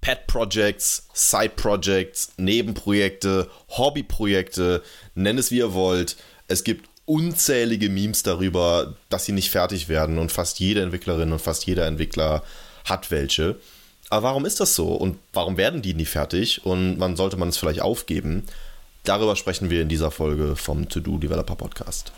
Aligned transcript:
Pet 0.00 0.26
Projects, 0.26 1.08
Side 1.12 1.52
Projects, 1.56 2.32
Nebenprojekte, 2.36 3.50
Hobbyprojekte, 3.68 4.82
nenn 5.14 5.38
es 5.38 5.50
wie 5.50 5.58
ihr 5.58 5.74
wollt. 5.74 6.16
Es 6.48 6.64
gibt 6.64 6.88
unzählige 7.04 7.88
Memes 7.88 8.22
darüber, 8.22 8.94
dass 9.08 9.24
sie 9.24 9.32
nicht 9.32 9.50
fertig 9.50 9.88
werden 9.88 10.18
und 10.18 10.32
fast 10.32 10.60
jede 10.60 10.82
Entwicklerin 10.82 11.32
und 11.32 11.40
fast 11.40 11.66
jeder 11.66 11.86
Entwickler 11.86 12.42
hat 12.84 13.10
welche. 13.10 13.56
Aber 14.10 14.28
warum 14.28 14.46
ist 14.46 14.60
das 14.60 14.74
so 14.74 14.88
und 14.88 15.18
warum 15.32 15.56
werden 15.56 15.82
die 15.82 15.94
nie 15.94 16.04
fertig 16.04 16.64
und 16.64 16.98
wann 16.98 17.16
sollte 17.16 17.36
man 17.36 17.48
es 17.48 17.56
vielleicht 17.56 17.80
aufgeben? 17.80 18.44
Darüber 19.04 19.36
sprechen 19.36 19.70
wir 19.70 19.82
in 19.82 19.88
dieser 19.88 20.10
Folge 20.10 20.56
vom 20.56 20.88
To-Do 20.88 21.18
Developer 21.18 21.56
Podcast. 21.56 22.12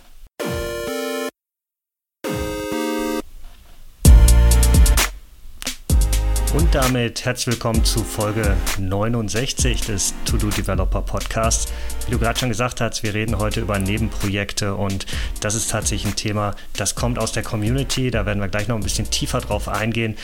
Und 6.55 6.75
damit 6.75 7.25
herzlich 7.25 7.55
willkommen 7.55 7.83
zu 7.83 8.05
Folge 8.05 8.55
69 8.79 9.81
des 9.81 10.13
To-Do 10.27 10.51
Developer 10.51 11.01
Podcasts. 11.01 11.73
Wie 12.05 12.11
du 12.11 12.19
gerade 12.19 12.39
schon 12.39 12.51
gesagt 12.51 12.83
hast, 12.83 13.03
wir 13.03 13.15
reden 13.15 13.39
heute 13.39 13.61
über 13.61 13.79
Nebenprojekte 13.79 14.75
und 14.75 15.07
das 15.41 15.55
ist 15.55 15.71
tatsächlich 15.71 16.13
ein 16.13 16.17
Thema, 16.17 16.55
das 16.77 16.95
kommt 16.95 17.19
aus 17.19 17.33
der 17.33 17.43
Community. 17.43 18.11
Da 18.11 18.27
werden 18.27 18.41
wir 18.41 18.49
gleich 18.49 18.69
noch 18.69 18.77
ein 18.77 18.83
bisschen 18.83 19.11
tiefer 19.11 19.41
drauf 19.41 19.67
eingehen, 19.67 20.19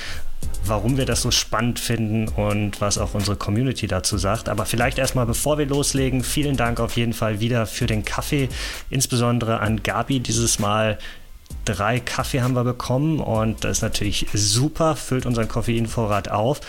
warum 0.67 0.99
wir 0.99 1.07
das 1.07 1.23
so 1.23 1.31
spannend 1.31 1.79
finden 1.79 2.29
und 2.29 2.79
was 2.83 2.99
auch 2.99 3.15
unsere 3.15 3.37
Community 3.37 3.87
dazu 3.87 4.19
sagt. 4.19 4.51
Aber 4.51 4.67
vielleicht 4.67 4.99
erstmal, 4.99 5.25
bevor 5.25 5.57
wir 5.57 5.65
loslegen, 5.65 6.23
vielen 6.23 6.59
Dank 6.59 6.79
auf 6.79 6.99
jeden 6.99 7.15
Fall 7.15 7.41
wieder 7.41 7.65
für 7.65 7.87
den 7.87 8.05
Kaffee, 8.05 8.51
insbesondere 8.91 9.61
an 9.61 9.83
Gabi 9.83 10.21
dieses 10.21 10.59
Mal 10.59 10.99
drei 11.69 12.01
Kaffee 12.01 12.41
haben 12.41 12.55
wir 12.55 12.65
bekommen 12.65 13.21
und 13.21 13.63
das 13.63 13.79
ist 13.79 13.83
natürlich 13.83 14.27
super, 14.33 14.97
füllt 14.97 15.27
unseren 15.27 15.49
Koffeinvorrat 15.49 16.31
auf. 16.31 16.61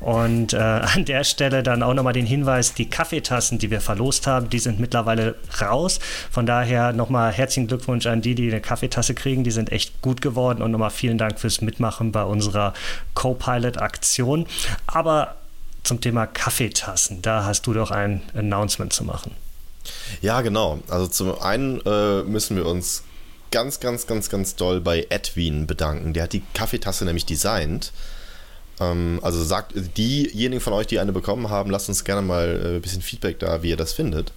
Und 0.00 0.52
äh, 0.52 0.58
an 0.58 1.04
der 1.04 1.24
Stelle 1.24 1.62
dann 1.62 1.82
auch 1.82 1.94
nochmal 1.94 2.12
den 2.12 2.26
Hinweis, 2.26 2.74
die 2.74 2.88
Kaffeetassen, 2.88 3.58
die 3.58 3.70
wir 3.70 3.80
verlost 3.80 4.26
haben, 4.26 4.48
die 4.48 4.60
sind 4.60 4.78
mittlerweile 4.78 5.34
raus. 5.60 5.98
Von 6.30 6.46
daher 6.46 6.92
nochmal 6.92 7.32
herzlichen 7.32 7.66
Glückwunsch 7.66 8.06
an 8.06 8.22
die, 8.22 8.34
die 8.34 8.48
eine 8.48 8.60
Kaffeetasse 8.60 9.14
kriegen. 9.14 9.42
Die 9.42 9.50
sind 9.50 9.72
echt 9.72 10.00
gut 10.02 10.22
geworden 10.22 10.62
und 10.62 10.70
nochmal 10.70 10.90
vielen 10.90 11.18
Dank 11.18 11.40
fürs 11.40 11.60
Mitmachen 11.60 12.12
bei 12.12 12.22
unserer 12.22 12.74
Co-Pilot-Aktion. 13.14 14.46
Aber 14.86 15.34
zum 15.82 16.00
Thema 16.00 16.26
Kaffeetassen, 16.26 17.22
da 17.22 17.44
hast 17.44 17.66
du 17.66 17.72
doch 17.72 17.90
ein 17.90 18.22
Announcement 18.34 18.92
zu 18.92 19.04
machen. 19.04 19.32
Ja, 20.22 20.40
genau. 20.40 20.78
Also 20.88 21.06
zum 21.08 21.38
einen 21.40 21.80
äh, 21.84 22.22
müssen 22.22 22.56
wir 22.56 22.66
uns 22.66 23.02
ganz, 23.54 23.78
ganz, 23.78 24.08
ganz, 24.08 24.28
ganz 24.30 24.56
doll 24.56 24.80
bei 24.80 25.06
Edwin 25.10 25.68
bedanken. 25.68 26.12
Der 26.12 26.24
hat 26.24 26.32
die 26.32 26.42
Kaffeetasse 26.54 27.04
nämlich 27.04 27.24
designt. 27.24 27.92
Ähm, 28.80 29.20
also 29.22 29.44
sagt 29.44 29.74
diejenigen 29.96 30.60
von 30.60 30.72
euch, 30.72 30.88
die 30.88 30.98
eine 30.98 31.12
bekommen 31.12 31.50
haben, 31.50 31.70
lasst 31.70 31.88
uns 31.88 32.02
gerne 32.02 32.22
mal 32.22 32.48
äh, 32.48 32.76
ein 32.76 32.82
bisschen 32.82 33.00
Feedback 33.00 33.38
da, 33.38 33.62
wie 33.62 33.70
ihr 33.70 33.76
das 33.76 33.92
findet. 33.92 34.32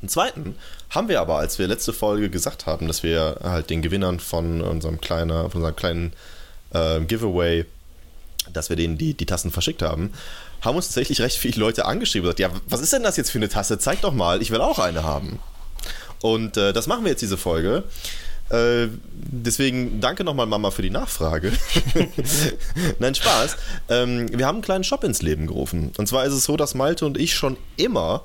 Einen 0.00 0.10
zweiten 0.10 0.54
haben 0.90 1.08
wir 1.08 1.20
aber, 1.20 1.38
als 1.38 1.58
wir 1.58 1.66
letzte 1.66 1.92
Folge 1.92 2.30
gesagt 2.30 2.66
haben, 2.66 2.86
dass 2.86 3.02
wir 3.02 3.40
halt 3.42 3.68
den 3.68 3.82
Gewinnern 3.82 4.20
von 4.20 4.60
unserem, 4.60 5.00
kleiner, 5.00 5.50
von 5.50 5.60
unserem 5.60 5.74
kleinen 5.74 6.12
äh, 6.72 7.00
Giveaway, 7.00 7.66
dass 8.52 8.68
wir 8.68 8.76
denen 8.76 8.96
die, 8.96 9.14
die 9.14 9.26
Tassen 9.26 9.50
verschickt 9.50 9.82
haben, 9.82 10.12
haben 10.60 10.76
uns 10.76 10.86
tatsächlich 10.86 11.20
recht 11.20 11.36
viele 11.36 11.58
Leute 11.58 11.84
angeschrieben 11.84 12.28
und 12.28 12.36
gesagt, 12.36 12.54
ja, 12.54 12.60
was 12.68 12.80
ist 12.80 12.92
denn 12.92 13.02
das 13.02 13.16
jetzt 13.16 13.32
für 13.32 13.38
eine 13.38 13.48
Tasse? 13.48 13.80
Zeig 13.80 14.02
doch 14.02 14.14
mal, 14.14 14.40
ich 14.40 14.52
will 14.52 14.60
auch 14.60 14.78
eine 14.78 15.02
haben. 15.02 15.40
Und 16.22 16.56
äh, 16.56 16.72
das 16.72 16.86
machen 16.86 17.04
wir 17.04 17.10
jetzt 17.10 17.22
diese 17.22 17.36
Folge. 17.36 17.84
Äh, 18.50 18.88
deswegen 19.12 20.00
danke 20.00 20.24
nochmal 20.24 20.46
Mama 20.46 20.70
für 20.70 20.82
die 20.82 20.90
Nachfrage. 20.90 21.52
Nein, 22.98 23.14
Spaß. 23.14 23.56
Ähm, 23.88 24.26
wir 24.36 24.46
haben 24.46 24.56
einen 24.56 24.62
kleinen 24.62 24.84
Shop 24.84 25.04
ins 25.04 25.22
Leben 25.22 25.46
gerufen. 25.46 25.92
Und 25.96 26.08
zwar 26.08 26.24
ist 26.24 26.32
es 26.32 26.44
so, 26.44 26.56
dass 26.56 26.74
Malte 26.74 27.06
und 27.06 27.16
ich 27.16 27.34
schon 27.34 27.56
immer 27.76 28.24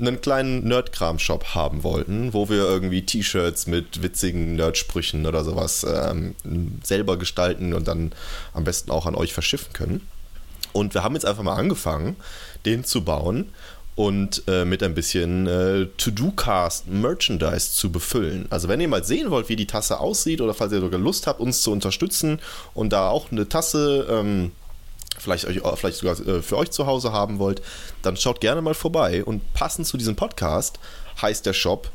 einen 0.00 0.20
kleinen 0.20 0.66
Nerdkram-Shop 0.68 1.56
haben 1.56 1.82
wollten, 1.82 2.32
wo 2.32 2.48
wir 2.48 2.58
irgendwie 2.58 3.04
T-Shirts 3.04 3.66
mit 3.66 4.00
witzigen 4.00 4.54
Nerdsprüchen 4.54 5.26
oder 5.26 5.42
sowas 5.42 5.84
ähm, 5.88 6.36
selber 6.84 7.16
gestalten 7.16 7.74
und 7.74 7.88
dann 7.88 8.12
am 8.54 8.62
besten 8.62 8.92
auch 8.92 9.06
an 9.06 9.16
euch 9.16 9.32
verschiffen 9.32 9.72
können. 9.72 10.06
Und 10.72 10.94
wir 10.94 11.02
haben 11.02 11.14
jetzt 11.14 11.26
einfach 11.26 11.42
mal 11.42 11.56
angefangen, 11.56 12.14
den 12.64 12.84
zu 12.84 13.02
bauen 13.02 13.52
und 13.98 14.44
äh, 14.46 14.64
mit 14.64 14.84
ein 14.84 14.94
bisschen 14.94 15.48
äh, 15.48 15.86
To-Do-Cast 15.96 16.86
Merchandise 16.86 17.72
zu 17.72 17.90
befüllen. 17.90 18.46
Also 18.48 18.68
wenn 18.68 18.80
ihr 18.80 18.86
mal 18.86 19.02
sehen 19.02 19.32
wollt, 19.32 19.48
wie 19.48 19.56
die 19.56 19.66
Tasse 19.66 19.98
aussieht 19.98 20.40
oder 20.40 20.54
falls 20.54 20.72
ihr 20.72 20.78
sogar 20.78 21.00
Lust 21.00 21.26
habt, 21.26 21.40
uns 21.40 21.62
zu 21.62 21.72
unterstützen 21.72 22.38
und 22.74 22.92
da 22.92 23.10
auch 23.10 23.32
eine 23.32 23.48
Tasse 23.48 24.06
ähm, 24.08 24.52
vielleicht, 25.18 25.46
euch, 25.46 25.56
äh, 25.56 25.76
vielleicht 25.76 25.96
sogar 25.96 26.16
äh, 26.28 26.42
für 26.42 26.58
euch 26.58 26.70
zu 26.70 26.86
Hause 26.86 27.10
haben 27.10 27.40
wollt, 27.40 27.60
dann 28.02 28.16
schaut 28.16 28.40
gerne 28.40 28.62
mal 28.62 28.74
vorbei. 28.74 29.24
Und 29.24 29.52
passend 29.52 29.88
zu 29.88 29.96
diesem 29.96 30.14
Podcast 30.14 30.78
heißt 31.20 31.44
der 31.44 31.52
Shop 31.52 31.90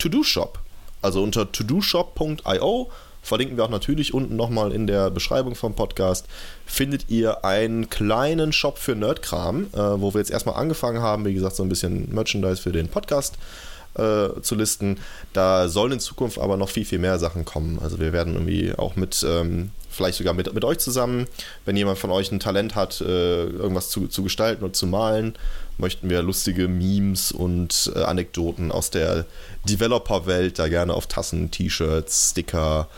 To-Do 0.00 0.24
Shop. 0.24 0.58
Also 1.02 1.22
unter 1.22 1.52
todoshop.io 1.52 2.90
verlinken 3.24 3.56
wir 3.56 3.64
auch 3.64 3.70
natürlich 3.70 4.14
unten 4.14 4.36
nochmal 4.36 4.70
in 4.70 4.86
der 4.86 5.10
Beschreibung 5.10 5.54
vom 5.54 5.74
Podcast, 5.74 6.26
findet 6.66 7.10
ihr 7.10 7.44
einen 7.44 7.88
kleinen 7.90 8.52
Shop 8.52 8.78
für 8.78 8.94
Nerdkram, 8.94 9.68
äh, 9.72 9.78
wo 9.78 10.14
wir 10.14 10.20
jetzt 10.20 10.30
erstmal 10.30 10.56
angefangen 10.56 11.00
haben, 11.00 11.24
wie 11.24 11.34
gesagt, 11.34 11.56
so 11.56 11.62
ein 11.62 11.68
bisschen 11.68 12.14
Merchandise 12.14 12.62
für 12.62 12.72
den 12.72 12.88
Podcast 12.88 13.36
äh, 13.94 14.40
zu 14.42 14.54
listen. 14.54 14.98
Da 15.32 15.68
sollen 15.68 15.92
in 15.92 16.00
Zukunft 16.00 16.38
aber 16.38 16.56
noch 16.56 16.68
viel, 16.68 16.84
viel 16.84 16.98
mehr 16.98 17.18
Sachen 17.18 17.44
kommen. 17.44 17.78
Also 17.82 17.98
wir 17.98 18.12
werden 18.12 18.34
irgendwie 18.34 18.74
auch 18.76 18.96
mit, 18.96 19.24
ähm, 19.26 19.70
vielleicht 19.90 20.18
sogar 20.18 20.34
mit, 20.34 20.52
mit 20.52 20.64
euch 20.64 20.78
zusammen, 20.78 21.26
wenn 21.64 21.76
jemand 21.76 21.98
von 21.98 22.10
euch 22.10 22.30
ein 22.30 22.40
Talent 22.40 22.74
hat, 22.74 23.00
äh, 23.00 23.44
irgendwas 23.44 23.90
zu, 23.90 24.08
zu 24.08 24.22
gestalten 24.22 24.64
und 24.64 24.76
zu 24.76 24.86
malen, 24.86 25.34
möchten 25.78 26.10
wir 26.10 26.22
lustige 26.22 26.68
Memes 26.68 27.32
und 27.32 27.92
äh, 27.94 28.00
Anekdoten 28.00 28.70
aus 28.70 28.90
der 28.90 29.26
Developer-Welt 29.68 30.58
da 30.58 30.68
gerne 30.68 30.94
auf 30.94 31.06
Tassen, 31.06 31.50
T-Shirts, 31.50 32.30
Sticker, 32.30 32.88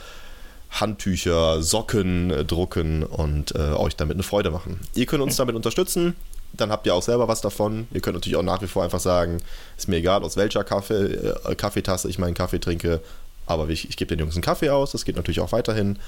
Handtücher, 0.81 1.62
Socken 1.62 2.31
äh, 2.31 2.44
drucken 2.44 3.03
und 3.03 3.54
äh, 3.54 3.72
euch 3.72 3.97
damit 3.97 4.16
eine 4.16 4.22
Freude 4.22 4.50
machen. 4.50 4.81
Ihr 4.94 5.06
könnt 5.06 5.22
uns 5.22 5.37
damit 5.37 5.54
unterstützen, 5.54 6.14
dann 6.53 6.70
habt 6.70 6.87
ihr 6.87 6.94
auch 6.94 7.03
selber 7.03 7.28
was 7.28 7.41
davon. 7.41 7.88
Ihr 7.92 8.00
könnt 8.00 8.14
natürlich 8.14 8.37
auch 8.37 8.42
nach 8.42 8.62
wie 8.62 8.66
vor 8.66 8.84
einfach 8.84 9.00
sagen, 9.00 9.38
ist 9.76 9.88
mir 9.88 9.97
egal, 9.97 10.22
aus 10.22 10.36
welcher 10.36 10.65
Kaffee, 10.65 11.34
äh, 11.44 11.54
Kaffeetasse 11.54 12.09
ich 12.09 12.19
meinen 12.19 12.34
Kaffee 12.34 12.59
trinke, 12.59 13.00
aber 13.47 13.69
ich, 13.69 13.88
ich 13.88 13.97
gebe 13.97 14.09
den 14.09 14.20
Jungs 14.20 14.34
einen 14.34 14.42
Kaffee 14.42 14.70
aus, 14.70 14.92
das 14.92 15.04
geht 15.04 15.16
natürlich 15.16 15.41
auch 15.41 15.53
weiterhin. 15.53 15.98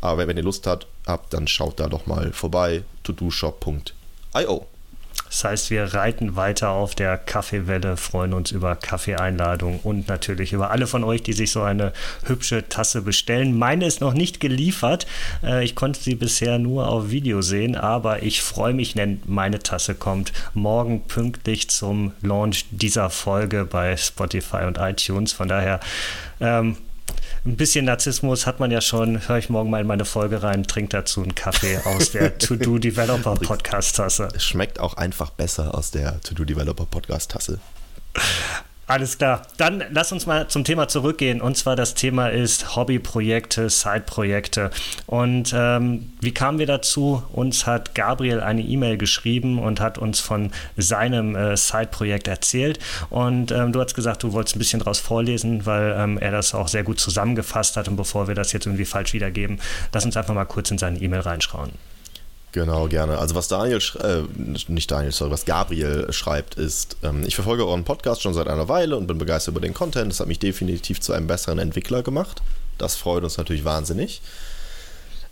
Aber 0.00 0.26
wenn 0.26 0.36
ihr 0.36 0.42
Lust 0.42 0.66
habt, 0.66 0.86
habt 1.06 1.32
dann 1.32 1.46
schaut 1.46 1.78
da 1.78 1.88
doch 1.88 2.06
mal 2.06 2.32
vorbei, 2.32 2.82
todoshop.io. 3.04 4.66
Das 5.32 5.44
heißt, 5.44 5.70
wir 5.70 5.94
reiten 5.94 6.36
weiter 6.36 6.68
auf 6.68 6.94
der 6.94 7.16
Kaffeewelle, 7.16 7.96
freuen 7.96 8.34
uns 8.34 8.50
über 8.50 8.76
Kaffeeeinladungen 8.76 9.80
und 9.82 10.06
natürlich 10.06 10.52
über 10.52 10.70
alle 10.70 10.86
von 10.86 11.04
euch, 11.04 11.22
die 11.22 11.32
sich 11.32 11.50
so 11.50 11.62
eine 11.62 11.94
hübsche 12.26 12.68
Tasse 12.68 13.00
bestellen. 13.00 13.58
Meine 13.58 13.86
ist 13.86 14.02
noch 14.02 14.12
nicht 14.12 14.40
geliefert. 14.40 15.06
Äh, 15.42 15.64
ich 15.64 15.74
konnte 15.74 16.00
sie 16.00 16.16
bisher 16.16 16.58
nur 16.58 16.86
auf 16.86 17.08
Video 17.10 17.40
sehen, 17.40 17.76
aber 17.76 18.22
ich 18.22 18.42
freue 18.42 18.74
mich, 18.74 18.92
denn 18.92 19.22
meine 19.24 19.60
Tasse 19.60 19.94
kommt 19.94 20.34
morgen 20.52 21.00
pünktlich 21.06 21.70
zum 21.70 22.12
Launch 22.20 22.66
dieser 22.70 23.08
Folge 23.08 23.64
bei 23.64 23.96
Spotify 23.96 24.64
und 24.66 24.76
iTunes. 24.76 25.32
Von 25.32 25.48
daher 25.48 25.80
ähm, 26.40 26.76
ein 27.44 27.56
bisschen 27.56 27.84
Narzissmus 27.84 28.46
hat 28.46 28.60
man 28.60 28.70
ja 28.70 28.80
schon. 28.80 29.26
Höre 29.28 29.38
ich 29.38 29.50
morgen 29.50 29.70
mal 29.70 29.80
in 29.80 29.86
meine 29.86 30.04
Folge 30.04 30.42
rein, 30.42 30.64
trinke 30.64 30.90
dazu 30.90 31.22
einen 31.22 31.34
Kaffee 31.34 31.78
aus 31.84 32.12
der 32.12 32.38
To-Do 32.38 32.78
Developer 32.78 33.34
Podcast 33.34 33.96
Tasse. 33.96 34.28
Es 34.34 34.44
schmeckt 34.44 34.78
auch 34.78 34.94
einfach 34.94 35.30
besser 35.30 35.74
aus 35.74 35.90
der 35.90 36.20
To-Do 36.20 36.44
Developer 36.44 36.86
Podcast 36.86 37.32
Tasse. 37.32 37.58
Alles 38.88 39.16
klar. 39.16 39.42
Dann 39.58 39.84
lass 39.90 40.10
uns 40.10 40.26
mal 40.26 40.48
zum 40.48 40.64
Thema 40.64 40.88
zurückgehen. 40.88 41.40
Und 41.40 41.56
zwar 41.56 41.76
das 41.76 41.94
Thema 41.94 42.28
ist 42.28 42.74
Hobbyprojekte, 42.74 43.70
Side-Projekte. 43.70 44.70
Und 45.06 45.54
ähm, 45.56 46.12
wie 46.20 46.34
kamen 46.34 46.58
wir 46.58 46.66
dazu? 46.66 47.22
Uns 47.32 47.64
hat 47.64 47.94
Gabriel 47.94 48.40
eine 48.40 48.60
E-Mail 48.60 48.98
geschrieben 48.98 49.60
und 49.60 49.80
hat 49.80 49.98
uns 49.98 50.18
von 50.18 50.50
seinem 50.76 51.36
äh, 51.36 51.56
Side-Projekt 51.56 52.26
erzählt. 52.26 52.80
Und 53.08 53.52
ähm, 53.52 53.72
du 53.72 53.80
hast 53.80 53.94
gesagt, 53.94 54.24
du 54.24 54.32
wolltest 54.32 54.56
ein 54.56 54.58
bisschen 54.58 54.80
daraus 54.80 54.98
vorlesen, 54.98 55.64
weil 55.64 55.94
ähm, 55.96 56.18
er 56.18 56.32
das 56.32 56.52
auch 56.52 56.66
sehr 56.66 56.82
gut 56.82 56.98
zusammengefasst 56.98 57.76
hat. 57.76 57.86
Und 57.86 57.96
bevor 57.96 58.26
wir 58.26 58.34
das 58.34 58.52
jetzt 58.52 58.66
irgendwie 58.66 58.84
falsch 58.84 59.12
wiedergeben, 59.12 59.60
lass 59.92 60.04
uns 60.04 60.16
einfach 60.16 60.34
mal 60.34 60.44
kurz 60.44 60.72
in 60.72 60.78
seine 60.78 60.98
E-Mail 60.98 61.20
reinschauen. 61.20 61.70
Genau, 62.52 62.86
gerne. 62.86 63.16
Also 63.16 63.34
was 63.34 63.48
Daniel, 63.48 63.80
äh, 64.00 64.22
nicht 64.68 64.90
Daniel, 64.90 65.10
sorry, 65.10 65.30
was 65.30 65.46
Gabriel 65.46 66.12
schreibt, 66.12 66.56
ist, 66.56 66.96
ähm, 67.02 67.24
ich 67.26 67.34
verfolge 67.34 67.66
euren 67.66 67.84
Podcast 67.84 68.20
schon 68.20 68.34
seit 68.34 68.46
einer 68.46 68.68
Weile 68.68 68.98
und 68.98 69.06
bin 69.06 69.16
begeistert 69.16 69.52
über 69.52 69.60
den 69.60 69.72
Content. 69.72 70.12
Das 70.12 70.20
hat 70.20 70.28
mich 70.28 70.38
definitiv 70.38 71.00
zu 71.00 71.14
einem 71.14 71.26
besseren 71.26 71.58
Entwickler 71.58 72.02
gemacht. 72.02 72.42
Das 72.76 72.94
freut 72.94 73.24
uns 73.24 73.38
natürlich 73.38 73.64
wahnsinnig. 73.64 74.20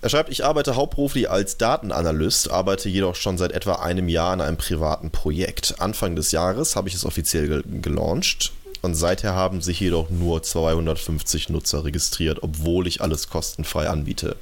Er 0.00 0.08
schreibt, 0.08 0.31
ich 0.31 0.46
arbeite 0.46 0.76
hauptberuflich 0.76 1.31
als 1.31 1.58
Datenanalyst, 1.58 2.50
arbeite 2.50 2.88
jedoch 2.88 3.17
schon 3.17 3.37
seit 3.37 3.52
etwa 3.52 3.75
einem 3.75 4.08
Jahr 4.08 4.32
an 4.32 4.40
einem 4.40 4.56
privaten 4.56 5.11
Projekt. 5.11 5.75
Anfang 5.78 6.17
des 6.17 6.32
Jahres 6.32 6.75
habe 6.75 6.88
ich 6.88 6.94
es 6.94 7.05
offiziell 7.05 7.49
ge 7.49 7.62
gelauncht 7.82 8.52
und 8.81 8.94
seither 8.94 9.34
haben 9.34 9.61
sich 9.61 9.78
jedoch 9.78 10.08
nur 10.08 10.43
250 10.43 11.50
Nutzer 11.50 11.84
registriert, 11.84 12.43
obwohl 12.43 12.87
ich 12.87 13.02
alles 13.02 13.28
kostenfrei 13.28 13.90
anbiete. 13.90 14.37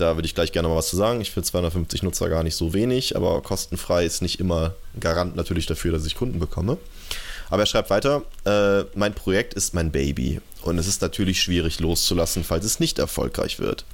Da 0.00 0.16
würde 0.16 0.26
ich 0.26 0.34
gleich 0.34 0.52
gerne 0.52 0.68
mal 0.68 0.76
was 0.76 0.88
zu 0.88 0.96
sagen. 0.96 1.20
Ich 1.20 1.30
finde 1.30 1.46
250 1.46 2.02
Nutzer 2.02 2.30
gar 2.30 2.42
nicht 2.42 2.56
so 2.56 2.72
wenig, 2.72 3.16
aber 3.16 3.42
kostenfrei 3.42 4.06
ist 4.06 4.22
nicht 4.22 4.40
immer 4.40 4.74
Garant 4.98 5.36
natürlich 5.36 5.66
dafür, 5.66 5.92
dass 5.92 6.06
ich 6.06 6.14
Kunden 6.14 6.38
bekomme. 6.38 6.78
Aber 7.50 7.62
er 7.62 7.66
schreibt 7.66 7.90
weiter, 7.90 8.22
äh, 8.44 8.84
mein 8.94 9.12
Projekt 9.12 9.52
ist 9.52 9.74
mein 9.74 9.90
Baby 9.90 10.40
und 10.62 10.78
es 10.78 10.86
ist 10.86 11.02
natürlich 11.02 11.42
schwierig 11.42 11.80
loszulassen, 11.80 12.44
falls 12.44 12.64
es 12.64 12.80
nicht 12.80 12.98
erfolgreich 12.98 13.58
wird. 13.58 13.84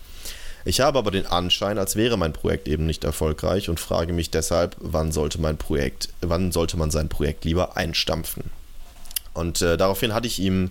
Ich 0.64 0.80
habe 0.80 0.98
aber 0.98 1.10
den 1.10 1.26
Anschein, 1.26 1.78
als 1.78 1.96
wäre 1.96 2.16
mein 2.16 2.32
Projekt 2.32 2.68
eben 2.68 2.86
nicht 2.86 3.02
erfolgreich 3.02 3.68
und 3.68 3.80
frage 3.80 4.12
mich 4.12 4.30
deshalb, 4.30 4.76
wann 4.78 5.10
sollte 5.10 5.40
mein 5.40 5.56
Projekt, 5.56 6.10
wann 6.20 6.52
sollte 6.52 6.76
man 6.76 6.90
sein 6.90 7.08
Projekt 7.08 7.44
lieber 7.44 7.76
einstampfen? 7.76 8.44
Und 9.34 9.60
äh, 9.60 9.76
daraufhin 9.76 10.14
hatte 10.14 10.26
ich 10.26 10.38
ihm 10.38 10.70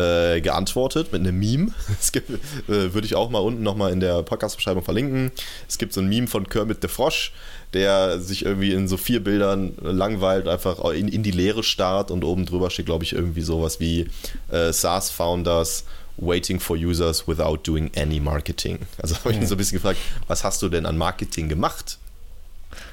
äh, 0.00 0.40
geantwortet 0.40 1.12
mit 1.12 1.20
einem 1.20 1.38
Meme. 1.38 1.72
Das 2.00 2.12
gibt, 2.12 2.30
äh, 2.30 2.36
würde 2.66 3.06
ich 3.06 3.14
auch 3.14 3.30
mal 3.30 3.40
unten 3.40 3.62
nochmal 3.62 3.92
in 3.92 4.00
der 4.00 4.22
Podcast-Beschreibung 4.22 4.82
verlinken. 4.82 5.32
Es 5.68 5.78
gibt 5.78 5.92
so 5.92 6.00
ein 6.00 6.08
Meme 6.08 6.26
von 6.26 6.48
Kermit 6.48 6.78
the 6.82 6.88
Frosch, 6.88 7.32
der 7.72 8.20
sich 8.20 8.44
irgendwie 8.44 8.72
in 8.72 8.88
so 8.88 8.96
vier 8.96 9.22
Bildern 9.22 9.74
langweilt, 9.82 10.48
einfach 10.48 10.82
in, 10.92 11.08
in 11.08 11.22
die 11.22 11.30
Leere 11.30 11.62
starrt 11.62 12.10
und 12.10 12.24
oben 12.24 12.46
drüber 12.46 12.70
steht, 12.70 12.86
glaube 12.86 13.04
ich, 13.04 13.12
irgendwie 13.12 13.42
sowas 13.42 13.80
wie 13.80 14.08
äh, 14.50 14.72
SaaS-Founders 14.72 15.84
waiting 16.16 16.60
for 16.60 16.76
users 16.76 17.26
without 17.26 17.58
doing 17.62 17.90
any 17.96 18.20
marketing. 18.20 18.78
Also 18.98 19.16
habe 19.16 19.32
ich 19.32 19.38
ihn 19.38 19.46
so 19.46 19.54
ein 19.54 19.58
bisschen 19.58 19.76
gefragt, 19.76 19.98
was 20.26 20.44
hast 20.44 20.62
du 20.62 20.68
denn 20.68 20.86
an 20.86 20.96
Marketing 20.96 21.48
gemacht? 21.48 21.98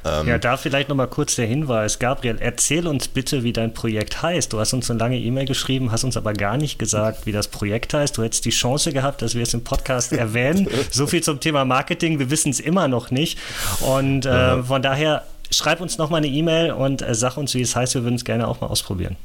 Ähm, 0.08 0.28
ja, 0.28 0.38
da 0.38 0.58
vielleicht 0.58 0.90
nochmal 0.90 1.08
kurz 1.08 1.36
der 1.36 1.46
Hinweis. 1.46 2.00
Gabriel, 2.00 2.38
erzähl 2.40 2.88
uns 2.88 3.08
bitte, 3.08 3.44
wie 3.44 3.54
dein 3.54 3.74
Projekt 3.74 4.22
heißt. 4.22 4.54
Du 4.54 4.60
hast 4.60 4.74
uns 4.74 4.90
eine 4.90 5.00
lange 5.00 5.20
E-Mail 5.20 5.46
geschrieben, 5.46 5.92
hast 5.92 6.04
uns 6.04 6.18
aber 6.18 6.34
gar 6.34 6.58
nicht 6.58 6.80
gesagt, 6.80 7.26
wie 7.26 7.32
das 7.32 7.48
Projekt 7.48 7.94
heißt. 7.94 8.18
Du 8.18 8.24
hättest 8.24 8.46
die 8.46 8.52
Chance 8.52 8.94
gehabt, 8.94 9.22
dass 9.22 9.36
wir 9.36 9.44
es 9.44 9.54
im 9.54 9.64
Podcast 9.64 10.14
erwähnen. 10.14 10.68
So 10.92 11.08
viel 11.08 11.22
zum 11.22 11.40
Thema 11.40 11.66
Marketing. 11.66 12.20
Wir 12.20 12.30
wissen 12.30 12.50
es 12.50 12.60
immer 12.60 12.88
noch 12.88 13.12
nicht. 13.12 13.40
Und 13.82 14.26
äh, 14.26 14.64
von 14.64 14.82
daher 14.82 15.24
schreib 15.52 15.82
uns 15.82 15.98
nochmal 15.98 16.20
eine 16.20 16.28
E-Mail 16.28 16.72
und 16.72 17.02
äh, 17.02 17.16
sag 17.16 17.38
uns, 17.38 17.54
wie 17.54 17.62
es 17.62 17.76
heißt. 17.76 17.96
Wir 17.96 18.04
würden 18.04 18.16
es 18.16 18.26
gerne 18.26 18.48
auch 18.48 18.62
mal 18.62 18.68
ausprobieren. 18.68 19.16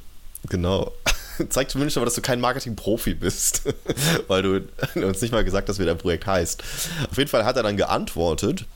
Genau. 0.48 0.92
Zeigt 1.48 1.70
zumindest 1.70 1.96
aber, 1.96 2.04
dass 2.04 2.14
du 2.14 2.20
kein 2.20 2.40
Marketing-Profi 2.40 3.14
bist, 3.14 3.62
weil 4.28 4.42
du 4.42 4.60
uns 5.06 5.22
nicht 5.22 5.32
mal 5.32 5.44
gesagt 5.44 5.68
hast, 5.68 5.78
wie 5.78 5.84
dein 5.84 5.98
Projekt 5.98 6.26
heißt. 6.26 6.62
Auf 7.10 7.16
jeden 7.16 7.30
Fall 7.30 7.44
hat 7.44 7.56
er 7.56 7.62
dann 7.62 7.76
geantwortet 7.76 8.66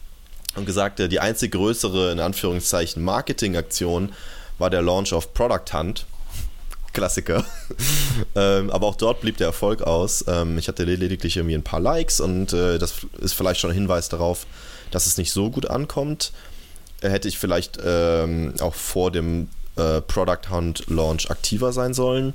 und 0.57 0.67
gesagt, 0.67 0.99
die 0.99 1.21
einzig 1.21 1.53
größere, 1.53 2.13
in 2.13 2.21
Anführungszeichen, 2.21 3.03
Marketingaktion 3.03 4.13
war 4.59 4.71
der 4.71 4.83
Launch 4.83 5.13
of 5.13 5.35
Product 5.35 5.73
Hunt. 5.73 6.07
Klassiker. 6.93 7.45
ähm, 8.35 8.71
aber 8.71 8.87
auch 8.87 8.97
dort 8.97 9.21
blieb 9.21 9.37
der 9.37 9.49
Erfolg 9.49 9.83
aus. 9.83 10.25
Ähm, 10.29 10.57
ich 10.57 10.67
hatte 10.67 10.85
lediglich 10.85 11.37
irgendwie 11.37 11.55
ein 11.55 11.63
paar 11.63 11.81
Likes 11.81 12.21
und 12.21 12.55
äh, 12.55 12.79
das 12.79 12.95
ist 13.21 13.35
vielleicht 13.35 13.61
schon 13.61 13.71
ein 13.71 13.75
Hinweis 13.75 14.09
darauf, 14.09 14.47
dass 14.91 15.05
es 15.05 15.19
nicht 15.19 15.31
so 15.31 15.51
gut 15.51 15.69
ankommt. 15.69 16.33
Äh, 17.03 17.11
hätte 17.11 17.29
ich 17.29 17.39
vielleicht 17.39 17.79
ähm, 17.85 18.55
auch 18.61 18.75
vor 18.75 19.11
dem 19.11 19.49
äh, 19.77 20.01
Product 20.01 20.51
Hunt 20.51 20.85
Launch 20.89 21.31
aktiver 21.31 21.73
sein 21.75 21.93
sollen. 21.93 22.33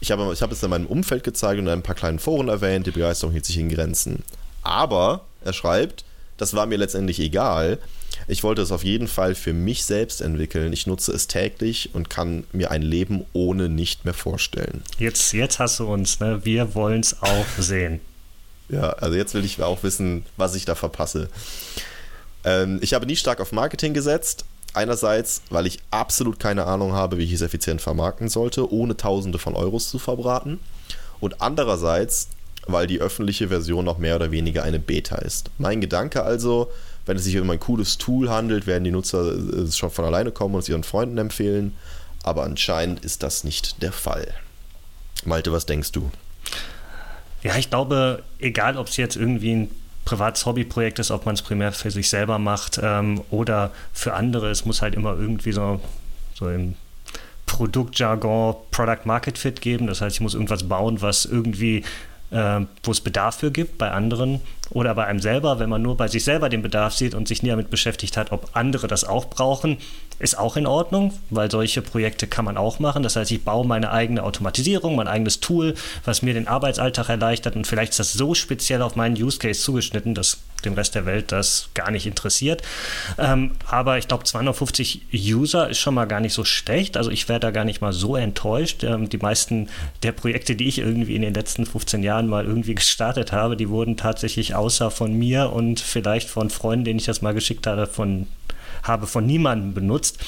Ich 0.00 0.10
habe 0.10 0.30
ich 0.32 0.42
hab 0.42 0.52
es 0.52 0.62
in 0.62 0.68
meinem 0.68 0.86
Umfeld 0.86 1.24
gezeigt 1.24 1.58
und 1.58 1.66
in 1.66 1.72
ein 1.72 1.82
paar 1.82 1.94
kleinen 1.94 2.18
Foren 2.18 2.48
erwähnt, 2.48 2.86
die 2.86 2.90
Begeisterung 2.90 3.32
hielt 3.32 3.46
sich 3.46 3.56
in 3.56 3.70
Grenzen. 3.70 4.24
Aber, 4.62 5.22
er 5.42 5.54
schreibt, 5.54 6.04
das 6.36 6.54
war 6.54 6.66
mir 6.66 6.76
letztendlich 6.78 7.20
egal. 7.20 7.78
Ich 8.28 8.42
wollte 8.42 8.62
es 8.62 8.72
auf 8.72 8.84
jeden 8.84 9.08
Fall 9.08 9.34
für 9.34 9.52
mich 9.52 9.84
selbst 9.84 10.20
entwickeln. 10.20 10.72
Ich 10.72 10.86
nutze 10.86 11.12
es 11.12 11.26
täglich 11.26 11.90
und 11.92 12.10
kann 12.10 12.44
mir 12.52 12.70
ein 12.70 12.82
Leben 12.82 13.24
ohne 13.32 13.68
nicht 13.68 14.04
mehr 14.04 14.14
vorstellen. 14.14 14.82
Jetzt, 14.98 15.32
jetzt 15.32 15.58
hast 15.58 15.80
du 15.80 15.86
uns, 15.86 16.20
ne? 16.20 16.40
Wir 16.44 16.74
wollen 16.74 17.00
es 17.00 17.22
auch 17.22 17.46
sehen. 17.58 18.00
ja, 18.68 18.90
also 18.90 19.16
jetzt 19.16 19.34
will 19.34 19.44
ich 19.44 19.60
auch 19.62 19.82
wissen, 19.82 20.24
was 20.36 20.54
ich 20.54 20.64
da 20.64 20.74
verpasse. 20.74 21.28
Ähm, 22.44 22.78
ich 22.82 22.94
habe 22.94 23.06
nie 23.06 23.16
stark 23.16 23.40
auf 23.40 23.52
Marketing 23.52 23.94
gesetzt. 23.94 24.44
Einerseits, 24.74 25.42
weil 25.50 25.66
ich 25.66 25.80
absolut 25.90 26.40
keine 26.40 26.64
Ahnung 26.64 26.92
habe, 26.92 27.18
wie 27.18 27.24
ich 27.24 27.32
es 27.32 27.42
effizient 27.42 27.82
vermarkten 27.82 28.30
sollte, 28.30 28.72
ohne 28.72 28.96
Tausende 28.96 29.38
von 29.38 29.54
Euros 29.54 29.90
zu 29.90 29.98
verbraten. 29.98 30.60
Und 31.20 31.42
andererseits, 31.42 32.28
weil 32.66 32.86
die 32.86 33.00
öffentliche 33.00 33.48
Version 33.48 33.84
noch 33.84 33.98
mehr 33.98 34.16
oder 34.16 34.30
weniger 34.30 34.62
eine 34.62 34.78
Beta 34.78 35.16
ist. 35.16 35.50
Mein 35.58 35.80
Gedanke 35.80 36.22
also, 36.22 36.70
wenn 37.06 37.16
es 37.16 37.24
sich 37.24 37.38
um 37.38 37.50
ein 37.50 37.60
cooles 37.60 37.98
Tool 37.98 38.30
handelt, 38.30 38.66
werden 38.66 38.84
die 38.84 38.90
Nutzer 38.90 39.34
äh, 39.34 39.70
schon 39.70 39.90
von 39.90 40.04
alleine 40.04 40.30
kommen 40.30 40.54
und 40.54 40.60
es 40.60 40.68
ihren 40.68 40.84
Freunden 40.84 41.18
empfehlen. 41.18 41.74
Aber 42.22 42.44
anscheinend 42.44 43.04
ist 43.04 43.22
das 43.22 43.42
nicht 43.42 43.82
der 43.82 43.92
Fall. 43.92 44.28
Malte, 45.24 45.52
was 45.52 45.66
denkst 45.66 45.92
du? 45.92 46.10
Ja, 47.42 47.56
ich 47.56 47.70
glaube, 47.70 48.22
egal 48.38 48.76
ob 48.76 48.86
es 48.86 48.96
jetzt 48.96 49.16
irgendwie 49.16 49.52
ein 49.52 49.70
privates 50.04 50.46
Hobbyprojekt 50.46 50.98
ist, 50.98 51.10
ob 51.10 51.26
man 51.26 51.34
es 51.34 51.42
primär 51.42 51.72
für 51.72 51.90
sich 51.90 52.08
selber 52.08 52.38
macht 52.38 52.78
ähm, 52.82 53.22
oder 53.30 53.72
für 53.92 54.14
andere, 54.14 54.50
es 54.50 54.64
muss 54.64 54.82
halt 54.82 54.94
immer 54.94 55.18
irgendwie 55.18 55.52
so, 55.52 55.80
so 56.34 56.48
im 56.48 56.74
Produktjargon 57.46 58.56
Product 58.70 59.04
Market 59.04 59.38
Fit 59.38 59.60
geben. 59.60 59.86
Das 59.86 60.00
heißt, 60.00 60.16
ich 60.16 60.20
muss 60.20 60.34
irgendwas 60.34 60.68
bauen, 60.68 61.02
was 61.02 61.24
irgendwie 61.24 61.84
äh, 62.32 62.60
wo 62.82 62.90
es 62.90 63.00
Bedarf 63.00 63.36
für 63.36 63.50
gibt 63.50 63.78
bei 63.78 63.90
anderen 63.90 64.40
oder 64.70 64.94
bei 64.94 65.06
einem 65.06 65.20
selber, 65.20 65.58
wenn 65.58 65.68
man 65.68 65.82
nur 65.82 65.96
bei 65.96 66.08
sich 66.08 66.24
selber 66.24 66.48
den 66.48 66.62
Bedarf 66.62 66.94
sieht 66.94 67.14
und 67.14 67.28
sich 67.28 67.42
nie 67.42 67.50
damit 67.50 67.70
beschäftigt 67.70 68.16
hat, 68.16 68.32
ob 68.32 68.50
andere 68.54 68.88
das 68.88 69.04
auch 69.04 69.26
brauchen, 69.26 69.76
ist 70.18 70.38
auch 70.38 70.56
in 70.56 70.66
Ordnung, 70.66 71.12
weil 71.30 71.50
solche 71.50 71.82
Projekte 71.82 72.26
kann 72.26 72.44
man 72.44 72.56
auch 72.56 72.78
machen. 72.78 73.02
Das 73.02 73.16
heißt, 73.16 73.30
ich 73.30 73.44
baue 73.44 73.66
meine 73.66 73.90
eigene 73.90 74.22
Automatisierung, 74.22 74.96
mein 74.96 75.08
eigenes 75.08 75.40
Tool, 75.40 75.74
was 76.04 76.22
mir 76.22 76.32
den 76.32 76.48
Arbeitsalltag 76.48 77.08
erleichtert 77.08 77.56
und 77.56 77.66
vielleicht 77.66 77.90
ist 77.92 77.98
das 77.98 78.12
so 78.12 78.34
speziell 78.34 78.82
auf 78.82 78.96
meinen 78.96 79.20
Use 79.20 79.38
Case 79.38 79.60
zugeschnitten, 79.60 80.14
dass 80.14 80.38
den 80.64 80.74
Rest 80.74 80.94
der 80.94 81.06
Welt 81.06 81.32
das 81.32 81.70
gar 81.74 81.90
nicht 81.90 82.06
interessiert. 82.06 82.62
Ähm, 83.18 83.52
aber 83.68 83.98
ich 83.98 84.08
glaube, 84.08 84.24
250 84.24 85.02
User 85.12 85.68
ist 85.68 85.78
schon 85.78 85.94
mal 85.94 86.06
gar 86.06 86.20
nicht 86.20 86.34
so 86.34 86.44
schlecht. 86.44 86.96
Also 86.96 87.10
ich 87.10 87.28
wäre 87.28 87.40
da 87.40 87.50
gar 87.50 87.64
nicht 87.64 87.80
mal 87.80 87.92
so 87.92 88.16
enttäuscht. 88.16 88.84
Ähm, 88.84 89.08
die 89.08 89.18
meisten 89.18 89.68
der 90.02 90.12
Projekte, 90.12 90.54
die 90.54 90.68
ich 90.68 90.78
irgendwie 90.78 91.16
in 91.16 91.22
den 91.22 91.34
letzten 91.34 91.66
15 91.66 92.02
Jahren 92.02 92.21
mal 92.28 92.44
irgendwie 92.44 92.74
gestartet 92.74 93.32
habe, 93.32 93.56
die 93.56 93.68
wurden 93.68 93.96
tatsächlich 93.96 94.54
außer 94.54 94.90
von 94.90 95.12
mir 95.12 95.52
und 95.52 95.80
vielleicht 95.80 96.28
von 96.28 96.50
Freunden, 96.50 96.84
denen 96.84 96.98
ich 96.98 97.06
das 97.06 97.22
mal 97.22 97.34
geschickt 97.34 97.66
habe, 97.66 97.86
von 97.86 98.26
habe 98.82 99.06
von 99.06 99.24
niemandem 99.24 99.74
benutzt. 99.74 100.18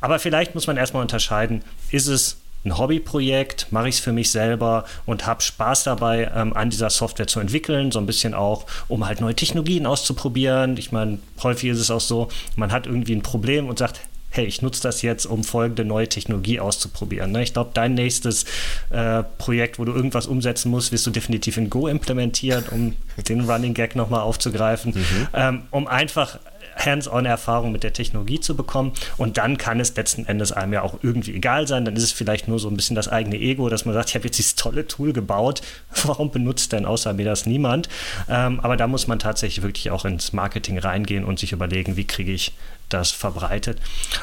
Aber 0.00 0.18
vielleicht 0.18 0.54
muss 0.54 0.66
man 0.66 0.76
erstmal 0.76 1.02
unterscheiden, 1.02 1.62
ist 1.90 2.06
es 2.06 2.38
ein 2.64 2.78
Hobbyprojekt, 2.78 3.68
mache 3.70 3.88
ich 3.88 3.96
es 3.96 4.00
für 4.00 4.12
mich 4.12 4.30
selber 4.30 4.84
und 5.06 5.26
habe 5.26 5.40
Spaß 5.42 5.84
dabei, 5.84 6.30
ähm, 6.34 6.52
an 6.54 6.70
dieser 6.70 6.90
Software 6.90 7.28
zu 7.28 7.38
entwickeln, 7.40 7.92
so 7.92 7.98
ein 7.98 8.06
bisschen 8.06 8.34
auch, 8.34 8.66
um 8.88 9.06
halt 9.06 9.20
neue 9.20 9.34
Technologien 9.34 9.86
auszuprobieren. 9.86 10.76
Ich 10.76 10.90
meine, 10.90 11.18
häufig 11.42 11.70
ist 11.70 11.78
es 11.78 11.90
auch 11.90 12.00
so, 12.00 12.28
man 12.56 12.72
hat 12.72 12.86
irgendwie 12.86 13.14
ein 13.14 13.22
Problem 13.22 13.68
und 13.68 13.78
sagt, 13.78 14.00
hey, 14.36 14.44
ich 14.44 14.62
nutze 14.62 14.82
das 14.82 15.02
jetzt, 15.02 15.26
um 15.26 15.44
folgende 15.44 15.84
neue 15.84 16.08
Technologie 16.08 16.60
auszuprobieren. 16.60 17.32
Ne? 17.32 17.42
Ich 17.42 17.52
glaube, 17.52 17.70
dein 17.74 17.94
nächstes 17.94 18.44
äh, 18.90 19.22
Projekt, 19.38 19.78
wo 19.78 19.84
du 19.84 19.92
irgendwas 19.92 20.26
umsetzen 20.26 20.70
musst, 20.70 20.92
wirst 20.92 21.06
du 21.06 21.10
definitiv 21.10 21.56
in 21.56 21.70
Go 21.70 21.88
implementieren, 21.88 22.64
um 22.70 22.94
den 23.28 23.48
Running 23.48 23.74
Gag 23.74 23.96
nochmal 23.96 24.20
aufzugreifen, 24.20 24.92
mhm. 24.94 25.28
ähm, 25.32 25.62
um 25.70 25.86
einfach 25.86 26.38
Hands-on-Erfahrung 26.76 27.72
mit 27.72 27.82
der 27.82 27.92
Technologie 27.92 28.40
zu 28.40 28.54
bekommen. 28.56 28.92
Und 29.16 29.38
dann 29.38 29.58
kann 29.58 29.80
es 29.80 29.96
letzten 29.96 30.26
Endes 30.26 30.52
einem 30.52 30.72
ja 30.74 30.82
auch 30.82 30.98
irgendwie 31.02 31.34
egal 31.34 31.66
sein. 31.66 31.84
Dann 31.84 31.96
ist 31.96 32.02
es 32.02 32.12
vielleicht 32.12 32.48
nur 32.48 32.58
so 32.58 32.68
ein 32.68 32.76
bisschen 32.76 32.96
das 32.96 33.08
eigene 33.08 33.36
Ego, 33.36 33.68
dass 33.68 33.84
man 33.84 33.94
sagt, 33.94 34.10
ich 34.10 34.14
habe 34.14 34.26
jetzt 34.26 34.38
dieses 34.38 34.54
tolle 34.54 34.86
Tool 34.86 35.12
gebaut. 35.12 35.62
Warum 36.04 36.30
benutzt 36.30 36.72
denn 36.72 36.84
außer 36.84 37.12
mir 37.12 37.24
das 37.24 37.46
niemand? 37.46 37.88
Ähm, 38.28 38.60
aber 38.60 38.76
da 38.76 38.86
muss 38.86 39.06
man 39.06 39.18
tatsächlich 39.18 39.62
wirklich 39.62 39.90
auch 39.90 40.04
ins 40.04 40.32
Marketing 40.32 40.78
reingehen 40.78 41.24
und 41.24 41.38
sich 41.38 41.52
überlegen, 41.52 41.96
wie 41.96 42.06
kriege 42.06 42.32
ich 42.32 42.52
das 42.88 43.10
verbreitet. 43.10 43.78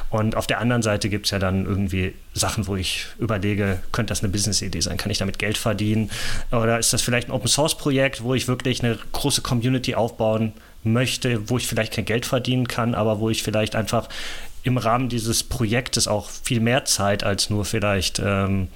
Und 0.10 0.36
auf 0.36 0.48
der 0.48 0.60
anderen 0.60 0.82
Seite 0.82 1.10
gibt 1.10 1.26
es 1.26 1.32
ja 1.32 1.40
dann 1.40 1.66
irgendwie 1.66 2.14
Sachen, 2.34 2.68
wo 2.68 2.76
ich 2.76 3.08
überlege, 3.20 3.80
könnte 3.92 4.12
das 4.12 4.24
eine 4.24 4.32
Business-Idee 4.32 4.80
sein? 4.80 4.98
Kann 4.98 5.12
ich 5.12 5.18
damit 5.18 5.38
Geld 5.38 5.58
verdienen? 5.58 6.10
Oder 6.52 6.80
ist 6.80 6.94
das 6.94 7.02
vielleicht 7.02 7.28
ein 7.28 7.32
Open-Source-Projekt, 7.32 8.24
wo 8.24 8.34
ich 8.34 8.48
wirklich 8.48 8.82
eine 8.84 8.98
große 9.12 9.42
Community 9.42 9.96
aufbauen 9.96 10.54
möchte, 10.84 11.50
wo 11.50 11.58
ich 11.58 11.68
vielleicht 11.68 11.94
kein 11.94 12.06
Geld 12.06 12.26
verdienen 12.26 12.68
kann, 12.68 12.96
aber 12.96 13.20
wo 13.20 13.30
ich 13.30 13.44
vielleicht 13.44 13.76
einfach 13.76 14.10
im 14.64 14.78
Rahmen 14.78 15.10
dieses 15.10 15.44
Projektes 15.44 16.08
auch 16.08 16.30
viel 16.30 16.60
mehr 16.60 16.86
Zeit 16.86 17.24
als 17.24 17.50
nur 17.50 17.66
vielleicht 17.66 18.22
ähm, 18.24 18.70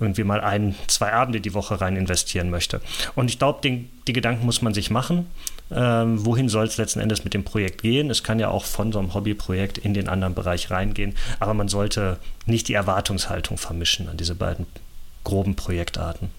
irgendwie 0.00 0.24
mal 0.24 0.40
ein, 0.40 0.74
zwei 0.86 1.12
Abende 1.12 1.40
die 1.40 1.54
Woche 1.54 1.80
rein 1.80 1.96
investieren 1.96 2.50
möchte. 2.50 2.80
Und 3.14 3.30
ich 3.30 3.38
glaube, 3.38 3.60
die 3.62 4.12
Gedanken 4.12 4.46
muss 4.46 4.62
man 4.62 4.74
sich 4.74 4.90
machen. 4.90 5.26
Ähm, 5.70 6.24
wohin 6.24 6.48
soll 6.48 6.66
es 6.66 6.78
letzten 6.78 7.00
Endes 7.00 7.24
mit 7.24 7.34
dem 7.34 7.44
Projekt 7.44 7.82
gehen? 7.82 8.08
Es 8.10 8.22
kann 8.22 8.40
ja 8.40 8.48
auch 8.48 8.64
von 8.64 8.90
so 8.90 8.98
einem 8.98 9.12
Hobbyprojekt 9.12 9.76
in 9.76 9.92
den 9.92 10.08
anderen 10.08 10.34
Bereich 10.34 10.70
reingehen, 10.70 11.14
aber 11.40 11.52
man 11.52 11.68
sollte 11.68 12.18
nicht 12.46 12.68
die 12.68 12.74
Erwartungshaltung 12.74 13.58
vermischen 13.58 14.08
an 14.08 14.16
diese 14.16 14.34
beiden 14.34 14.66
groben 15.24 15.56
Projektarten. 15.56 16.30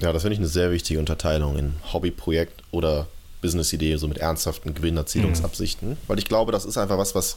Ja, 0.00 0.12
das 0.12 0.22
finde 0.22 0.34
ich 0.34 0.40
eine 0.40 0.48
sehr 0.48 0.70
wichtige 0.70 1.00
Unterteilung 1.00 1.56
in 1.56 1.74
Hobbyprojekt 1.92 2.62
oder 2.72 3.06
Business-Idee, 3.42 3.96
so 3.96 4.08
mit 4.08 4.18
ernsthaften 4.18 4.72
Gewinnerzielungsabsichten. 4.72 5.90
Mhm. 5.90 5.96
Weil 6.06 6.18
ich 6.18 6.24
glaube, 6.24 6.52
das 6.52 6.64
ist 6.64 6.78
einfach 6.78 6.96
was, 6.96 7.14
was 7.14 7.36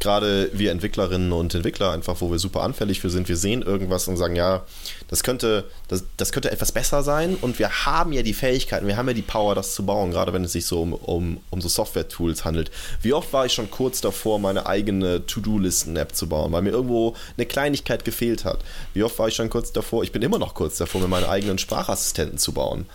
gerade 0.00 0.50
wir 0.52 0.70
Entwicklerinnen 0.70 1.32
und 1.32 1.54
Entwickler 1.54 1.92
einfach, 1.92 2.20
wo 2.20 2.30
wir 2.30 2.38
super 2.38 2.62
anfällig 2.62 3.00
für 3.00 3.08
sind. 3.08 3.28
Wir 3.28 3.38
sehen 3.38 3.62
irgendwas 3.62 4.06
und 4.08 4.18
sagen, 4.18 4.36
ja, 4.36 4.64
das 5.08 5.22
könnte, 5.22 5.64
das, 5.88 6.04
das 6.16 6.32
könnte 6.32 6.50
etwas 6.50 6.72
besser 6.72 7.02
sein 7.02 7.36
und 7.40 7.58
wir 7.58 7.86
haben 7.86 8.12
ja 8.12 8.22
die 8.22 8.34
Fähigkeiten, 8.34 8.86
wir 8.86 8.96
haben 8.96 9.08
ja 9.08 9.14
die 9.14 9.22
Power, 9.22 9.54
das 9.54 9.74
zu 9.74 9.86
bauen, 9.86 10.10
gerade 10.10 10.32
wenn 10.32 10.44
es 10.44 10.52
sich 10.52 10.66
so 10.66 10.82
um, 10.82 10.92
um, 10.92 11.40
um 11.50 11.60
so 11.60 11.68
Software-Tools 11.68 12.44
handelt. 12.44 12.70
Wie 13.00 13.14
oft 13.14 13.32
war 13.32 13.46
ich 13.46 13.52
schon 13.52 13.70
kurz 13.70 14.00
davor, 14.00 14.38
meine 14.38 14.66
eigene 14.66 15.24
To-Do-Listen-App 15.24 16.14
zu 16.14 16.28
bauen, 16.28 16.52
weil 16.52 16.62
mir 16.62 16.70
irgendwo 16.70 17.14
eine 17.36 17.46
Kleinigkeit 17.46 18.04
gefehlt 18.04 18.44
hat? 18.44 18.58
Wie 18.92 19.04
oft 19.04 19.18
war 19.18 19.28
ich 19.28 19.34
schon 19.34 19.50
kurz 19.50 19.72
davor, 19.72 20.02
ich 20.02 20.12
bin 20.12 20.22
immer 20.22 20.38
noch 20.38 20.54
kurz 20.54 20.76
davor, 20.76 21.00
mir 21.00 21.08
meine 21.08 21.28
eigenen 21.28 21.58
Sprachassistenten 21.58 22.38
zu 22.38 22.52
bauen? 22.52 22.86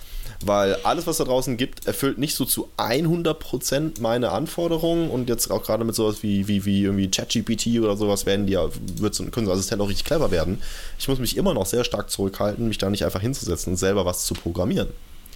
Weil 0.46 0.76
alles, 0.84 1.06
was 1.06 1.18
da 1.18 1.26
draußen 1.26 1.58
gibt, 1.58 1.86
erfüllt 1.86 2.18
nicht 2.18 2.36
so 2.36 2.46
zu 2.46 2.70
100% 2.78 4.00
meine 4.00 4.32
Anforderungen 4.32 5.10
und 5.10 5.28
jetzt 5.28 5.52
auch 5.52 5.64
gerade 5.64 5.84
mit 5.84 5.96
sowas 5.96 6.24
wie, 6.24 6.48
wie, 6.48 6.66
wie 6.66 6.84
irgendwie 6.84 7.12
ChatGPT 7.12 7.80
oder 7.80 7.98
sowas 7.98 8.26
werden 8.26 8.48
die 8.48 8.54
ja, 8.54 8.70
wird 8.98 9.16
so 9.16 9.24
ein 9.24 9.32
Künstler 9.32 9.82
auch 9.82 9.90
richtig 9.90 10.06
clever 10.06 10.32
werden. 10.32 10.62
Ich 10.98 11.08
muss 11.08 11.20
mich 11.20 11.36
immer 11.36 11.54
noch 11.54 11.66
sehr 11.66 11.84
stark 11.84 12.10
zurückhalten, 12.10 12.68
mich 12.68 12.78
da 12.78 12.90
nicht 12.90 13.04
einfach 13.04 13.22
hinzusetzen 13.22 13.74
und 13.74 13.78
selber 13.78 14.06
was 14.06 14.26
zu 14.26 14.34
programmieren. 14.34 14.88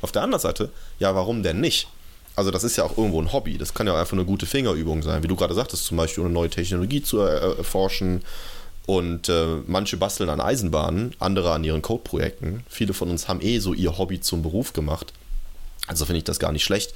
Auf 0.01 0.11
der 0.11 0.21
anderen 0.21 0.41
Seite, 0.41 0.69
ja, 0.99 1.13
warum 1.15 1.43
denn 1.43 1.59
nicht? 1.59 1.87
Also 2.35 2.49
das 2.49 2.63
ist 2.63 2.77
ja 2.77 2.83
auch 2.83 2.97
irgendwo 2.97 3.21
ein 3.21 3.31
Hobby. 3.31 3.57
Das 3.57 3.73
kann 3.73 3.87
ja 3.87 3.99
einfach 3.99 4.13
eine 4.13 4.25
gute 4.25 4.45
Fingerübung 4.45 5.03
sein, 5.03 5.21
wie 5.21 5.27
du 5.27 5.35
gerade 5.35 5.53
sagtest, 5.53 5.85
zum 5.85 5.97
Beispiel 5.97 6.23
eine 6.23 6.33
neue 6.33 6.49
Technologie 6.49 7.03
zu 7.03 7.19
erforschen 7.19 8.23
und 8.85 9.29
äh, 9.29 9.61
manche 9.65 9.97
basteln 9.97 10.29
an 10.29 10.41
Eisenbahnen, 10.41 11.15
andere 11.19 11.53
an 11.53 11.63
ihren 11.63 11.81
Codeprojekten. 11.81 12.63
Viele 12.67 12.93
von 12.93 13.09
uns 13.09 13.27
haben 13.27 13.41
eh 13.41 13.59
so 13.59 13.73
ihr 13.73 13.97
Hobby 13.97 14.19
zum 14.19 14.41
Beruf 14.43 14.73
gemacht. 14.73 15.13
Also 15.87 16.05
finde 16.05 16.17
ich 16.17 16.23
das 16.25 16.39
gar 16.39 16.51
nicht 16.51 16.63
schlecht. 16.63 16.93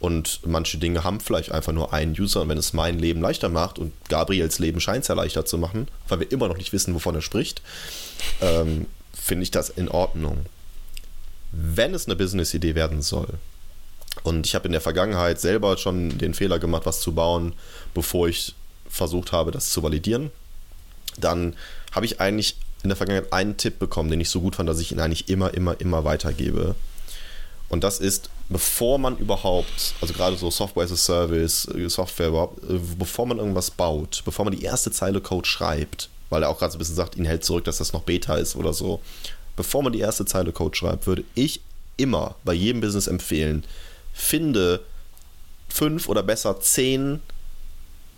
Und 0.00 0.40
manche 0.46 0.78
Dinge 0.78 1.04
haben 1.04 1.20
vielleicht 1.20 1.52
einfach 1.52 1.72
nur 1.72 1.92
einen 1.92 2.18
User. 2.18 2.42
Und 2.42 2.48
wenn 2.48 2.58
es 2.58 2.72
mein 2.72 2.98
Leben 2.98 3.20
leichter 3.20 3.48
macht 3.48 3.78
und 3.78 3.92
Gabriels 4.08 4.58
Leben 4.58 4.80
scheint 4.80 5.02
es 5.02 5.08
ja 5.08 5.14
leichter 5.14 5.44
zu 5.44 5.58
machen, 5.58 5.88
weil 6.08 6.20
wir 6.20 6.32
immer 6.32 6.48
noch 6.48 6.56
nicht 6.56 6.72
wissen, 6.72 6.94
wovon 6.94 7.14
er 7.14 7.22
spricht, 7.22 7.62
ähm, 8.40 8.86
finde 9.14 9.42
ich 9.42 9.50
das 9.50 9.70
in 9.70 9.88
Ordnung. 9.88 10.46
Wenn 11.52 11.94
es 11.94 12.06
eine 12.06 12.16
Business-Idee 12.16 12.74
werden 12.74 13.02
soll, 13.02 13.28
und 14.24 14.46
ich 14.46 14.54
habe 14.54 14.66
in 14.66 14.72
der 14.72 14.80
Vergangenheit 14.80 15.40
selber 15.40 15.76
schon 15.76 16.18
den 16.18 16.34
Fehler 16.34 16.58
gemacht, 16.58 16.84
was 16.84 17.00
zu 17.00 17.14
bauen, 17.14 17.54
bevor 17.94 18.28
ich 18.28 18.54
versucht 18.88 19.32
habe, 19.32 19.52
das 19.52 19.70
zu 19.70 19.82
validieren 19.82 20.30
dann 21.18 21.54
habe 21.92 22.06
ich 22.06 22.20
eigentlich 22.20 22.56
in 22.82 22.88
der 22.88 22.96
Vergangenheit 22.96 23.32
einen 23.32 23.56
Tipp 23.56 23.78
bekommen, 23.78 24.10
den 24.10 24.20
ich 24.20 24.30
so 24.30 24.40
gut 24.40 24.56
fand, 24.56 24.68
dass 24.68 24.80
ich 24.80 24.92
ihn 24.92 25.00
eigentlich 25.00 25.28
immer, 25.28 25.52
immer, 25.54 25.80
immer 25.80 26.04
weitergebe. 26.04 26.74
Und 27.68 27.84
das 27.84 28.00
ist, 28.00 28.30
bevor 28.48 28.98
man 28.98 29.16
überhaupt, 29.18 29.94
also 30.00 30.12
gerade 30.12 30.36
so 30.36 30.50
Software 30.50 30.84
as 30.84 30.92
a 30.92 30.96
Service, 30.96 31.68
äh, 31.68 31.88
Software 31.88 32.28
überhaupt, 32.28 32.62
äh, 32.64 32.78
bevor 32.98 33.26
man 33.26 33.38
irgendwas 33.38 33.70
baut, 33.70 34.22
bevor 34.24 34.44
man 34.44 34.54
die 34.54 34.64
erste 34.64 34.90
Zeile 34.90 35.20
Code 35.20 35.46
schreibt, 35.46 36.08
weil 36.30 36.42
er 36.42 36.48
auch 36.48 36.58
gerade 36.58 36.72
so 36.72 36.76
ein 36.76 36.80
bisschen 36.80 36.96
sagt, 36.96 37.16
ihn 37.16 37.24
hält 37.24 37.44
zurück, 37.44 37.64
dass 37.64 37.78
das 37.78 37.92
noch 37.92 38.02
Beta 38.02 38.34
ist 38.36 38.56
oder 38.56 38.72
so, 38.72 39.00
bevor 39.56 39.82
man 39.82 39.92
die 39.92 40.00
erste 40.00 40.24
Zeile 40.24 40.52
Code 40.52 40.76
schreibt, 40.76 41.06
würde 41.06 41.24
ich 41.34 41.60
immer 41.96 42.34
bei 42.44 42.54
jedem 42.54 42.80
Business 42.80 43.06
empfehlen, 43.06 43.64
finde 44.12 44.80
fünf 45.68 46.08
oder 46.08 46.22
besser 46.22 46.60
zehn 46.60 47.20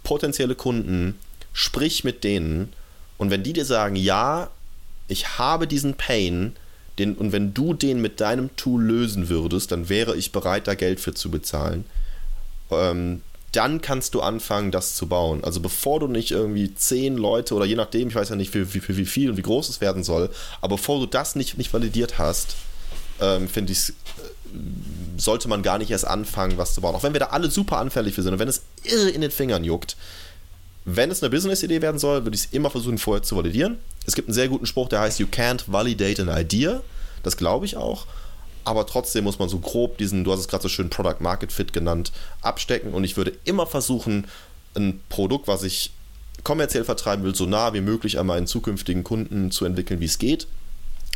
potenzielle 0.03 0.55
Kunden, 0.55 1.19
sprich 1.53 2.05
mit 2.05 2.25
denen 2.25 2.73
und 3.23 3.31
wenn 3.31 3.45
die 3.45 3.53
dir 3.53 3.65
sagen, 3.65 3.95
ja, 3.95 4.51
ich 5.07 5.39
habe 5.39 5.69
diesen 5.69 5.95
Pain, 5.95 6.57
den, 6.99 7.15
und 7.15 7.31
wenn 7.31 7.55
du 7.55 7.73
den 7.73 8.01
mit 8.01 8.21
deinem 8.21 8.55
Tool 8.57 8.83
lösen 8.83 9.29
würdest, 9.29 9.71
dann 9.71 9.89
wäre 9.89 10.17
ich 10.17 10.33
bereit, 10.33 10.67
da 10.67 10.75
Geld 10.75 10.99
für 10.99 11.15
zu 11.15 11.31
bezahlen. 11.31 11.85
Ähm, 12.73 13.23
dann 13.53 13.81
kannst 13.81 14.15
du 14.15 14.23
anfangen, 14.23 14.73
das 14.73 14.97
zu 14.97 15.07
bauen. 15.07 15.45
Also 15.45 15.61
bevor 15.61 16.01
du 16.01 16.09
nicht 16.09 16.33
irgendwie 16.33 16.75
zehn 16.75 17.17
Leute 17.17 17.55
oder 17.55 17.65
je 17.65 17.77
nachdem, 17.77 18.09
ich 18.09 18.15
weiß 18.17 18.31
ja 18.31 18.35
nicht, 18.35 18.51
für, 18.51 18.67
für, 18.67 18.97
wie 18.97 19.07
viel 19.07 19.31
und 19.31 19.37
wie 19.37 19.43
groß 19.43 19.69
es 19.69 19.81
werden 19.81 20.03
soll, 20.03 20.29
aber 20.61 20.77
bevor 20.77 20.99
du 20.99 21.07
das 21.07 21.37
nicht, 21.37 21.59
nicht 21.59 21.73
validiert 21.73 22.19
hast, 22.19 22.57
ähm, 23.21 23.49
finde 23.49 23.73
ich, 23.73 23.91
äh, 23.91 23.93
sollte 25.17 25.47
man 25.47 25.63
gar 25.63 25.79
nicht 25.79 25.93
erst 25.93 26.09
anfangen, 26.09 26.59
was 26.59 26.75
zu 26.75 26.81
bauen. 26.81 26.97
Auch 26.97 27.05
wenn 27.05 27.13
wir 27.13 27.21
da 27.21 27.27
alle 27.27 27.51
super 27.51 27.79
anfällig 27.79 28.15
für 28.15 28.23
sind 28.23 28.33
und 28.33 28.41
wenn 28.41 28.49
es 28.49 28.63
irre 28.83 29.11
in 29.11 29.21
den 29.21 29.31
Fingern 29.31 29.63
juckt, 29.63 29.97
wenn 30.85 31.11
es 31.11 31.23
eine 31.23 31.31
Business-Idee 31.31 31.81
werden 31.81 31.99
soll, 31.99 32.25
würde 32.25 32.35
ich 32.35 32.45
es 32.45 32.53
immer 32.53 32.71
versuchen, 32.71 32.99
vorher 32.99 33.23
zu 33.23 33.37
validieren. 33.37 33.79
Es 34.07 34.15
gibt 34.15 34.29
einen 34.29 34.35
sehr 34.35 34.49
guten 34.49 34.67
Spruch, 34.67 34.89
der 34.89 35.01
heißt, 35.01 35.21
you 35.21 35.27
can't 35.27 35.65
validate 35.67 36.21
an 36.21 36.29
idea. 36.29 36.81
Das 37.23 37.37
glaube 37.37 37.67
ich 37.67 37.77
auch. 37.77 38.07
Aber 38.65 38.87
trotzdem 38.87 39.25
muss 39.25 39.39
man 39.39 39.49
so 39.49 39.59
grob 39.59 39.99
diesen, 39.99 40.25
du 40.25 40.33
hast 40.33 40.41
es 40.41 40.49
gerade 40.49 40.63
so 40.63 40.69
schön 40.69 40.91
Product 40.91 41.21
Market 41.21 41.53
Fit 41.53 41.73
genannt, 41.73 42.13
abstecken. 42.43 42.95
Und 42.95 43.05
ich 43.05 43.17
würde 43.17 43.33
immer 43.45 43.67
versuchen, 43.67 44.27
ein 44.75 45.01
Produkt, 45.09 45.49
was 45.49 45.63
ich 45.63 45.93
kommerziell 46.43 46.85
vertreiben 46.85 47.25
will, 47.25 47.35
so 47.35 47.47
nah 47.47 47.75
wie 47.75 47.81
möglich 47.81 48.19
an 48.19 48.27
meinen 48.27 48.47
zukünftigen 48.47 49.05
Kunden 49.05 49.51
zu 49.51 49.65
entwickeln, 49.65 50.01
wie 50.01 50.07
es 50.07 50.19
geht. 50.19 50.49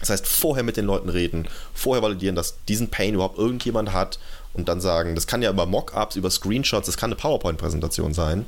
Das 0.00 0.11
heißt, 0.11 0.26
vorher 0.26 0.62
mit 0.62 0.76
den 0.76 0.85
Leuten 0.85 1.08
reden, 1.08 1.49
vorher 1.75 2.02
validieren, 2.02 2.37
dass 2.37 2.56
diesen 2.68 2.90
Pain 2.90 3.14
überhaupt 3.14 3.38
irgendjemand 3.38 3.92
hat 3.92 4.18
und 4.52 4.68
dann 4.68 4.80
sagen, 4.80 5.14
das 5.14 5.26
kann 5.26 5.42
ja 5.42 5.50
über 5.50 5.66
Mockups, 5.66 6.16
über 6.16 6.30
Screenshots, 6.30 6.87
das 6.87 6.99
kann 6.99 7.11
eine 7.11 7.16
PowerPoint-Präsentation 7.16 8.12
sein 8.12 8.44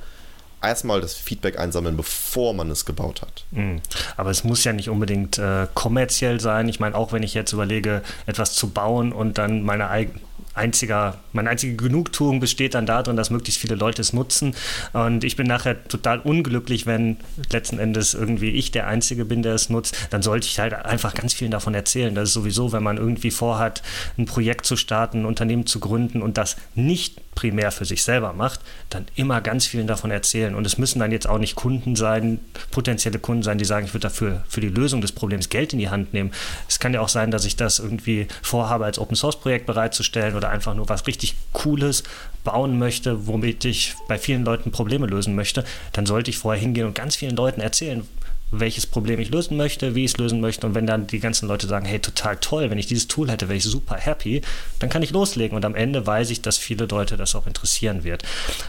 erstmal 0.62 1.00
das 1.00 1.14
Feedback 1.14 1.58
einsammeln, 1.58 1.96
bevor 1.96 2.54
man 2.54 2.70
es 2.70 2.84
gebaut 2.84 3.22
hat. 3.22 3.44
Mhm. 3.50 3.80
Aber 4.16 4.30
es 4.30 4.44
muss 4.44 4.64
ja 4.64 4.72
nicht 4.72 4.88
unbedingt 4.88 5.38
äh, 5.38 5.66
kommerziell 5.74 6.40
sein. 6.40 6.68
Ich 6.68 6.80
meine, 6.80 6.94
auch 6.96 7.12
wenn 7.12 7.22
ich 7.22 7.34
jetzt 7.34 7.52
überlege, 7.52 8.02
etwas 8.26 8.54
zu 8.54 8.70
bauen 8.70 9.12
und 9.12 9.38
dann 9.38 9.62
meine 9.62 9.88
eigene 9.88 10.20
einziger, 10.58 11.18
meine 11.32 11.50
einzige 11.50 11.76
Genugtuung 11.76 12.40
besteht 12.40 12.74
dann 12.74 12.86
darin, 12.86 13.16
dass 13.16 13.30
möglichst 13.30 13.60
viele 13.60 13.74
Leute 13.74 14.02
es 14.02 14.12
nutzen. 14.12 14.54
Und 14.92 15.24
ich 15.24 15.36
bin 15.36 15.46
nachher 15.46 15.88
total 15.88 16.20
unglücklich, 16.20 16.86
wenn 16.86 17.16
letzten 17.50 17.78
Endes 17.78 18.14
irgendwie 18.14 18.50
ich 18.50 18.70
der 18.70 18.86
Einzige 18.86 19.24
bin, 19.24 19.42
der 19.42 19.54
es 19.54 19.70
nutzt. 19.70 19.96
Dann 20.10 20.22
sollte 20.22 20.46
ich 20.46 20.58
halt 20.58 20.74
einfach 20.74 21.14
ganz 21.14 21.32
vielen 21.32 21.50
davon 21.50 21.74
erzählen. 21.74 22.14
Das 22.14 22.28
ist 22.28 22.34
sowieso, 22.34 22.72
wenn 22.72 22.82
man 22.82 22.98
irgendwie 22.98 23.30
vorhat, 23.30 23.82
ein 24.18 24.26
Projekt 24.26 24.66
zu 24.66 24.76
starten, 24.76 25.22
ein 25.22 25.24
Unternehmen 25.24 25.66
zu 25.66 25.80
gründen 25.80 26.20
und 26.20 26.36
das 26.36 26.56
nicht 26.74 27.20
primär 27.38 27.70
für 27.70 27.84
sich 27.84 28.02
selber 28.02 28.32
macht, 28.32 28.58
dann 28.90 29.06
immer 29.14 29.40
ganz 29.40 29.64
vielen 29.64 29.86
davon 29.86 30.10
erzählen. 30.10 30.56
Und 30.56 30.66
es 30.66 30.76
müssen 30.76 30.98
dann 30.98 31.12
jetzt 31.12 31.28
auch 31.28 31.38
nicht 31.38 31.54
Kunden 31.54 31.94
sein, 31.94 32.40
potenzielle 32.72 33.20
Kunden 33.20 33.44
sein, 33.44 33.58
die 33.58 33.64
sagen, 33.64 33.86
ich 33.86 33.94
würde 33.94 34.08
dafür 34.08 34.42
für 34.48 34.60
die 34.60 34.68
Lösung 34.68 35.00
des 35.00 35.12
Problems 35.12 35.48
Geld 35.48 35.72
in 35.72 35.78
die 35.78 35.88
Hand 35.88 36.12
nehmen. 36.12 36.32
Es 36.68 36.80
kann 36.80 36.94
ja 36.94 37.00
auch 37.00 37.08
sein, 37.08 37.30
dass 37.30 37.44
ich 37.44 37.54
das 37.54 37.78
irgendwie 37.78 38.26
vorhabe, 38.42 38.86
als 38.86 38.98
Open 38.98 39.14
Source 39.14 39.38
Projekt 39.38 39.66
bereitzustellen 39.66 40.34
oder 40.34 40.47
einfach 40.50 40.74
nur 40.74 40.88
was 40.88 41.06
richtig 41.06 41.34
Cooles 41.52 42.02
bauen 42.44 42.78
möchte, 42.78 43.26
womit 43.26 43.64
ich 43.64 43.94
bei 44.08 44.18
vielen 44.18 44.44
Leuten 44.44 44.70
Probleme 44.70 45.06
lösen 45.06 45.34
möchte. 45.34 45.64
Dann 45.92 46.06
sollte 46.06 46.30
ich 46.30 46.38
vorher 46.38 46.60
hingehen 46.60 46.86
und 46.86 46.94
ganz 46.94 47.16
vielen 47.16 47.36
Leuten 47.36 47.60
erzählen, 47.60 48.06
welches 48.50 48.86
Problem 48.86 49.20
ich 49.20 49.30
lösen 49.30 49.56
möchte, 49.56 49.94
wie 49.94 50.04
ich 50.04 50.12
es 50.12 50.16
lösen 50.16 50.40
möchte. 50.40 50.66
Und 50.66 50.74
wenn 50.74 50.86
dann 50.86 51.06
die 51.06 51.20
ganzen 51.20 51.48
Leute 51.48 51.66
sagen, 51.66 51.84
hey, 51.84 51.98
total 51.98 52.36
toll, 52.36 52.70
wenn 52.70 52.78
ich 52.78 52.86
dieses 52.86 53.08
Tool 53.08 53.30
hätte, 53.30 53.48
wäre 53.48 53.58
ich 53.58 53.64
super 53.64 53.96
happy, 53.96 54.42
dann 54.78 54.88
kann 54.88 55.02
ich 55.02 55.10
loslegen. 55.10 55.56
Und 55.56 55.64
am 55.64 55.74
Ende 55.74 56.06
weiß 56.06 56.30
ich, 56.30 56.40
dass 56.40 56.56
viele 56.56 56.86
Leute 56.86 57.16
das 57.16 57.34
auch 57.34 57.46
interessieren 57.46 58.04
wird. 58.04 58.22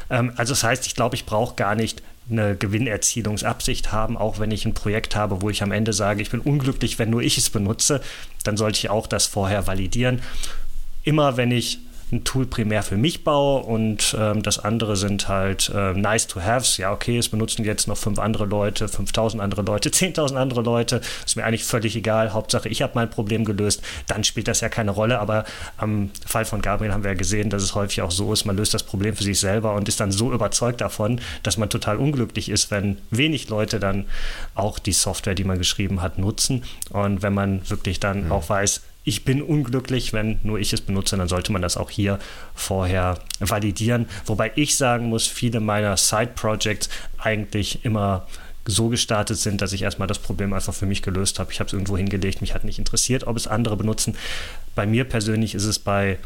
Ähm, 0.09 0.33
also 0.35 0.51
das 0.51 0.63
heißt, 0.63 0.85
ich 0.85 0.95
glaube, 0.95 1.15
ich 1.15 1.25
brauche 1.25 1.55
gar 1.55 1.75
nicht 1.75 2.01
eine 2.29 2.55
Gewinnerzielungsabsicht 2.55 3.91
haben, 3.91 4.17
auch 4.17 4.39
wenn 4.39 4.51
ich 4.51 4.65
ein 4.65 4.73
Projekt 4.73 5.15
habe, 5.15 5.41
wo 5.41 5.49
ich 5.49 5.63
am 5.63 5.71
Ende 5.71 5.93
sage, 5.93 6.21
ich 6.21 6.29
bin 6.29 6.41
unglücklich, 6.41 6.99
wenn 6.99 7.09
nur 7.09 7.21
ich 7.21 7.37
es 7.37 7.49
benutze, 7.49 8.01
dann 8.43 8.55
sollte 8.55 8.77
ich 8.77 8.89
auch 8.89 9.07
das 9.07 9.25
vorher 9.25 9.65
validieren. 9.65 10.21
Immer 11.09 11.37
wenn 11.37 11.49
ich 11.49 11.79
ein 12.11 12.23
Tool 12.23 12.45
primär 12.45 12.83
für 12.83 12.97
mich 12.97 13.23
baue 13.23 13.63
und 13.63 14.15
ähm, 14.19 14.43
das 14.43 14.59
andere 14.59 14.95
sind 14.95 15.27
halt 15.27 15.71
äh, 15.73 15.93
nice 15.93 16.27
to 16.27 16.39
haves. 16.39 16.77
Ja, 16.77 16.91
okay, 16.91 17.17
es 17.17 17.29
benutzen 17.29 17.65
jetzt 17.65 17.87
noch 17.87 17.97
fünf 17.97 18.19
andere 18.19 18.45
Leute, 18.45 18.87
5000 18.87 19.41
andere 19.41 19.63
Leute, 19.63 19.89
10.000 19.89 20.35
andere 20.35 20.61
Leute. 20.61 21.01
Ist 21.25 21.35
mir 21.35 21.45
eigentlich 21.45 21.63
völlig 21.63 21.95
egal. 21.95 22.33
Hauptsache, 22.33 22.69
ich 22.69 22.83
habe 22.83 22.93
mein 22.93 23.09
Problem 23.09 23.43
gelöst. 23.43 23.81
Dann 24.05 24.23
spielt 24.23 24.47
das 24.47 24.61
ja 24.61 24.69
keine 24.69 24.91
Rolle. 24.91 25.19
Aber 25.19 25.45
am 25.77 26.11
Fall 26.27 26.45
von 26.45 26.61
Gabriel 26.61 26.93
haben 26.93 27.03
wir 27.03 27.11
ja 27.11 27.17
gesehen, 27.17 27.49
dass 27.49 27.63
es 27.63 27.73
häufig 27.73 28.03
auch 28.03 28.11
so 28.11 28.31
ist, 28.33 28.45
man 28.45 28.57
löst 28.57 28.75
das 28.75 28.83
Problem 28.83 29.15
für 29.15 29.23
sich 29.23 29.39
selber 29.39 29.73
und 29.73 29.87
ist 29.87 29.99
dann 29.99 30.11
so 30.11 30.31
überzeugt 30.31 30.81
davon, 30.81 31.21
dass 31.41 31.57
man 31.57 31.71
total 31.71 31.97
unglücklich 31.97 32.49
ist, 32.49 32.69
wenn 32.69 32.97
wenig 33.09 33.49
Leute 33.49 33.79
dann 33.79 34.05
auch 34.53 34.77
die 34.77 34.93
Software, 34.93 35.35
die 35.35 35.43
man 35.43 35.57
geschrieben 35.57 36.03
hat, 36.03 36.19
nutzen. 36.19 36.63
Und 36.91 37.23
wenn 37.23 37.33
man 37.33 37.67
wirklich 37.69 37.99
dann 37.99 38.25
mhm. 38.25 38.31
auch 38.31 38.49
weiß, 38.49 38.81
ich 39.09 39.25
bin 39.25 39.41
unglücklich, 39.41 40.13
wenn 40.13 40.39
nur 40.43 40.59
ich 40.59 40.71
es 40.71 40.81
benutze, 40.81 41.17
dann 41.17 41.27
sollte 41.27 41.51
man 41.51 41.63
das 41.63 41.77
auch 41.77 41.89
hier 41.89 42.19
vorher 42.53 43.17
validieren. 43.39 44.07
Wobei 44.27 44.51
ich 44.53 44.77
sagen 44.77 45.07
muss, 45.07 45.25
viele 45.25 45.59
meiner 45.59 45.97
Side-Projects 45.97 46.89
eigentlich 47.17 47.83
immer 47.83 48.27
so 48.67 48.89
gestartet 48.89 49.37
sind, 49.37 49.61
dass 49.61 49.73
ich 49.73 49.81
erstmal 49.81 50.07
das 50.07 50.19
Problem 50.19 50.53
einfach 50.53 50.75
für 50.75 50.85
mich 50.85 51.01
gelöst 51.01 51.39
habe. 51.39 51.51
Ich 51.51 51.59
habe 51.59 51.65
es 51.65 51.73
irgendwo 51.73 51.97
hingelegt, 51.97 52.41
mich 52.41 52.53
hat 52.53 52.63
nicht 52.65 52.77
interessiert, 52.77 53.25
ob 53.25 53.35
es 53.35 53.47
andere 53.47 53.77
benutzen. 53.77 54.15
Bei 54.75 54.85
mir 54.85 55.05
persönlich 55.05 55.55
ist 55.55 55.65
es 55.65 55.79
bei 55.79 56.19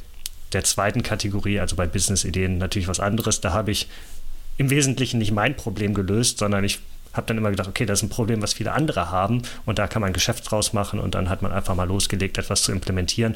der 0.51 0.65
zweiten 0.65 1.03
Kategorie, 1.03 1.61
also 1.61 1.77
bei 1.77 1.87
Business-Ideen, 1.87 2.57
natürlich 2.57 2.89
was 2.89 2.99
anderes. 2.99 3.39
Da 3.39 3.53
habe 3.53 3.71
ich 3.71 3.87
im 4.57 4.69
Wesentlichen 4.69 5.19
nicht 5.19 5.31
mein 5.31 5.55
Problem 5.55 5.93
gelöst, 5.93 6.39
sondern 6.39 6.65
ich 6.65 6.79
habe 7.13 7.27
dann 7.27 7.37
immer 7.37 7.51
gedacht, 7.51 7.67
okay, 7.67 7.85
das 7.85 7.99
ist 7.99 8.03
ein 8.03 8.09
Problem, 8.09 8.41
was 8.41 8.53
viele 8.53 8.73
andere 8.73 9.11
haben 9.11 9.43
und 9.65 9.79
da 9.79 9.87
kann 9.87 10.01
man 10.01 10.09
ein 10.11 10.13
Geschäft 10.13 10.49
draus 10.49 10.73
machen 10.73 10.99
und 10.99 11.15
dann 11.15 11.29
hat 11.29 11.41
man 11.41 11.51
einfach 11.51 11.75
mal 11.75 11.87
losgelegt, 11.87 12.37
etwas 12.37 12.63
zu 12.63 12.71
implementieren. 12.71 13.35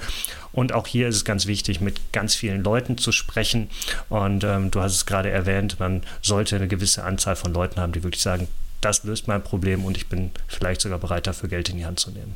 Und 0.51 0.73
auch 0.73 0.87
hier 0.87 1.07
ist 1.07 1.15
es 1.15 1.25
ganz 1.25 1.45
wichtig, 1.45 1.81
mit 1.81 2.11
ganz 2.11 2.35
vielen 2.35 2.63
Leuten 2.63 2.97
zu 2.97 3.11
sprechen. 3.11 3.69
Und 4.09 4.43
ähm, 4.43 4.71
du 4.71 4.81
hast 4.81 4.93
es 4.93 5.05
gerade 5.05 5.29
erwähnt, 5.29 5.79
man 5.79 6.01
sollte 6.21 6.55
eine 6.55 6.67
gewisse 6.67 7.03
Anzahl 7.03 7.35
von 7.35 7.53
Leuten 7.53 7.79
haben, 7.79 7.93
die 7.93 8.03
wirklich 8.03 8.23
sagen, 8.23 8.47
das 8.81 9.03
löst 9.03 9.27
mein 9.27 9.43
Problem 9.43 9.85
und 9.85 9.97
ich 9.97 10.07
bin 10.07 10.31
vielleicht 10.47 10.81
sogar 10.81 10.99
bereit 10.99 11.27
dafür 11.27 11.49
Geld 11.49 11.69
in 11.69 11.77
die 11.77 11.85
Hand 11.85 11.99
zu 11.99 12.11
nehmen. 12.11 12.35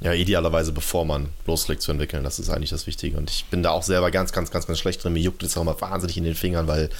Ja, 0.00 0.12
idealerweise 0.12 0.72
bevor 0.72 1.04
man 1.04 1.28
loslegt 1.46 1.82
zu 1.82 1.92
entwickeln, 1.92 2.24
das 2.24 2.38
ist 2.38 2.50
eigentlich 2.50 2.70
das 2.70 2.86
Wichtige. 2.86 3.16
Und 3.16 3.30
ich 3.30 3.44
bin 3.46 3.62
da 3.62 3.70
auch 3.70 3.82
selber 3.82 4.10
ganz, 4.10 4.32
ganz, 4.32 4.50
ganz, 4.50 4.66
ganz 4.66 4.78
schlecht 4.78 5.02
drin. 5.02 5.12
Mir 5.12 5.20
juckt 5.20 5.42
es 5.42 5.56
auch 5.56 5.64
mal 5.64 5.80
wahnsinnig 5.80 6.16
in 6.16 6.24
den 6.24 6.34
Fingern, 6.34 6.66
weil, 6.66 6.90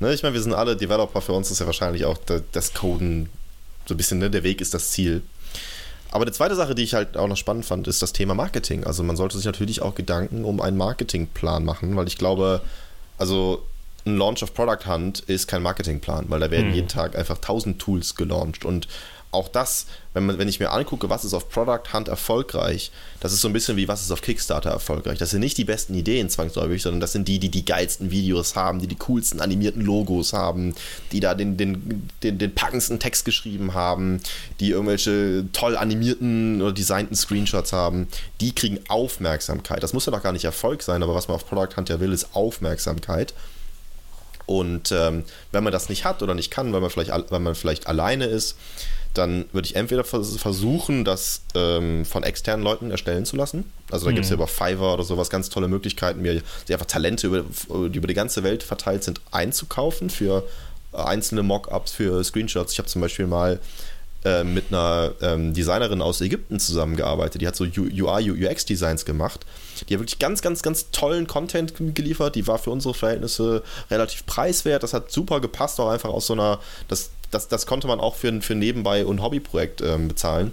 ne, 0.00 0.12
ich 0.12 0.22
meine, 0.22 0.34
wir 0.34 0.42
sind 0.42 0.54
alle 0.54 0.76
Developer, 0.76 1.20
für 1.20 1.32
uns 1.32 1.50
ist 1.50 1.60
ja 1.60 1.66
wahrscheinlich 1.66 2.04
auch 2.04 2.18
das 2.52 2.74
Coden 2.74 3.28
so 3.86 3.94
ein 3.94 3.96
bisschen, 3.96 4.18
ne, 4.18 4.30
der 4.30 4.42
Weg 4.42 4.60
ist 4.60 4.74
das 4.74 4.90
Ziel. 4.90 5.22
Aber 6.10 6.24
eine 6.24 6.32
zweite 6.32 6.54
Sache, 6.54 6.74
die 6.74 6.82
ich 6.82 6.94
halt 6.94 7.16
auch 7.16 7.28
noch 7.28 7.36
spannend 7.36 7.66
fand, 7.66 7.86
ist 7.86 8.00
das 8.00 8.12
Thema 8.12 8.34
Marketing. 8.34 8.84
Also 8.84 9.02
man 9.02 9.16
sollte 9.16 9.36
sich 9.36 9.44
natürlich 9.44 9.82
auch 9.82 9.94
Gedanken 9.94 10.44
um 10.44 10.60
einen 10.60 10.76
Marketingplan 10.76 11.64
machen, 11.64 11.96
weil 11.96 12.06
ich 12.06 12.16
glaube, 12.16 12.62
also 13.18 13.62
ein 14.06 14.16
Launch 14.16 14.42
of 14.42 14.54
Product 14.54 14.86
Hunt 14.86 15.20
ist 15.20 15.48
kein 15.48 15.62
Marketingplan, 15.62 16.26
weil 16.28 16.40
da 16.40 16.50
werden 16.50 16.68
mhm. 16.68 16.74
jeden 16.74 16.88
Tag 16.88 17.16
einfach 17.16 17.38
tausend 17.38 17.78
Tools 17.78 18.14
gelauncht 18.14 18.64
und 18.64 18.88
auch 19.30 19.48
das, 19.48 19.86
wenn, 20.14 20.24
man, 20.24 20.38
wenn 20.38 20.48
ich 20.48 20.58
mir 20.58 20.70
angucke, 20.70 21.10
was 21.10 21.24
ist 21.24 21.34
auf 21.34 21.50
Product 21.50 21.92
Hunt 21.92 22.08
erfolgreich, 22.08 22.90
das 23.20 23.32
ist 23.32 23.42
so 23.42 23.48
ein 23.48 23.52
bisschen 23.52 23.76
wie, 23.76 23.86
was 23.86 24.00
ist 24.00 24.10
auf 24.10 24.22
Kickstarter 24.22 24.70
erfolgreich. 24.70 25.18
Das 25.18 25.30
sind 25.30 25.40
nicht 25.40 25.58
die 25.58 25.64
besten 25.64 25.94
Ideen 25.94 26.30
zwangsläufig, 26.30 26.82
sondern 26.82 27.00
das 27.00 27.12
sind 27.12 27.28
die, 27.28 27.38
die 27.38 27.50
die 27.50 27.64
geilsten 27.64 28.10
Videos 28.10 28.56
haben, 28.56 28.80
die 28.80 28.86
die 28.86 28.96
coolsten 28.96 29.40
animierten 29.40 29.84
Logos 29.84 30.32
haben, 30.32 30.74
die 31.12 31.20
da 31.20 31.34
den, 31.34 31.58
den, 31.58 32.08
den, 32.22 32.38
den 32.38 32.54
packendsten 32.54 32.98
Text 33.00 33.26
geschrieben 33.26 33.74
haben, 33.74 34.20
die 34.60 34.70
irgendwelche 34.70 35.44
toll 35.52 35.76
animierten 35.76 36.62
oder 36.62 36.72
designten 36.72 37.14
Screenshots 37.14 37.72
haben. 37.72 38.08
Die 38.40 38.54
kriegen 38.54 38.80
Aufmerksamkeit. 38.88 39.82
Das 39.82 39.92
muss 39.92 40.06
ja 40.06 40.12
doch 40.12 40.22
gar 40.22 40.32
nicht 40.32 40.44
Erfolg 40.44 40.82
sein, 40.82 41.02
aber 41.02 41.14
was 41.14 41.28
man 41.28 41.34
auf 41.34 41.46
Product 41.46 41.76
Hunt 41.76 41.90
ja 41.90 42.00
will, 42.00 42.12
ist 42.12 42.34
Aufmerksamkeit. 42.34 43.34
Und 44.48 44.92
ähm, 44.92 45.24
wenn 45.52 45.62
man 45.62 45.74
das 45.74 45.90
nicht 45.90 46.06
hat 46.06 46.22
oder 46.22 46.34
nicht 46.34 46.50
kann, 46.50 46.72
weil 46.72 46.80
man 46.80 46.88
vielleicht, 46.88 47.10
weil 47.30 47.38
man 47.38 47.54
vielleicht 47.54 47.86
alleine 47.86 48.24
ist, 48.24 48.56
dann 49.18 49.46
würde 49.52 49.66
ich 49.66 49.76
entweder 49.76 50.04
versuchen, 50.04 51.04
das 51.04 51.42
ähm, 51.54 52.04
von 52.04 52.22
externen 52.22 52.64
Leuten 52.64 52.90
erstellen 52.90 53.24
zu 53.24 53.36
lassen. 53.36 53.64
Also 53.90 54.06
da 54.06 54.10
mhm. 54.10 54.16
gibt 54.16 54.24
es 54.24 54.30
ja 54.30 54.36
über 54.36 54.46
Fiverr 54.46 54.94
oder 54.94 55.04
sowas 55.04 55.30
ganz 55.30 55.50
tolle 55.50 55.68
Möglichkeiten, 55.68 56.22
mir 56.22 56.42
die 56.66 56.72
einfach 56.72 56.86
Talente, 56.86 57.26
über, 57.26 57.44
die 57.88 57.98
über 57.98 58.06
die 58.06 58.14
ganze 58.14 58.42
Welt 58.42 58.62
verteilt 58.62 59.04
sind, 59.04 59.20
einzukaufen 59.30 60.10
für 60.10 60.44
einzelne 60.92 61.42
Mockups, 61.42 61.92
für 61.92 62.22
Screenshots. 62.24 62.72
Ich 62.72 62.78
habe 62.78 62.88
zum 62.88 63.02
Beispiel 63.02 63.26
mal 63.26 63.60
äh, 64.24 64.42
mit 64.42 64.66
einer 64.68 65.12
ähm, 65.22 65.54
Designerin 65.54 66.02
aus 66.02 66.20
Ägypten 66.20 66.58
zusammengearbeitet. 66.58 67.40
Die 67.40 67.46
hat 67.46 67.54
so 67.54 67.64
UI, 67.64 68.30
UX-Designs 68.30 69.04
gemacht. 69.04 69.46
Die 69.88 69.94
hat 69.94 70.00
wirklich 70.00 70.18
ganz, 70.18 70.42
ganz, 70.42 70.62
ganz 70.62 70.90
tollen 70.90 71.28
Content 71.28 71.74
geliefert. 71.94 72.34
Die 72.34 72.46
war 72.46 72.58
für 72.58 72.70
unsere 72.70 72.94
Verhältnisse 72.94 73.62
relativ 73.90 74.26
preiswert. 74.26 74.82
Das 74.82 74.92
hat 74.92 75.12
super 75.12 75.40
gepasst, 75.40 75.78
auch 75.78 75.88
einfach 75.88 76.08
aus 76.08 76.26
so 76.26 76.32
einer, 76.32 76.58
das 76.88 77.10
das, 77.30 77.48
das 77.48 77.66
konnte 77.66 77.86
man 77.86 78.00
auch 78.00 78.14
für, 78.14 78.40
für 78.42 78.54
nebenbei 78.54 79.04
und 79.04 79.22
Hobbyprojekt 79.22 79.80
ähm, 79.80 80.08
bezahlen. 80.08 80.52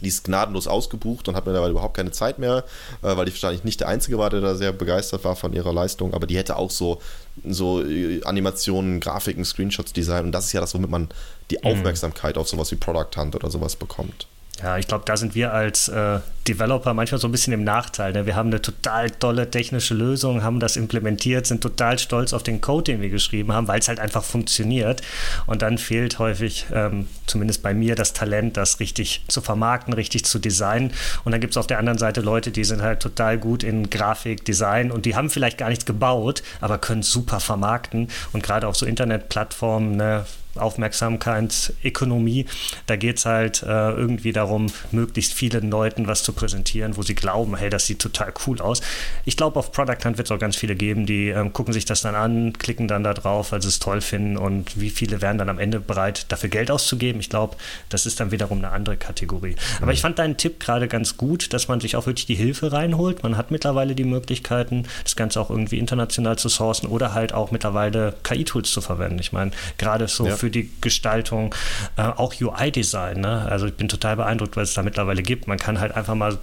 Die 0.00 0.08
ist 0.08 0.24
gnadenlos 0.24 0.68
ausgebucht 0.68 1.26
und 1.28 1.34
hat 1.34 1.46
mittlerweile 1.46 1.72
überhaupt 1.72 1.96
keine 1.96 2.12
Zeit 2.12 2.38
mehr, 2.38 2.64
äh, 3.02 3.16
weil 3.16 3.24
die 3.24 3.32
wahrscheinlich 3.32 3.64
nicht 3.64 3.80
der 3.80 3.88
Einzige 3.88 4.18
war, 4.18 4.30
der 4.30 4.40
da 4.40 4.54
sehr 4.54 4.72
begeistert 4.72 5.24
war 5.24 5.34
von 5.34 5.52
ihrer 5.52 5.72
Leistung. 5.72 6.14
Aber 6.14 6.26
die 6.26 6.36
hätte 6.36 6.56
auch 6.56 6.70
so, 6.70 7.00
so 7.44 7.84
äh, 7.84 8.22
Animationen, 8.24 9.00
Grafiken, 9.00 9.44
Screenshots 9.44 9.92
designen. 9.92 10.26
Und 10.26 10.32
das 10.32 10.46
ist 10.46 10.52
ja 10.52 10.60
das, 10.60 10.74
womit 10.74 10.90
man 10.90 11.08
die 11.50 11.58
mhm. 11.58 11.70
Aufmerksamkeit 11.70 12.38
auf 12.38 12.48
sowas 12.48 12.70
wie 12.70 12.76
Product 12.76 13.16
Hunt 13.16 13.34
oder 13.34 13.50
sowas 13.50 13.74
bekommt. 13.74 14.28
Ja, 14.62 14.76
ich 14.76 14.88
glaube, 14.88 15.04
da 15.06 15.16
sind 15.16 15.36
wir 15.36 15.52
als 15.52 15.88
äh, 15.88 16.18
Developer 16.48 16.92
manchmal 16.92 17.20
so 17.20 17.28
ein 17.28 17.32
bisschen 17.32 17.52
im 17.52 17.62
Nachteil. 17.62 18.12
Ne? 18.12 18.26
Wir 18.26 18.34
haben 18.34 18.48
eine 18.48 18.60
total 18.60 19.10
tolle 19.10 19.50
technische 19.50 19.94
Lösung, 19.94 20.42
haben 20.42 20.58
das 20.58 20.76
implementiert, 20.76 21.46
sind 21.46 21.60
total 21.60 21.98
stolz 21.98 22.32
auf 22.32 22.42
den 22.42 22.60
Code, 22.60 22.92
den 22.92 23.00
wir 23.00 23.08
geschrieben 23.08 23.52
haben, 23.52 23.68
weil 23.68 23.78
es 23.78 23.86
halt 23.86 24.00
einfach 24.00 24.24
funktioniert. 24.24 25.02
Und 25.46 25.62
dann 25.62 25.78
fehlt 25.78 26.18
häufig, 26.18 26.66
ähm, 26.74 27.06
zumindest 27.26 27.62
bei 27.62 27.72
mir, 27.72 27.94
das 27.94 28.14
Talent, 28.14 28.56
das 28.56 28.80
richtig 28.80 29.22
zu 29.28 29.40
vermarkten, 29.40 29.92
richtig 29.94 30.24
zu 30.24 30.40
designen. 30.40 30.92
Und 31.24 31.30
dann 31.30 31.40
gibt 31.40 31.52
es 31.52 31.56
auf 31.56 31.68
der 31.68 31.78
anderen 31.78 31.98
Seite 31.98 32.20
Leute, 32.20 32.50
die 32.50 32.64
sind 32.64 32.82
halt 32.82 33.00
total 33.00 33.38
gut 33.38 33.62
in 33.62 33.90
Grafik, 33.90 34.44
Design 34.44 34.90
und 34.90 35.06
die 35.06 35.14
haben 35.14 35.30
vielleicht 35.30 35.58
gar 35.58 35.68
nichts 35.68 35.84
gebaut, 35.84 36.42
aber 36.60 36.78
können 36.78 37.02
super 37.02 37.38
vermarkten. 37.38 38.08
Und 38.32 38.42
gerade 38.42 38.66
auf 38.66 38.76
so 38.76 38.86
Internetplattformen, 38.86 39.96
ne, 39.96 40.26
Aufmerksamkeitsökonomie. 40.58 42.46
Da 42.86 42.96
geht 42.96 43.18
es 43.18 43.26
halt 43.26 43.62
äh, 43.62 43.90
irgendwie 43.90 44.32
darum, 44.32 44.66
möglichst 44.90 45.34
vielen 45.34 45.70
Leuten 45.70 46.06
was 46.06 46.22
zu 46.22 46.32
präsentieren, 46.32 46.96
wo 46.96 47.02
sie 47.02 47.14
glauben, 47.14 47.56
hey, 47.56 47.70
das 47.70 47.86
sieht 47.86 48.00
total 48.00 48.32
cool 48.46 48.60
aus. 48.60 48.80
Ich 49.24 49.36
glaube, 49.36 49.58
auf 49.58 49.72
Product 49.72 50.04
Hunt 50.04 50.18
wird 50.18 50.26
es 50.26 50.30
auch 50.30 50.38
ganz 50.38 50.56
viele 50.56 50.76
geben, 50.76 51.06
die 51.06 51.28
ähm, 51.28 51.52
gucken 51.52 51.72
sich 51.72 51.84
das 51.84 52.02
dann 52.02 52.14
an, 52.14 52.52
klicken 52.54 52.88
dann 52.88 53.04
da 53.04 53.14
drauf, 53.14 53.52
weil 53.52 53.62
sie 53.62 53.68
es 53.68 53.78
toll 53.78 54.00
finden 54.00 54.36
und 54.36 54.80
wie 54.80 54.90
viele 54.90 55.20
wären 55.20 55.38
dann 55.38 55.48
am 55.48 55.58
Ende 55.58 55.80
bereit, 55.80 56.26
dafür 56.30 56.48
Geld 56.48 56.70
auszugeben. 56.70 57.20
Ich 57.20 57.30
glaube, 57.30 57.56
das 57.88 58.06
ist 58.06 58.20
dann 58.20 58.30
wiederum 58.30 58.58
eine 58.58 58.70
andere 58.70 58.96
Kategorie. 58.96 59.56
Aber 59.78 59.86
mhm. 59.86 59.92
ich 59.92 60.00
fand 60.00 60.18
deinen 60.18 60.36
Tipp 60.36 60.60
gerade 60.60 60.88
ganz 60.88 61.16
gut, 61.16 61.52
dass 61.52 61.68
man 61.68 61.80
sich 61.80 61.96
auch 61.96 62.06
wirklich 62.06 62.26
die 62.26 62.34
Hilfe 62.34 62.72
reinholt. 62.72 63.22
Man 63.22 63.36
hat 63.36 63.50
mittlerweile 63.50 63.94
die 63.94 64.04
Möglichkeiten, 64.04 64.86
das 65.04 65.16
Ganze 65.16 65.40
auch 65.40 65.50
irgendwie 65.50 65.78
international 65.78 66.38
zu 66.38 66.48
sourcen 66.48 66.88
oder 66.88 67.14
halt 67.14 67.32
auch 67.32 67.50
mittlerweile 67.50 68.14
KI-Tools 68.22 68.70
zu 68.70 68.80
verwenden. 68.80 69.18
Ich 69.18 69.32
meine, 69.32 69.50
gerade 69.76 70.08
so 70.08 70.26
ja. 70.26 70.36
für 70.36 70.47
für 70.48 70.50
die 70.50 70.70
Gestaltung, 70.80 71.54
äh, 71.96 72.02
auch 72.02 72.32
UI-Design. 72.40 73.20
Ne? 73.20 73.46
Also 73.50 73.66
ich 73.66 73.74
bin 73.74 73.88
total 73.88 74.16
beeindruckt, 74.16 74.56
was 74.56 74.70
es 74.70 74.74
da 74.74 74.82
mittlerweile 74.82 75.22
gibt. 75.22 75.46
Man 75.46 75.58
kann 75.58 75.78
halt 75.78 75.94
einfach 75.94 76.14
mal 76.14 76.38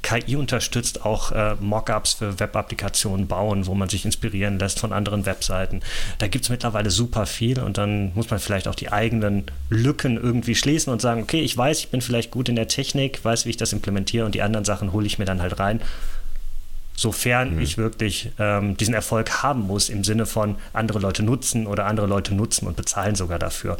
KI 0.00 0.36
unterstützt 0.36 1.04
auch 1.04 1.32
äh, 1.32 1.56
Mockups 1.60 2.14
für 2.14 2.40
Web-Applikationen 2.40 3.26
bauen, 3.26 3.66
wo 3.66 3.74
man 3.74 3.90
sich 3.90 4.06
inspirieren 4.06 4.58
lässt 4.58 4.80
von 4.80 4.94
anderen 4.94 5.26
Webseiten. 5.26 5.80
Da 6.18 6.28
gibt 6.28 6.44
es 6.44 6.50
mittlerweile 6.50 6.90
super 6.90 7.26
viel 7.26 7.60
und 7.60 7.76
dann 7.76 8.12
muss 8.14 8.30
man 8.30 8.38
vielleicht 8.38 8.66
auch 8.66 8.74
die 8.74 8.90
eigenen 8.90 9.44
Lücken 9.68 10.16
irgendwie 10.16 10.54
schließen 10.54 10.90
und 10.90 11.02
sagen, 11.02 11.22
okay, 11.22 11.40
ich 11.40 11.56
weiß, 11.56 11.80
ich 11.80 11.88
bin 11.88 12.00
vielleicht 12.00 12.30
gut 12.30 12.48
in 12.48 12.56
der 12.56 12.68
Technik, 12.68 13.22
weiß, 13.24 13.44
wie 13.44 13.50
ich 13.50 13.56
das 13.58 13.74
implementiere 13.74 14.24
und 14.24 14.34
die 14.34 14.42
anderen 14.42 14.64
Sachen 14.64 14.92
hole 14.92 15.06
ich 15.06 15.18
mir 15.18 15.26
dann 15.26 15.42
halt 15.42 15.58
rein 15.58 15.80
sofern 16.96 17.56
mhm. 17.56 17.62
ich 17.62 17.76
wirklich 17.76 18.30
ähm, 18.38 18.76
diesen 18.76 18.94
Erfolg 18.94 19.42
haben 19.42 19.66
muss, 19.66 19.88
im 19.88 20.04
Sinne 20.04 20.26
von 20.26 20.56
andere 20.72 20.98
Leute 20.98 21.22
nutzen 21.22 21.66
oder 21.66 21.86
andere 21.86 22.06
Leute 22.06 22.34
nutzen 22.34 22.66
und 22.66 22.76
bezahlen 22.76 23.14
sogar 23.14 23.38
dafür. 23.38 23.76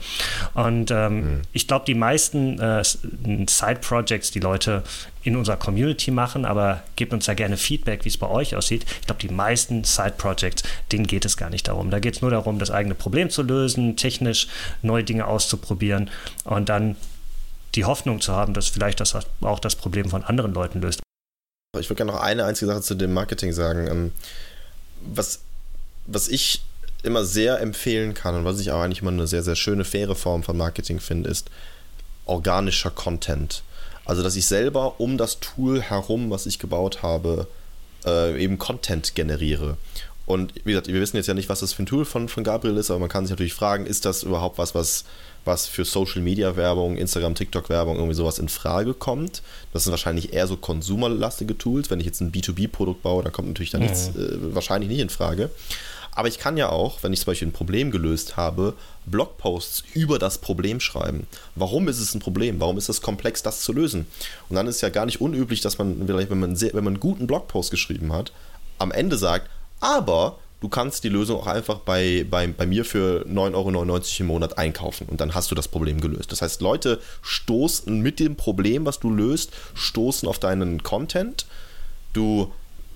Und 0.55 0.90
ähm, 0.90 1.16
mhm. 1.16 1.42
ich 1.53 1.68
glaube, 1.68 1.85
die 1.87 1.94
meisten 1.94 2.59
äh, 2.59 2.83
Side-Projects, 2.85 4.33
die 4.33 4.40
Leute 4.40 4.83
in 5.22 5.37
unserer 5.37 5.57
Community 5.57 6.11
machen, 6.11 6.44
aber 6.44 6.83
gebt 6.96 7.12
uns 7.12 7.24
da 7.24 7.35
gerne 7.35 7.57
Feedback, 7.57 8.05
wie 8.05 8.09
es 8.09 8.18
bei 8.18 8.29
euch 8.29 8.57
aussieht. 8.57 8.85
Ich 9.00 9.07
glaube, 9.07 9.20
die 9.20 9.33
meisten 9.33 9.85
Side-Projects, 9.85 10.64
denen 10.92 11.07
geht 11.07 11.24
es 11.24 11.37
gar 11.37 11.50
nicht 11.50 11.68
darum. 11.68 11.90
Da 11.90 11.98
geht 11.98 12.16
es 12.16 12.20
nur 12.20 12.31
darum, 12.31 12.59
das 12.59 12.70
eigene 12.70 12.94
Problem 12.94 13.31
zu 13.31 13.42
lösen, 13.42 13.96
technisch 13.96 14.48
neue 14.83 15.05
Dinge 15.05 15.27
auszuprobieren 15.27 16.11
und 16.44 16.68
dann 16.68 16.96
die 17.74 17.85
Hoffnung 17.85 18.20
zu 18.20 18.35
haben, 18.35 18.55
dass 18.55 18.68
vielleicht 18.68 19.00
das 19.00 19.16
auch 19.40 19.59
das 19.59 19.77
Problem 19.77 20.09
von 20.11 20.22
anderen 20.24 20.53
Leuten 20.53 20.81
löst. 20.81 21.03
Ich 21.80 21.88
würde 21.88 21.98
gerne 21.98 22.12
noch 22.12 22.20
eine 22.20 22.44
einzige 22.44 22.70
Sache 22.70 22.82
zu 22.82 22.94
dem 22.94 23.12
Marketing 23.12 23.52
sagen. 23.52 23.87
Ähm, 23.87 24.12
was, 25.12 25.40
was 26.06 26.28
ich 26.28 26.62
immer 27.02 27.24
sehr 27.24 27.60
empfehlen 27.60 28.14
kann 28.14 28.34
und 28.34 28.44
was 28.44 28.60
ich 28.60 28.70
auch 28.70 28.80
eigentlich 28.80 29.02
immer 29.02 29.10
eine 29.10 29.26
sehr, 29.26 29.42
sehr 29.42 29.56
schöne, 29.56 29.84
faire 29.84 30.14
Form 30.14 30.42
von 30.42 30.56
Marketing 30.56 31.00
finde, 31.00 31.28
ist 31.30 31.50
organischer 32.24 32.90
Content. 32.90 33.62
Also, 34.06 34.22
dass 34.22 34.37
ich 34.37 34.46
selber 34.46 35.00
um 35.00 35.18
das 35.18 35.40
Tool 35.40 35.82
herum, 35.82 36.30
was 36.30 36.46
ich 36.46 36.58
gebaut 36.58 37.02
habe, 37.02 37.46
äh, 38.04 38.42
eben 38.42 38.58
Content 38.58 39.14
generiere. 39.14 39.76
Und 40.26 40.54
wie 40.64 40.70
gesagt, 40.70 40.87
wir 40.87 41.00
wissen 41.00 41.16
jetzt 41.16 41.26
ja 41.26 41.34
nicht, 41.34 41.48
was 41.48 41.60
das 41.60 41.74
für 41.74 41.82
ein 41.82 41.87
Tool 41.87 42.04
von, 42.04 42.28
von 42.28 42.44
Gabriel 42.44 42.76
ist, 42.78 42.90
aber 42.90 43.00
man 43.00 43.08
kann 43.08 43.26
sich 43.26 43.30
natürlich 43.30 43.54
fragen, 43.54 43.84
ist 43.84 44.04
das 44.04 44.22
überhaupt 44.22 44.56
was, 44.56 44.74
was 44.74 45.04
was 45.44 45.66
für 45.66 45.85
Social 45.85 46.22
Media 46.22 46.57
Werbung, 46.57 46.96
Instagram, 46.96 47.35
TikTok 47.35 47.68
Werbung, 47.68 47.96
irgendwie 47.96 48.14
sowas 48.14 48.38
in 48.38 48.48
Frage 48.48 48.94
kommt. 48.94 49.42
Das 49.72 49.85
sind 49.85 49.90
wahrscheinlich 49.90 50.33
eher 50.33 50.46
so 50.46 50.57
konsumerlastige 50.57 51.57
Tools. 51.59 51.90
Wenn 51.90 52.00
ich 52.00 52.07
jetzt 52.07 52.20
ein 52.20 52.33
B2B-Produkt 52.33 53.02
baue, 53.02 53.22
dann 53.22 53.33
kommt 53.33 53.48
natürlich 53.48 53.70
da 53.70 53.78
mhm. 53.78 53.85
nichts 53.85 54.09
äh, 54.09 54.54
wahrscheinlich 54.54 54.90
nicht 54.90 55.00
in 55.00 55.11
Frage. 55.11 55.50
Aber 56.16 56.28
ich 56.28 56.38
kann 56.38 56.57
ja 56.57 56.68
auch, 56.68 57.02
wenn 57.02 57.12
ich 57.12 57.20
zum 57.20 57.26
Beispiel 57.26 57.48
ein 57.48 57.52
Problem 57.52 57.90
gelöst 57.90 58.37
habe, 58.37 58.74
Blogposts 59.07 59.83
über 59.94 60.18
das 60.18 60.38
Problem 60.38 60.78
schreiben. 60.78 61.26
Warum 61.57 61.88
ist 61.88 61.98
es 61.98 62.14
ein 62.14 62.20
Problem? 62.20 62.61
Warum 62.61 62.78
ist 62.78 62.88
es 62.88 63.02
komplex, 63.02 63.42
das 63.42 63.62
zu 63.62 63.72
lösen? 63.72 64.07
Und 64.48 64.57
dann 64.57 64.68
ist 64.68 64.76
es 64.76 64.80
ja 64.80 64.90
gar 64.90 65.07
nicht 65.07 65.20
unüblich, 65.20 65.61
dass 65.61 65.78
man 65.78 66.07
vielleicht, 66.07 66.30
wenn 66.30 66.38
man, 66.38 66.54
sehr, 66.54 66.72
wenn 66.74 66.85
man 66.85 66.94
einen 66.94 67.00
guten 67.00 67.26
Blogpost 67.26 67.70
geschrieben 67.70 68.12
hat, 68.12 68.33
am 68.78 68.92
Ende 68.92 69.16
sagt, 69.16 69.50
aber 69.80 70.38
du 70.60 70.68
kannst 70.68 71.04
die 71.04 71.08
Lösung 71.08 71.38
auch 71.38 71.46
einfach 71.46 71.80
bei, 71.80 72.26
bei, 72.28 72.46
bei 72.46 72.66
mir 72.66 72.84
für 72.84 73.26
9,99 73.26 73.54
Euro 73.54 74.20
im 74.20 74.26
Monat 74.26 74.58
einkaufen 74.58 75.06
und 75.08 75.20
dann 75.20 75.34
hast 75.34 75.50
du 75.50 75.54
das 75.54 75.68
Problem 75.68 76.00
gelöst. 76.00 76.32
Das 76.32 76.42
heißt, 76.42 76.60
Leute 76.60 77.00
stoßen 77.22 78.00
mit 78.00 78.20
dem 78.20 78.36
Problem, 78.36 78.86
was 78.86 79.00
du 79.00 79.10
löst, 79.10 79.52
stoßen 79.74 80.28
auf 80.28 80.38
deinen 80.38 80.82
Content. 80.82 81.46
Du 82.12 82.52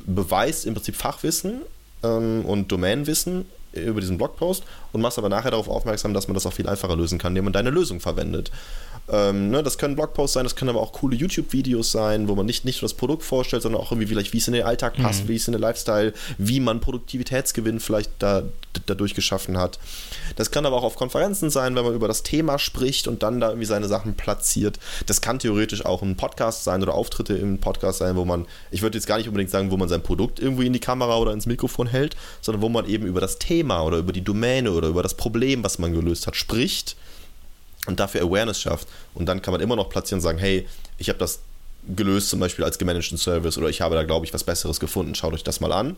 beweist 0.07 0.67
im 0.67 0.75
Prinzip 0.75 0.97
Fachwissen 0.97 1.63
ähm, 2.03 2.45
und 2.45 2.73
Domainwissen 2.73 3.47
über 3.73 4.01
diesen 4.01 4.19
Blogpost 4.19 4.65
und 4.93 5.01
machst 5.01 5.19
aber 5.19 5.29
nachher 5.29 5.51
darauf 5.51 5.69
aufmerksam, 5.69 6.15
dass 6.15 6.29
man 6.29 6.35
das 6.35 6.47
auch 6.47 6.53
viel 6.53 6.69
einfacher 6.69 6.97
lösen 6.97 7.19
kann, 7.19 7.33
indem 7.33 7.45
man 7.45 7.53
deine 7.53 7.71
Lösung 7.71 8.01
verwendet. 8.01 8.51
Ähm, 9.11 9.51
ne, 9.51 9.63
das 9.63 9.79
können 9.79 9.97
Blogposts 9.97 10.35
sein, 10.35 10.45
das 10.45 10.55
können 10.55 10.69
aber 10.69 10.81
auch 10.81 10.93
coole 10.93 11.17
YouTube-Videos 11.17 11.93
sein, 11.93 12.29
wo 12.29 12.35
man 12.35 12.45
nicht, 12.45 12.65
nicht 12.67 12.83
nur 12.83 12.89
das 12.89 12.97
Produkt 12.97 13.23
vorstellt, 13.23 13.63
sondern 13.63 13.81
auch 13.81 13.91
irgendwie 13.91 14.09
vielleicht, 14.09 14.35
wie 14.35 14.39
es 14.39 14.49
in 14.49 14.53
den 14.53 14.65
Alltag 14.65 14.97
passt, 14.97 15.25
mhm. 15.25 15.29
wie 15.29 15.37
es 15.37 15.49
in 15.49 15.53
den 15.53 15.63
Lifestyle, 15.63 16.13
wie 16.37 16.61
man 16.61 16.81
Produktivitätsgewinn 16.81 17.81
vielleicht 17.81 18.11
da, 18.19 18.43
dadurch 18.85 19.15
geschaffen 19.15 19.57
hat. 19.57 19.79
Das 20.37 20.51
kann 20.51 20.67
aber 20.67 20.77
auch 20.77 20.83
auf 20.83 20.97
Konferenzen 20.97 21.49
sein, 21.49 21.75
wenn 21.75 21.85
man 21.85 21.95
über 21.95 22.07
das 22.07 22.23
Thema 22.23 22.59
spricht 22.59 23.09
und 23.09 23.23
dann 23.23 23.41
da 23.41 23.49
irgendwie 23.49 23.67
seine 23.67 23.89
Sachen 23.89 24.15
platziert. 24.15 24.79
Das 25.07 25.23
kann 25.23 25.39
theoretisch 25.39 25.87
auch 25.87 26.03
ein 26.03 26.17
Podcast 26.17 26.65
sein 26.65 26.83
oder 26.83 26.95
Auftritte 26.95 27.35
im 27.35 27.59
Podcast 27.59 28.01
sein, 28.01 28.15
wo 28.15 28.27
man, 28.27 28.47
ich 28.71 28.83
würde 28.83 28.99
jetzt 28.99 29.07
gar 29.07 29.17
nicht 29.17 29.29
unbedingt 29.29 29.51
sagen, 29.51 29.71
wo 29.71 29.79
man 29.79 29.89
sein 29.89 30.03
Produkt 30.03 30.39
irgendwie 30.39 30.67
in 30.67 30.75
die 30.75 30.81
Kamera 30.81 31.17
oder 31.17 31.33
ins 31.33 31.47
Mikrofon 31.47 31.87
hält, 31.87 32.15
sondern 32.43 32.61
wo 32.61 32.69
man 32.69 32.87
eben 32.87 33.07
über 33.07 33.23
das 33.23 33.39
Thema 33.39 33.58
oder 33.65 33.99
über 33.99 34.13
die 34.13 34.23
Domäne 34.23 34.71
oder 34.71 34.89
über 34.89 35.03
das 35.03 35.15
Problem, 35.15 35.65
was 35.65 35.79
man 35.79 35.93
gelöst 35.93 36.27
hat, 36.27 36.37
spricht 36.37 36.97
und 37.87 38.01
dafür 38.01 38.23
Awareness 38.23 38.61
schafft. 38.61 38.89
Und 39.15 39.27
dann 39.27 39.43
kann 39.43 39.53
man 39.53 39.61
immer 39.61 39.77
noch 39.77 39.89
platzieren 39.89 40.19
und 40.19 40.23
sagen, 40.23 40.39
hey, 40.39 40.67
ich 40.99 41.09
habe 41.09 41.19
das 41.19 41.41
gelöst 41.97 42.29
zum 42.29 42.41
Beispiel 42.41 42.65
als 42.65 42.79
gemanagten 42.79 43.19
Service 43.19 43.57
oder 43.57 43.69
ich 43.69 43.81
habe 43.81 43.95
da, 43.95 44.03
glaube 44.05 44.27
ich, 44.27 44.35
was 44.35 44.45
Besseres 44.45 44.81
gefunden, 44.81 45.15
schaut 45.15 45.33
euch 45.33 45.45
das 45.45 45.61
mal 45.61 45.73
an. 45.73 45.97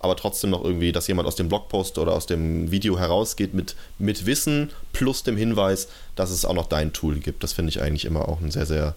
Aber 0.00 0.14
trotzdem 0.14 0.50
noch 0.50 0.64
irgendwie, 0.64 0.92
dass 0.92 1.08
jemand 1.08 1.26
aus 1.26 1.34
dem 1.34 1.48
Blogpost 1.48 1.98
oder 1.98 2.12
aus 2.12 2.26
dem 2.26 2.70
Video 2.70 2.98
herausgeht 2.98 3.52
mit, 3.52 3.74
mit 3.98 4.26
Wissen 4.26 4.70
plus 4.92 5.24
dem 5.24 5.36
Hinweis, 5.36 5.88
dass 6.14 6.30
es 6.30 6.44
auch 6.44 6.54
noch 6.54 6.66
dein 6.66 6.92
Tool 6.92 7.16
gibt. 7.16 7.42
Das 7.42 7.52
finde 7.52 7.70
ich 7.70 7.82
eigentlich 7.82 8.04
immer 8.04 8.28
auch 8.28 8.40
ein 8.40 8.52
sehr, 8.52 8.66
sehr 8.66 8.94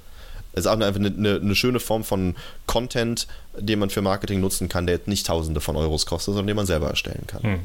ist 0.54 0.68
auch 0.68 0.74
einfach 0.74 1.00
eine, 1.00 1.08
eine, 1.08 1.36
eine, 1.36 1.56
schöne 1.56 1.80
Form 1.80 2.04
von 2.04 2.36
Content, 2.66 3.28
den 3.58 3.80
man 3.80 3.90
für 3.90 4.02
Marketing 4.02 4.42
nutzen 4.42 4.68
kann, 4.70 4.86
der 4.86 4.98
jetzt 4.98 5.08
nicht 5.08 5.26
Tausende 5.26 5.62
von 5.62 5.76
Euros 5.78 6.06
kostet, 6.06 6.34
sondern 6.34 6.48
den 6.48 6.58
man 6.58 6.66
selber 6.66 6.90
erstellen 6.90 7.26
kann. 7.26 7.44
Hm. 7.44 7.60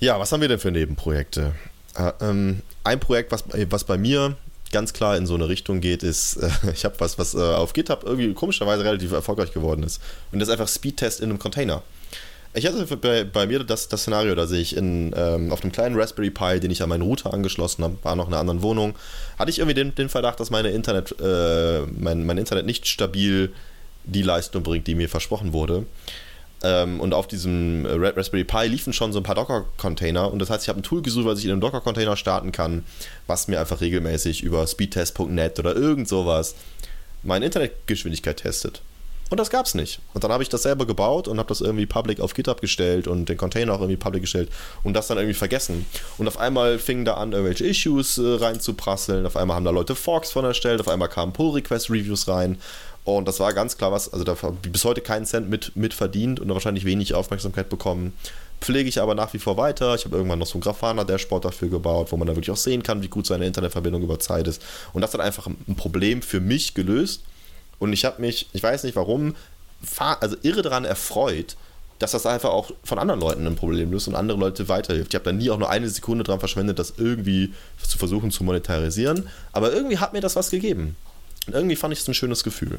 Ja, 0.00 0.20
was 0.20 0.30
haben 0.30 0.40
wir 0.40 0.48
denn 0.48 0.60
für 0.60 0.70
Nebenprojekte? 0.70 1.54
Äh, 1.96 2.12
ähm, 2.20 2.62
ein 2.84 3.00
Projekt, 3.00 3.32
was, 3.32 3.44
was 3.70 3.84
bei 3.84 3.98
mir 3.98 4.36
ganz 4.70 4.92
klar 4.92 5.16
in 5.16 5.26
so 5.26 5.34
eine 5.34 5.48
Richtung 5.48 5.80
geht, 5.80 6.02
ist, 6.02 6.36
äh, 6.36 6.50
ich 6.72 6.84
habe 6.84 6.94
was, 6.98 7.18
was 7.18 7.34
äh, 7.34 7.38
auf 7.38 7.72
GitHub 7.72 8.04
irgendwie 8.04 8.32
komischerweise 8.34 8.84
relativ 8.84 9.12
erfolgreich 9.12 9.52
geworden 9.52 9.82
ist. 9.82 10.00
Und 10.30 10.38
das 10.38 10.48
ist 10.48 10.52
einfach 10.52 10.68
Speedtest 10.68 11.20
in 11.20 11.30
einem 11.30 11.38
Container. 11.38 11.82
Ich 12.54 12.66
hatte 12.66 12.96
bei, 12.96 13.24
bei 13.24 13.46
mir 13.46 13.62
das, 13.62 13.88
das 13.88 14.02
Szenario, 14.02 14.34
dass 14.34 14.52
ich 14.52 14.76
in, 14.76 15.12
ähm, 15.16 15.52
auf 15.52 15.62
einem 15.62 15.72
kleinen 15.72 15.98
Raspberry 15.98 16.30
Pi, 16.30 16.60
den 16.60 16.70
ich 16.70 16.82
an 16.82 16.88
meinen 16.88 17.02
Router 17.02 17.34
angeschlossen 17.34 17.84
habe, 17.84 17.98
war 18.02 18.16
noch 18.16 18.26
in 18.28 18.32
einer 18.32 18.40
anderen 18.40 18.62
Wohnung, 18.62 18.94
hatte 19.38 19.50
ich 19.50 19.58
irgendwie 19.58 19.74
den, 19.74 19.94
den 19.94 20.08
Verdacht, 20.08 20.40
dass 20.40 20.50
meine 20.50 20.70
Internet, 20.70 21.14
äh, 21.20 21.82
mein, 21.86 22.24
mein 22.24 22.38
Internet 22.38 22.64
nicht 22.64 22.86
stabil 22.86 23.52
die 24.04 24.22
Leistung 24.22 24.62
bringt, 24.62 24.86
die 24.86 24.94
mir 24.94 25.08
versprochen 25.08 25.52
wurde. 25.52 25.84
Ähm, 26.62 27.00
und 27.00 27.14
auf 27.14 27.26
diesem 27.26 27.86
Raspberry 27.86 28.44
Pi 28.44 28.66
liefen 28.66 28.92
schon 28.92 29.12
so 29.12 29.20
ein 29.20 29.22
paar 29.22 29.34
Docker-Container. 29.34 30.32
Und 30.32 30.40
das 30.40 30.50
heißt, 30.50 30.64
ich 30.64 30.68
habe 30.68 30.80
ein 30.80 30.82
Tool 30.82 31.02
gesucht, 31.02 31.26
was 31.26 31.38
ich 31.38 31.44
in 31.44 31.52
einem 31.52 31.60
Docker-Container 31.60 32.16
starten 32.16 32.52
kann, 32.52 32.84
was 33.26 33.48
mir 33.48 33.60
einfach 33.60 33.80
regelmäßig 33.80 34.42
über 34.42 34.66
speedtest.net 34.66 35.58
oder 35.58 35.76
irgend 35.76 36.08
sowas 36.08 36.54
meine 37.22 37.46
Internetgeschwindigkeit 37.46 38.38
testet. 38.38 38.82
Und 39.30 39.38
das 39.38 39.50
gab 39.50 39.66
es 39.66 39.74
nicht. 39.74 40.00
Und 40.14 40.24
dann 40.24 40.32
habe 40.32 40.42
ich 40.42 40.48
das 40.48 40.62
selber 40.62 40.86
gebaut 40.86 41.28
und 41.28 41.38
habe 41.38 41.48
das 41.48 41.60
irgendwie 41.60 41.84
public 41.84 42.20
auf 42.20 42.32
GitHub 42.32 42.60
gestellt 42.60 43.06
und 43.06 43.28
den 43.28 43.36
Container 43.36 43.74
auch 43.74 43.80
irgendwie 43.80 43.98
public 43.98 44.22
gestellt 44.22 44.48
und 44.84 44.94
das 44.94 45.08
dann 45.08 45.18
irgendwie 45.18 45.34
vergessen. 45.34 45.84
Und 46.16 46.26
auf 46.28 46.38
einmal 46.38 46.78
fingen 46.78 47.04
da 47.04 47.14
an, 47.14 47.32
irgendwelche 47.32 47.66
Issues 47.66 48.16
äh, 48.16 48.22
reinzuprasseln. 48.22 49.26
Auf 49.26 49.36
einmal 49.36 49.56
haben 49.56 49.64
da 49.64 49.70
Leute 49.70 49.94
Forks 49.94 50.32
von 50.32 50.46
erstellt. 50.46 50.80
Auf 50.80 50.88
einmal 50.88 51.08
kamen 51.08 51.32
Pull-Request-Reviews 51.32 52.26
rein. 52.28 52.58
Und 53.16 53.26
das 53.26 53.40
war 53.40 53.54
ganz 53.54 53.78
klar 53.78 53.90
was, 53.90 54.12
also 54.12 54.22
da 54.22 54.36
habe 54.42 54.68
bis 54.68 54.84
heute 54.84 55.00
keinen 55.00 55.24
Cent 55.24 55.48
mit, 55.48 55.74
mit 55.74 55.94
verdient 55.94 56.40
und 56.40 56.48
wahrscheinlich 56.50 56.84
wenig 56.84 57.14
Aufmerksamkeit 57.14 57.70
bekommen. 57.70 58.12
Pflege 58.60 58.86
ich 58.86 59.00
aber 59.00 59.14
nach 59.14 59.32
wie 59.32 59.38
vor 59.38 59.56
weiter. 59.56 59.94
Ich 59.94 60.04
habe 60.04 60.16
irgendwann 60.16 60.38
noch 60.38 60.46
so 60.46 60.58
ein 60.58 60.60
Grafana-Dashboard 60.60 61.46
dafür 61.46 61.68
gebaut, 61.68 62.12
wo 62.12 62.18
man 62.18 62.26
dann 62.26 62.36
wirklich 62.36 62.50
auch 62.50 62.58
sehen 62.58 62.82
kann, 62.82 63.00
wie 63.00 63.08
gut 63.08 63.26
seine 63.26 63.46
Internetverbindung 63.46 64.02
über 64.02 64.18
Zeit 64.18 64.46
ist. 64.46 64.62
Und 64.92 65.00
das 65.00 65.14
hat 65.14 65.22
einfach 65.22 65.46
ein 65.46 65.74
Problem 65.76 66.20
für 66.20 66.40
mich 66.40 66.74
gelöst. 66.74 67.22
Und 67.78 67.94
ich 67.94 68.04
habe 68.04 68.20
mich, 68.20 68.50
ich 68.52 68.62
weiß 68.62 68.84
nicht 68.84 68.96
warum, 68.96 69.34
also 69.98 70.36
irre 70.42 70.60
daran 70.60 70.84
erfreut, 70.84 71.56
dass 72.00 72.10
das 72.10 72.26
einfach 72.26 72.50
auch 72.50 72.72
von 72.84 72.98
anderen 72.98 73.20
Leuten 73.20 73.46
ein 73.46 73.56
Problem 73.56 73.90
löst 73.90 74.08
und 74.08 74.16
andere 74.16 74.38
Leute 74.38 74.68
weiterhilft. 74.68 75.12
Ich 75.12 75.14
habe 75.14 75.24
da 75.24 75.32
nie 75.32 75.50
auch 75.50 75.58
nur 75.58 75.70
eine 75.70 75.88
Sekunde 75.88 76.24
dran 76.24 76.40
verschwendet, 76.40 76.78
das 76.78 76.94
irgendwie 76.98 77.54
zu 77.82 77.96
versuchen 77.96 78.30
zu 78.30 78.44
monetarisieren. 78.44 79.28
Aber 79.52 79.72
irgendwie 79.72 79.96
hat 79.96 80.12
mir 80.12 80.20
das 80.20 80.36
was 80.36 80.50
gegeben. 80.50 80.96
Und 81.46 81.54
irgendwie 81.54 81.76
fand 81.76 81.94
ich 81.94 82.00
es 82.00 82.08
ein 82.08 82.12
schönes 82.12 82.44
Gefühl. 82.44 82.78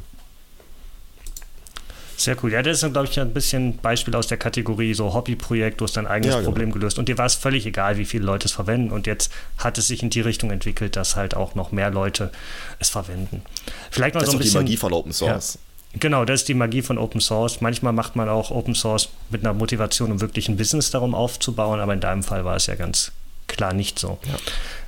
Sehr 2.20 2.36
cool. 2.44 2.52
Ja, 2.52 2.62
das 2.62 2.84
ist, 2.84 2.92
glaube 2.92 3.08
ich, 3.10 3.18
ein 3.18 3.34
bisschen 3.34 3.78
Beispiel 3.78 4.14
aus 4.14 4.28
der 4.28 4.38
Kategorie 4.38 4.94
so 4.94 5.14
Hobbyprojekt, 5.14 5.80
du 5.80 5.86
hast 5.86 5.96
dein 5.96 6.06
eigenes 6.06 6.34
ja, 6.34 6.40
genau. 6.40 6.50
Problem 6.50 6.74
gelöst 6.74 7.00
und 7.00 7.08
dir 7.08 7.18
war 7.18 7.26
es 7.26 7.36
völlig 7.36 7.66
egal, 7.66 7.98
wie 7.98 8.04
viele 8.04 8.26
Leute 8.26 8.48
es 8.48 8.52
verwenden 8.52 8.92
und 8.92 9.08
jetzt 9.08 9.32
hat 9.58 9.78
es 9.78 9.88
sich 9.88 10.04
in 10.04 10.10
die 10.10 10.20
Richtung 10.20 10.52
entwickelt, 10.52 10.98
dass 10.98 11.16
halt 11.16 11.34
auch 11.34 11.56
noch 11.56 11.72
mehr 11.72 11.90
Leute 11.90 12.30
es 12.78 12.90
verwenden. 12.90 13.42
Vielleicht 13.90 14.16
mal 14.16 14.20
das 14.20 14.32
so 14.32 14.36
ein 14.36 14.42
ist 14.42 14.48
bisschen. 14.48 14.66
die 14.66 14.72
Magie 14.72 14.78
von 14.78 14.92
Open 14.92 15.14
Source. 15.14 15.60
Ja, 15.94 16.00
genau, 16.02 16.26
das 16.26 16.42
ist 16.42 16.50
die 16.50 16.56
Magie 16.56 16.82
von 16.82 16.98
Open 16.98 17.22
Source. 17.22 17.62
Manchmal 17.62 17.94
macht 17.94 18.18
man 18.18 18.28
auch 18.28 18.52
Open 18.52 18.76
Source 18.76 19.08
mit 19.30 19.46
einer 19.46 19.54
Motivation, 19.54 20.12
um 20.12 20.20
wirklich 20.20 20.50
ein 20.50 20.58
Business 20.58 20.92
darum 20.92 21.16
aufzubauen, 21.16 21.80
aber 21.80 21.94
in 21.94 22.02
deinem 22.02 22.24
Fall 22.24 22.44
war 22.44 22.58
es 22.58 22.66
ja 22.66 22.76
ganz 22.76 23.14
klar 23.50 23.74
nicht 23.74 24.00
so. 24.00 24.20
Ja. 24.26 24.36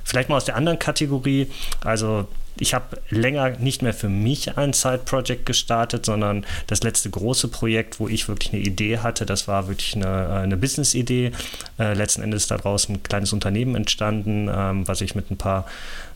Vielleicht 0.04 0.28
mal 0.28 0.36
aus 0.36 0.44
der 0.44 0.56
anderen 0.56 0.78
Kategorie. 0.78 1.50
Also 1.84 2.26
ich 2.58 2.74
habe 2.74 3.00
länger 3.08 3.50
nicht 3.58 3.82
mehr 3.82 3.94
für 3.94 4.08
mich 4.08 4.56
ein 4.56 4.72
Side-Project 4.72 5.46
gestartet, 5.46 6.04
sondern 6.04 6.44
das 6.66 6.82
letzte 6.82 7.08
große 7.10 7.48
Projekt, 7.48 7.98
wo 7.98 8.08
ich 8.08 8.28
wirklich 8.28 8.52
eine 8.52 8.62
Idee 8.62 8.98
hatte, 8.98 9.24
das 9.24 9.48
war 9.48 9.68
wirklich 9.68 9.96
eine, 9.96 10.06
äh, 10.06 10.42
eine 10.42 10.56
Business-Idee. 10.56 11.32
Äh, 11.78 11.94
letzten 11.94 12.22
Endes 12.22 12.42
ist 12.42 12.50
daraus 12.50 12.88
ein 12.88 13.02
kleines 13.02 13.32
Unternehmen 13.32 13.74
entstanden, 13.74 14.50
ähm, 14.54 14.86
was 14.86 15.00
ich 15.00 15.14
mit 15.14 15.30
ein 15.30 15.38
paar 15.38 15.66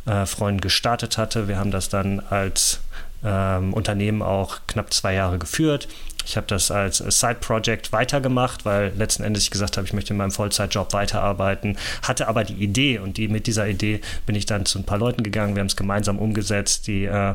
äh, 0.05 0.27
Freunden 0.27 0.61
gestartet 0.61 1.17
hatte. 1.17 1.49
Wir 1.49 1.59
haben 1.59 1.71
das 1.71 1.89
dann 1.89 2.21
als 2.21 2.81
ähm, 3.27 3.75
Unternehmen 3.75 4.23
auch 4.23 4.61
knapp 4.67 4.93
zwei 4.95 5.15
Jahre 5.15 5.39
geführt. 5.39 5.89
Ich 6.25 6.37
habe 6.37 6.47
das 6.49 6.71
als 6.71 6.99
Side-Project 6.99 7.93
weitergemacht, 7.93 8.65
weil 8.65 8.93
letzten 8.97 9.23
Endes 9.23 9.45
ich 9.45 9.51
gesagt 9.51 9.77
habe, 9.77 9.87
ich 9.87 9.93
möchte 9.93 10.13
in 10.13 10.17
meinem 10.17 10.33
Vollzeitjob 10.33 10.93
weiterarbeiten, 10.93 11.77
hatte 12.03 12.27
aber 12.27 12.43
die 12.43 12.55
Idee 12.55 12.99
und 12.99 13.17
die, 13.17 13.29
mit 13.29 13.47
dieser 13.47 13.69
Idee 13.69 14.01
bin 14.27 14.35
ich 14.35 14.47
dann 14.47 14.67
zu 14.67 14.79
ein 14.79 14.85
paar 14.85 14.99
Leuten 14.99 15.23
gegangen, 15.23 15.55
wir 15.55 15.61
haben 15.61 15.69
es 15.69 15.77
gemeinsam 15.77 16.19
umgesetzt, 16.19 16.89
die 16.89 17.05
äh, 17.05 17.35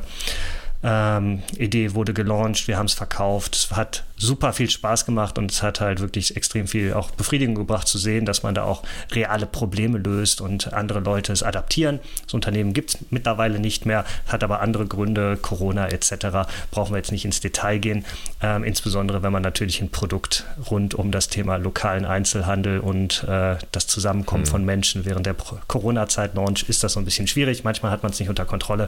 ähm, 0.83 1.43
Idee 1.57 1.93
wurde 1.93 2.13
gelauncht, 2.13 2.67
wir 2.67 2.77
haben 2.77 2.87
es 2.87 2.93
verkauft. 2.93 3.55
Es 3.55 3.71
hat 3.71 4.03
super 4.17 4.53
viel 4.53 4.69
Spaß 4.69 5.05
gemacht 5.05 5.37
und 5.37 5.51
es 5.51 5.63
hat 5.63 5.81
halt 5.81 5.99
wirklich 5.99 6.35
extrem 6.35 6.67
viel 6.67 6.93
auch 6.93 7.11
Befriedigung 7.11 7.55
gebracht 7.55 7.87
zu 7.87 7.97
sehen, 7.97 8.25
dass 8.25 8.43
man 8.43 8.55
da 8.55 8.63
auch 8.63 8.83
reale 9.11 9.45
Probleme 9.45 9.97
löst 9.97 10.41
und 10.41 10.73
andere 10.73 10.99
Leute 10.99 11.33
es 11.33 11.43
adaptieren. 11.43 11.99
Das 12.25 12.33
Unternehmen 12.33 12.73
gibt 12.73 12.91
es 12.91 12.97
mittlerweile 13.09 13.59
nicht 13.59 13.85
mehr, 13.85 14.05
hat 14.27 14.43
aber 14.43 14.61
andere 14.61 14.85
Gründe, 14.85 15.37
Corona 15.37 15.87
etc. 15.89 16.47
Brauchen 16.71 16.93
wir 16.93 16.97
jetzt 16.97 17.11
nicht 17.11 17.25
ins 17.25 17.41
Detail 17.41 17.79
gehen. 17.79 18.05
Ähm, 18.43 18.63
insbesondere 18.63 19.21
wenn 19.23 19.31
man 19.31 19.43
natürlich 19.43 19.81
ein 19.81 19.89
Produkt 19.89 20.45
rund 20.69 20.95
um 20.95 21.11
das 21.11 21.27
Thema 21.27 21.57
lokalen 21.57 22.05
Einzelhandel 22.05 22.79
und 22.79 23.23
äh, 23.27 23.57
das 23.71 23.87
Zusammenkommen 23.87 24.43
mhm. 24.43 24.47
von 24.47 24.65
Menschen 24.65 25.05
während 25.05 25.25
der 25.25 25.35
Corona-Zeit 25.67 26.33
launch, 26.35 26.63
ist 26.67 26.83
das 26.83 26.93
so 26.93 26.99
ein 26.99 27.05
bisschen 27.05 27.27
schwierig. 27.27 27.63
Manchmal 27.63 27.91
hat 27.91 28.03
man 28.03 28.11
es 28.11 28.19
nicht 28.19 28.29
unter 28.29 28.45
Kontrolle. 28.45 28.87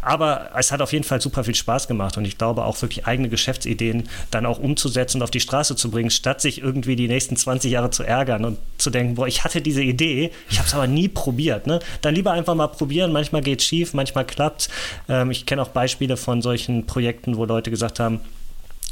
Aber 0.00 0.50
es 0.56 0.72
hat 0.72 0.80
auf 0.80 0.92
jeden 0.92 1.04
Fall 1.04 1.20
super 1.20 1.44
viel 1.44 1.54
Spaß 1.54 1.88
gemacht 1.88 2.16
und 2.16 2.24
ich 2.24 2.38
glaube 2.38 2.64
auch 2.64 2.80
wirklich 2.80 3.06
eigene 3.06 3.28
Geschäftsideen 3.28 4.08
dann 4.30 4.46
auch 4.46 4.58
umzusetzen 4.58 5.18
und 5.18 5.22
auf 5.22 5.30
die 5.30 5.40
Straße 5.40 5.76
zu 5.76 5.90
bringen, 5.90 6.10
statt 6.10 6.40
sich 6.40 6.62
irgendwie 6.62 6.96
die 6.96 7.08
nächsten 7.08 7.36
20 7.36 7.70
Jahre 7.70 7.90
zu 7.90 8.02
ärgern 8.02 8.44
und 8.44 8.58
zu 8.78 8.90
denken, 8.90 9.16
boah, 9.16 9.26
ich 9.26 9.44
hatte 9.44 9.60
diese 9.60 9.82
Idee, 9.82 10.30
ich 10.48 10.58
habe 10.58 10.68
es 10.68 10.74
aber 10.74 10.86
nie 10.86 11.08
probiert. 11.08 11.66
Ne? 11.66 11.80
Dann 12.00 12.14
lieber 12.14 12.32
einfach 12.32 12.54
mal 12.54 12.68
probieren, 12.68 13.12
manchmal 13.12 13.42
geht 13.42 13.60
es 13.60 13.66
schief, 13.66 13.94
manchmal 13.94 14.24
klappt 14.24 14.68
ähm, 15.08 15.30
Ich 15.30 15.46
kenne 15.46 15.62
auch 15.62 15.68
Beispiele 15.68 16.16
von 16.16 16.42
solchen 16.42 16.86
Projekten, 16.86 17.36
wo 17.36 17.44
Leute 17.44 17.70
gesagt 17.70 18.00
haben, 18.00 18.20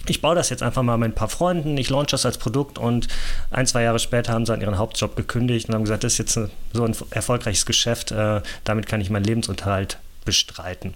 ich 0.06 0.20
baue 0.20 0.34
das 0.34 0.50
jetzt 0.50 0.62
einfach 0.62 0.82
mal 0.82 0.96
mit 0.96 1.12
ein 1.12 1.14
paar 1.14 1.28
Freunden, 1.28 1.76
ich 1.76 1.90
launch 1.90 2.08
das 2.08 2.26
als 2.26 2.38
Produkt 2.38 2.78
und 2.78 3.08
ein, 3.50 3.66
zwei 3.66 3.82
Jahre 3.82 3.98
später 3.98 4.32
haben 4.32 4.46
sie 4.46 4.52
an 4.52 4.60
ihren 4.60 4.78
Hauptjob 4.78 5.16
gekündigt 5.16 5.68
und 5.68 5.74
haben 5.74 5.84
gesagt, 5.84 6.04
das 6.04 6.14
ist 6.14 6.18
jetzt 6.18 6.34
so 6.72 6.84
ein 6.84 6.96
erfolgreiches 7.10 7.66
Geschäft, 7.66 8.12
äh, 8.12 8.40
damit 8.64 8.86
kann 8.86 9.00
ich 9.00 9.10
meinen 9.10 9.24
Lebensunterhalt 9.24 9.98
bestreiten. 10.24 10.94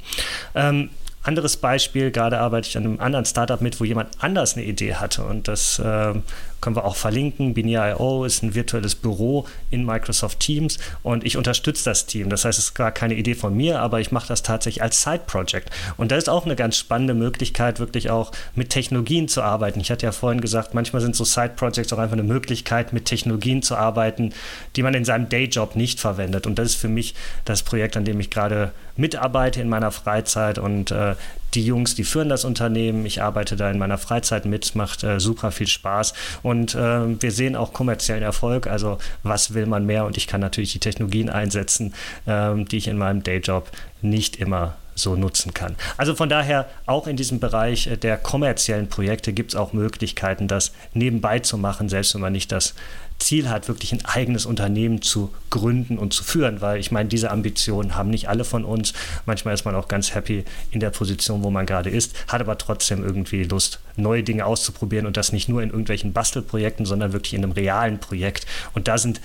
Ähm, 0.54 0.90
anderes 1.22 1.56
Beispiel, 1.56 2.10
gerade 2.10 2.38
arbeite 2.38 2.68
ich 2.68 2.76
an 2.76 2.84
einem 2.84 3.00
anderen 3.00 3.24
Startup 3.24 3.60
mit, 3.60 3.80
wo 3.80 3.84
jemand 3.84 4.10
anders 4.22 4.56
eine 4.56 4.64
Idee 4.64 4.94
hatte 4.94 5.24
und 5.24 5.48
das 5.48 5.78
äh, 5.78 6.14
können 6.60 6.76
wir 6.76 6.84
auch 6.84 6.96
verlinken. 6.96 7.54
Bini.io 7.54 8.24
ist 8.24 8.42
ein 8.42 8.54
virtuelles 8.54 8.94
Büro 8.94 9.46
in 9.70 9.84
Microsoft 9.84 10.40
Teams 10.40 10.78
und 11.02 11.24
ich 11.24 11.36
unterstütze 11.36 11.84
das 11.84 12.06
Team. 12.06 12.30
Das 12.30 12.44
heißt, 12.44 12.58
es 12.58 12.66
ist 12.66 12.74
gar 12.74 12.92
keine 12.92 13.14
Idee 13.14 13.34
von 13.34 13.56
mir, 13.56 13.80
aber 13.80 14.00
ich 14.00 14.12
mache 14.12 14.28
das 14.28 14.42
tatsächlich 14.42 14.82
als 14.82 15.02
Side-Project. 15.02 15.70
Und 15.96 16.10
das 16.10 16.18
ist 16.18 16.28
auch 16.28 16.44
eine 16.44 16.56
ganz 16.56 16.76
spannende 16.76 17.14
Möglichkeit, 17.14 17.78
wirklich 17.78 18.10
auch 18.10 18.32
mit 18.54 18.70
Technologien 18.70 19.28
zu 19.28 19.42
arbeiten. 19.42 19.80
Ich 19.80 19.90
hatte 19.90 20.06
ja 20.06 20.12
vorhin 20.12 20.40
gesagt, 20.40 20.74
manchmal 20.74 21.02
sind 21.02 21.14
so 21.14 21.24
Side-Projects 21.24 21.92
auch 21.92 21.98
einfach 21.98 22.14
eine 22.14 22.22
Möglichkeit, 22.22 22.92
mit 22.92 23.04
Technologien 23.04 23.62
zu 23.62 23.76
arbeiten, 23.76 24.32
die 24.76 24.82
man 24.82 24.94
in 24.94 25.04
seinem 25.04 25.28
Dayjob 25.28 25.76
nicht 25.76 26.00
verwendet. 26.00 26.46
Und 26.46 26.58
das 26.58 26.70
ist 26.70 26.76
für 26.76 26.88
mich 26.88 27.14
das 27.44 27.62
Projekt, 27.62 27.96
an 27.96 28.04
dem 28.04 28.18
ich 28.20 28.30
gerade 28.30 28.72
mitarbeite 28.98 29.62
in 29.62 29.68
meiner 29.68 29.90
Freizeit 29.90 30.58
und 30.58 30.90
äh, 30.90 31.14
die 31.54 31.64
Jungs, 31.64 31.94
die 31.94 32.04
führen 32.04 32.28
das 32.28 32.44
Unternehmen. 32.44 33.06
Ich 33.06 33.22
arbeite 33.22 33.56
da 33.56 33.70
in 33.70 33.78
meiner 33.78 33.96
Freizeit 33.96 34.44
mit, 34.44 34.74
macht 34.74 35.02
äh, 35.02 35.18
super 35.18 35.50
viel 35.50 35.66
Spaß 35.66 36.12
und 36.42 36.74
äh, 36.74 37.20
wir 37.22 37.32
sehen 37.32 37.56
auch 37.56 37.72
kommerziellen 37.72 38.22
Erfolg. 38.22 38.66
Also 38.66 38.98
was 39.22 39.54
will 39.54 39.66
man 39.66 39.86
mehr? 39.86 40.04
Und 40.04 40.16
ich 40.16 40.26
kann 40.26 40.40
natürlich 40.40 40.72
die 40.72 40.80
Technologien 40.80 41.30
einsetzen, 41.30 41.94
äh, 42.26 42.54
die 42.64 42.76
ich 42.76 42.88
in 42.88 42.98
meinem 42.98 43.22
Dayjob 43.22 43.70
nicht 44.02 44.36
immer 44.36 44.76
so 44.98 45.16
nutzen 45.16 45.54
kann. 45.54 45.76
Also 45.96 46.14
von 46.14 46.28
daher, 46.28 46.66
auch 46.86 47.06
in 47.06 47.16
diesem 47.16 47.40
Bereich 47.40 47.86
äh, 47.86 47.96
der 47.96 48.16
kommerziellen 48.16 48.88
Projekte 48.88 49.32
gibt 49.32 49.52
es 49.52 49.56
auch 49.56 49.72
Möglichkeiten, 49.72 50.48
das 50.48 50.72
nebenbei 50.94 51.38
zu 51.38 51.58
machen, 51.58 51.88
selbst 51.88 52.14
wenn 52.14 52.20
man 52.20 52.32
nicht 52.32 52.52
das 52.52 52.74
Ziel 53.18 53.48
hat, 53.48 53.68
wirklich 53.68 53.92
ein 53.92 54.04
eigenes 54.04 54.46
Unternehmen 54.46 55.02
zu 55.02 55.34
gründen 55.50 55.98
und 55.98 56.12
zu 56.12 56.22
führen, 56.22 56.60
weil 56.60 56.78
ich 56.78 56.92
meine, 56.92 57.08
diese 57.08 57.30
Ambitionen 57.30 57.96
haben 57.96 58.10
nicht 58.10 58.28
alle 58.28 58.44
von 58.44 58.64
uns. 58.64 58.92
Manchmal 59.26 59.54
ist 59.54 59.64
man 59.64 59.74
auch 59.74 59.88
ganz 59.88 60.14
happy 60.14 60.44
in 60.70 60.80
der 60.80 60.90
Position, 60.90 61.42
wo 61.42 61.50
man 61.50 61.66
gerade 61.66 61.90
ist, 61.90 62.14
hat 62.28 62.40
aber 62.40 62.56
trotzdem 62.58 63.04
irgendwie 63.04 63.44
Lust, 63.44 63.80
neue 63.96 64.22
Dinge 64.22 64.46
auszuprobieren 64.46 65.06
und 65.06 65.16
das 65.16 65.32
nicht 65.32 65.48
nur 65.48 65.62
in 65.62 65.70
irgendwelchen 65.70 66.12
Bastelprojekten, 66.12 66.86
sondern 66.86 67.12
wirklich 67.12 67.34
in 67.34 67.42
einem 67.42 67.52
realen 67.52 67.98
Projekt. 67.98 68.46
Und 68.74 68.86
da 68.86 68.98
sind, 68.98 69.20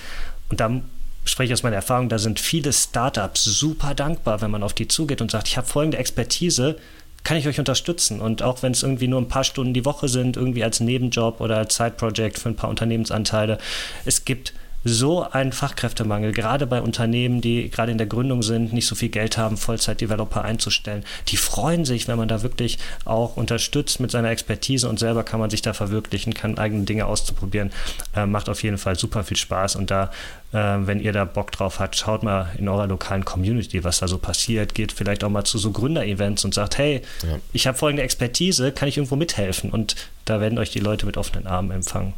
und 0.50 0.60
da 0.60 0.82
spreche 1.26 1.54
aus 1.54 1.64
meiner 1.64 1.78
Erfahrung, 1.78 2.10
da 2.10 2.20
sind 2.20 2.40
viele 2.40 2.74
Startups 2.74 3.44
super 3.44 3.96
dankbar, 3.96 4.42
wenn 4.42 4.52
man 4.52 4.64
auf 4.64 4.74
die 4.74 4.88
zugeht 4.88 5.22
und 5.22 5.32
sagt, 5.32 5.48
ich 5.48 5.58
habe 5.58 5.68
folgende 5.68 5.98
Expertise, 5.98 6.78
kann 7.24 7.38
ich 7.38 7.48
euch 7.48 7.60
unterstützen. 7.60 8.20
Und 8.20 8.44
auch 8.44 8.64
wenn 8.64 8.74
es 8.74 8.84
irgendwie 8.84 9.08
nur 9.08 9.22
ein 9.22 9.30
paar 9.30 9.44
Stunden 9.44 9.74
die 9.74 9.86
Woche 9.86 10.10
sind, 10.10 10.36
irgendwie 10.36 10.64
als 10.64 10.80
Nebenjob 10.80 11.40
oder 11.40 11.58
als 11.58 11.76
Side-Project 11.76 12.40
für 12.40 12.50
ein 12.50 12.56
paar 12.56 12.70
Unternehmensanteile, 12.70 13.58
es 14.06 14.26
gibt 14.26 14.54
so 14.84 15.24
einen 15.24 15.52
Fachkräftemangel, 15.52 16.34
gerade 16.34 16.68
bei 16.68 16.82
Unternehmen, 16.82 17.42
die 17.42 17.70
gerade 17.70 17.92
in 17.92 17.98
der 17.98 18.08
Gründung 18.08 18.44
sind, 18.44 18.74
nicht 18.74 18.88
so 18.88 18.96
viel 18.96 19.10
Geld 19.10 19.38
haben, 19.38 19.58
Vollzeit-Developer 19.58 20.44
einzustellen. 20.44 21.06
Die 21.30 21.38
freuen 21.38 21.86
sich, 21.86 22.08
wenn 22.08 22.18
man 22.18 22.28
da 22.28 22.44
wirklich 22.44 22.80
auch 23.06 23.38
unterstützt 23.38 24.00
mit 24.00 24.12
seiner 24.12 24.30
Expertise 24.30 24.90
und 24.90 25.00
selber 25.00 25.24
kann 25.24 25.40
man 25.40 25.50
sich 25.50 25.62
da 25.62 25.74
verwirklichen, 25.74 26.34
kann 26.34 26.58
eigene 26.58 26.84
Dinge 26.84 27.06
auszuprobieren. 27.06 27.72
Äh, 28.16 28.26
macht 28.26 28.50
auf 28.50 28.64
jeden 28.64 28.78
Fall 28.78 28.98
super 28.98 29.24
viel 29.24 29.38
Spaß 29.38 29.78
und 29.78 29.90
da, 29.90 30.12
äh, 30.52 30.58
wenn 30.58 31.00
ihr 31.00 31.14
da 31.14 31.24
Bock 31.26 31.52
drauf 31.52 31.80
habt, 31.80 31.96
schaut 31.96 32.24
mal 32.24 32.52
in 32.58 32.68
eurer 32.68 32.88
lokalen 32.88 33.24
Community, 33.24 33.84
was 33.84 34.00
da 34.00 34.08
so 34.08 34.18
passiert. 34.18 34.76
Geht 34.76 34.92
vielleicht 34.92 35.24
auch 35.24 35.30
mal 35.30 35.46
zu 35.46 35.58
so 35.58 35.72
Gründer-Events 35.72 36.44
und 36.44 36.54
sagt, 36.54 36.78
hey, 36.78 37.02
ja. 37.24 37.40
ich 37.54 37.68
habe 37.68 37.78
folgende 37.78 38.04
Expertise, 38.04 38.72
kann 38.72 38.90
ich 38.90 38.98
irgendwo 38.98 39.16
mithelfen? 39.16 39.70
Und 39.70 39.96
da 40.26 40.42
werden 40.42 40.58
euch 40.58 40.72
die 40.72 40.80
Leute 40.80 41.06
mit 41.06 41.18
offenen 41.18 41.48
Armen 41.48 41.72
empfangen. 41.72 42.14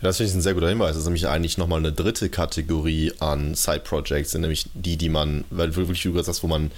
Das 0.00 0.16
finde 0.16 0.30
ich 0.30 0.36
ein 0.36 0.42
sehr 0.42 0.54
guter 0.54 0.68
Hinweis. 0.68 0.90
Das 0.90 0.98
ist 0.98 1.04
nämlich 1.04 1.28
eigentlich 1.28 1.58
nochmal 1.58 1.78
eine 1.78 1.92
dritte 1.92 2.28
Kategorie 2.28 3.12
an 3.20 3.54
Side-Projects, 3.54 4.32
sind 4.32 4.42
nämlich 4.42 4.66
die, 4.74 4.96
die 4.96 5.08
man, 5.08 5.44
weil 5.50 5.74
wirklich, 5.76 6.02
du 6.02 6.12
gesagt 6.12 6.28
hast, 6.28 6.42
wo 6.42 6.48
man 6.48 6.70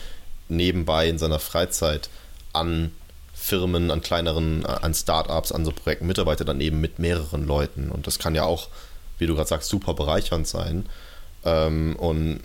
nebenbei 0.49 1.09
in 1.09 1.19
seiner 1.19 1.39
Freizeit 1.39 2.09
an 2.53 2.93
Firmen, 3.35 3.91
an 3.91 4.01
kleineren, 4.01 4.65
an 4.65 4.95
Startups, 4.95 5.53
an 5.53 5.65
so 5.65 5.73
Projekten 5.73 6.07
mitarbeitet, 6.07 6.49
dann 6.49 6.61
eben 6.61 6.81
mit 6.81 6.99
mehreren 6.99 7.47
Leuten. 7.47 7.91
Und 7.91 8.07
das 8.07 8.19
kann 8.19 8.35
ja 8.35 8.45
auch, 8.45 8.69
wie 9.19 9.27
du 9.27 9.35
gerade 9.35 9.49
sagst, 9.49 9.69
super 9.69 9.95
bereichernd 9.95 10.47
sein. 10.47 10.87
Ähm, 11.45 11.97
und 11.97 12.41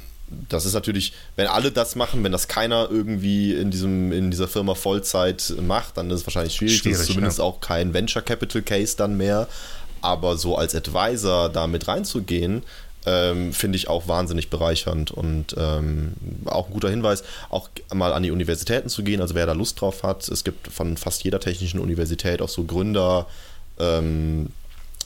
das 0.49 0.65
ist 0.65 0.73
natürlich, 0.73 1.13
wenn 1.35 1.47
alle 1.47 1.71
das 1.71 1.95
machen, 1.95 2.23
wenn 2.23 2.31
das 2.31 2.47
keiner 2.47 2.87
irgendwie 2.91 3.53
in, 3.53 3.71
diesem, 3.71 4.11
in 4.11 4.29
dieser 4.29 4.47
Firma 4.47 4.75
Vollzeit 4.75 5.53
macht, 5.61 5.97
dann 5.97 6.09
ist 6.11 6.21
es 6.21 6.27
wahrscheinlich 6.27 6.55
schwierig. 6.55 6.77
schwierig 6.77 6.97
das 6.97 7.07
ist 7.07 7.13
zumindest 7.13 7.39
ja. 7.39 7.45
auch 7.45 7.61
kein 7.61 7.93
Venture 7.93 8.21
Capital 8.21 8.61
Case 8.61 8.95
dann 8.95 9.17
mehr. 9.17 9.47
Aber 10.01 10.37
so 10.37 10.57
als 10.57 10.75
Advisor 10.75 11.49
da 11.49 11.67
mit 11.67 11.87
reinzugehen, 11.87 12.63
ähm, 13.05 13.53
finde 13.53 13.77
ich 13.77 13.87
auch 13.87 14.07
wahnsinnig 14.07 14.49
bereichernd 14.49 15.11
und 15.11 15.55
ähm, 15.57 16.13
auch 16.45 16.67
ein 16.67 16.73
guter 16.73 16.89
Hinweis, 16.89 17.23
auch 17.49 17.69
mal 17.93 18.13
an 18.13 18.23
die 18.23 18.31
Universitäten 18.31 18.89
zu 18.89 19.03
gehen. 19.03 19.21
Also 19.21 19.35
wer 19.35 19.45
da 19.45 19.53
Lust 19.53 19.79
drauf 19.79 20.03
hat, 20.03 20.27
es 20.27 20.43
gibt 20.43 20.67
von 20.67 20.97
fast 20.97 21.23
jeder 21.23 21.39
technischen 21.39 21.79
Universität 21.79 22.41
auch 22.41 22.49
so 22.49 22.65
Gründer, 22.65 23.27
ähm, 23.79 24.47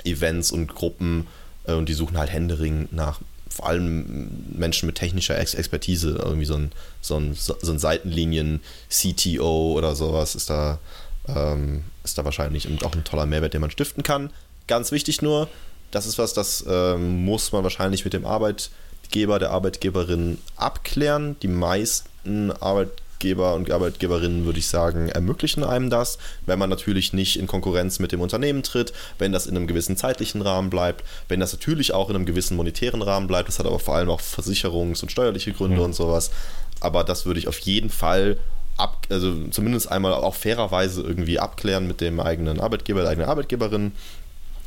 Events 0.04 0.52
und 0.52 0.74
Gruppen 0.74 1.28
äh, 1.66 1.74
und 1.74 1.88
die 1.88 1.94
suchen 1.94 2.18
halt 2.18 2.32
Händering 2.32 2.90
nach 2.92 3.20
vor 3.50 3.68
allem 3.68 4.48
Menschen 4.52 4.88
mit 4.88 4.96
technischer 4.96 5.38
Ex 5.38 5.54
Expertise, 5.54 6.18
irgendwie 6.20 6.46
so 6.46 6.56
ein, 6.56 6.72
so 7.02 7.18
ein, 7.18 7.36
so 7.36 7.54
ein 7.72 7.78
Seitenlinien-CTO 7.78 9.74
oder 9.74 9.96
sowas 9.96 10.34
ist 10.34 10.50
da, 10.50 10.80
ähm, 11.28 11.84
ist 12.04 12.18
da 12.18 12.26
wahrscheinlich 12.26 12.68
auch 12.84 12.96
ein 12.96 13.04
toller 13.04 13.28
Mehrwert, 13.28 13.54
den 13.54 13.62
man 13.62 13.70
stiften 13.70 14.02
kann. 14.02 14.32
Ganz 14.68 14.92
wichtig 14.92 15.22
nur, 15.22 15.50
das 15.92 16.06
ist 16.06 16.18
was, 16.18 16.34
das 16.34 16.66
ähm, 16.68 17.24
muss 17.26 17.52
man 17.52 17.64
wahrscheinlich 17.64 18.04
mit 18.04 18.14
dem 18.14 18.26
Arbeitgeber, 18.26 19.40
der 19.40 19.52
Arbeitgeberin 19.52 20.40
abklären. 20.56 21.36
Die 21.42 21.48
meisten 21.48 22.52
Arbeitgeber 22.52 23.54
und 23.54 23.70
Arbeitgeberinnen, 23.70 24.46
würde 24.46 24.60
ich 24.60 24.68
sagen, 24.68 25.10
ermöglichen 25.10 25.64
einem 25.64 25.90
das, 25.90 26.18
wenn 26.46 26.60
man 26.60 26.70
natürlich 26.70 27.14
nicht 27.14 27.38
in 27.38 27.48
Konkurrenz 27.48 28.00
mit 28.00 28.12
dem 28.12 28.22
Unternehmen 28.22 28.64
tritt, 28.64 28.92
wenn 29.20 29.32
das 29.32 29.46
in 29.46 29.56
einem 29.56 29.68
gewissen 29.68 29.96
zeitlichen 29.96 30.42
Rahmen 30.42 30.70
bleibt, 30.70 31.04
wenn 31.28 31.40
das 31.40 31.54
natürlich 31.54 31.94
auch 31.94 32.10
in 32.10 32.16
einem 32.16 32.26
gewissen 32.26 32.58
monetären 32.58 33.02
Rahmen 33.02 33.28
bleibt. 33.28 33.50
Das 33.50 33.60
hat 33.60 33.66
aber 33.66 33.80
vor 33.80 33.96
allem 33.96 34.10
auch 34.10 34.22
versicherungs- 34.22 35.04
und 35.04 35.12
steuerliche 35.12 35.54
Gründe 35.54 35.78
mhm. 35.78 35.84
und 35.84 35.94
sowas. 35.94 36.32
Aber 36.80 37.04
das 37.04 37.26
würde 37.26 37.40
ich 37.40 37.48
auf 37.48 37.60
jeden 37.60 37.90
Fall 37.90 38.38
ab, 38.78 39.06
also 39.10 39.48
zumindest 39.52 39.92
einmal 39.92 40.14
auch 40.14 40.36
fairerweise 40.36 41.02
irgendwie 41.02 41.40
abklären 41.40 41.88
mit 41.88 42.02
dem 42.02 42.20
eigenen 42.20 42.60
Arbeitgeber, 42.60 43.02
der 43.02 43.12
eigenen 43.12 43.30
Arbeitgeberin 43.30 43.92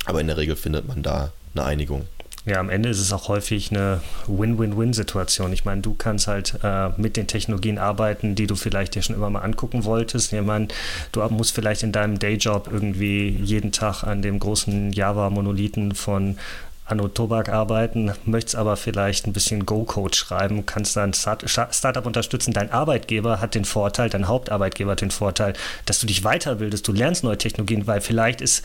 aber 0.07 0.21
in 0.21 0.27
der 0.27 0.37
Regel 0.37 0.55
findet 0.55 0.87
man 0.87 1.03
da 1.03 1.31
eine 1.53 1.65
Einigung. 1.65 2.07
Ja, 2.45 2.61
am 2.61 2.69
Ende 2.69 2.87
ist 2.87 3.01
es 3.01 3.11
auch 3.11 3.27
häufig 3.27 3.71
eine 3.71 3.99
Win-Win-Win-Situation. 4.27 5.51
Ich 5.51 5.65
meine, 5.65 5.81
du 5.81 5.95
kannst 5.95 6.27
halt 6.27 6.57
äh, 6.63 6.89
mit 6.95 7.17
den 7.17 7.27
Technologien 7.27 7.77
arbeiten, 7.77 8.35
die 8.35 8.47
du 8.47 8.55
vielleicht 8.55 8.95
dir 8.95 9.01
schon 9.01 9.17
immer 9.17 9.29
mal 9.29 9.41
angucken 9.41 9.83
wolltest. 9.83 10.31
Ich 10.31 10.41
meine, 10.41 10.69
du 11.11 11.21
musst 11.27 11.53
vielleicht 11.53 11.83
in 11.83 11.91
deinem 11.91 12.19
Dayjob 12.19 12.69
irgendwie 12.71 13.37
jeden 13.43 13.73
Tag 13.73 14.03
an 14.03 14.21
dem 14.21 14.39
großen 14.39 14.93
Java-Monolithen 14.93 15.93
von 15.93 16.37
Anno 16.85 17.09
Tobak 17.09 17.49
arbeiten, 17.49 18.13
möchtest 18.23 18.55
aber 18.55 18.77
vielleicht 18.77 19.27
ein 19.27 19.33
bisschen 19.33 19.65
Go-Code 19.65 20.15
schreiben, 20.15 20.65
kannst 20.65 20.95
dann 20.95 21.13
Startup 21.13 22.05
unterstützen. 22.05 22.53
Dein 22.53 22.71
Arbeitgeber 22.71 23.41
hat 23.41 23.55
den 23.55 23.65
Vorteil, 23.65 24.09
dein 24.09 24.29
Hauptarbeitgeber 24.29 24.91
hat 24.91 25.01
den 25.01 25.11
Vorteil, 25.11 25.51
dass 25.85 25.99
du 25.99 26.07
dich 26.07 26.21
weiterbildest, 26.21 26.87
du 26.87 26.93
lernst 26.93 27.25
neue 27.25 27.37
Technologien, 27.37 27.87
weil 27.87 27.99
vielleicht 27.99 28.39
ist 28.39 28.63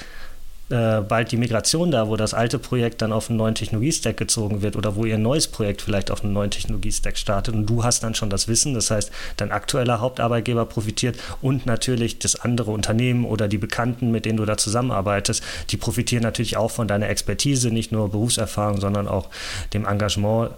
äh, 0.71 1.01
bald 1.01 1.33
die 1.33 1.37
Migration 1.37 1.91
da, 1.91 2.09
wo 2.09 2.17
das 2.17 2.35
alte 2.35 2.59
Projekt 2.59 3.03
dann 3.03 3.13
auf 3.13 3.29
einen 3.29 3.37
neuen 3.37 3.55
Technologiestack 3.55 4.17
gezogen 4.17 4.63
wird 4.63 4.77
oder 4.77 4.97
wo 4.97 5.05
ihr 5.05 5.19
neues 5.19 5.49
Projekt 5.49 5.83
vielleicht 5.83 6.11
auf 6.11 6.25
einen 6.25 6.33
neuen 6.33 6.51
Technologiestack 6.51 7.19
startet 7.19 7.55
und 7.55 7.67
du 7.67 7.85
hast 7.85 8.03
dann 8.03 8.15
schon 8.15 8.31
das 8.31 8.49
Wissen, 8.49 8.75
das 8.75 8.91
heißt, 8.91 9.11
dein 9.37 9.53
aktueller 9.53 10.01
Hauptarbeitgeber 10.01 10.65
profitiert 10.67 11.19
und 11.41 11.67
natürlich 11.67 12.19
das 12.19 12.37
andere 12.37 12.71
Unternehmen 12.71 13.25
oder 13.25 13.49
die 13.49 13.59
Bekannten, 13.59 14.11
mit 14.11 14.25
denen 14.25 14.39
du 14.39 14.45
da 14.45 14.57
zusammenarbeitest, 14.57 15.43
die 15.71 15.77
profitieren 15.77 16.23
natürlich 16.23 16.57
auch 16.57 16.71
von 16.71 16.89
deiner 16.89 17.09
Expertise, 17.09 17.71
nicht 17.71 17.93
nur 17.93 18.11
Berufserfahrung, 18.11 18.81
sondern 18.81 19.09
auch 19.09 19.29
dem 19.75 19.85
Engagement 19.85 20.53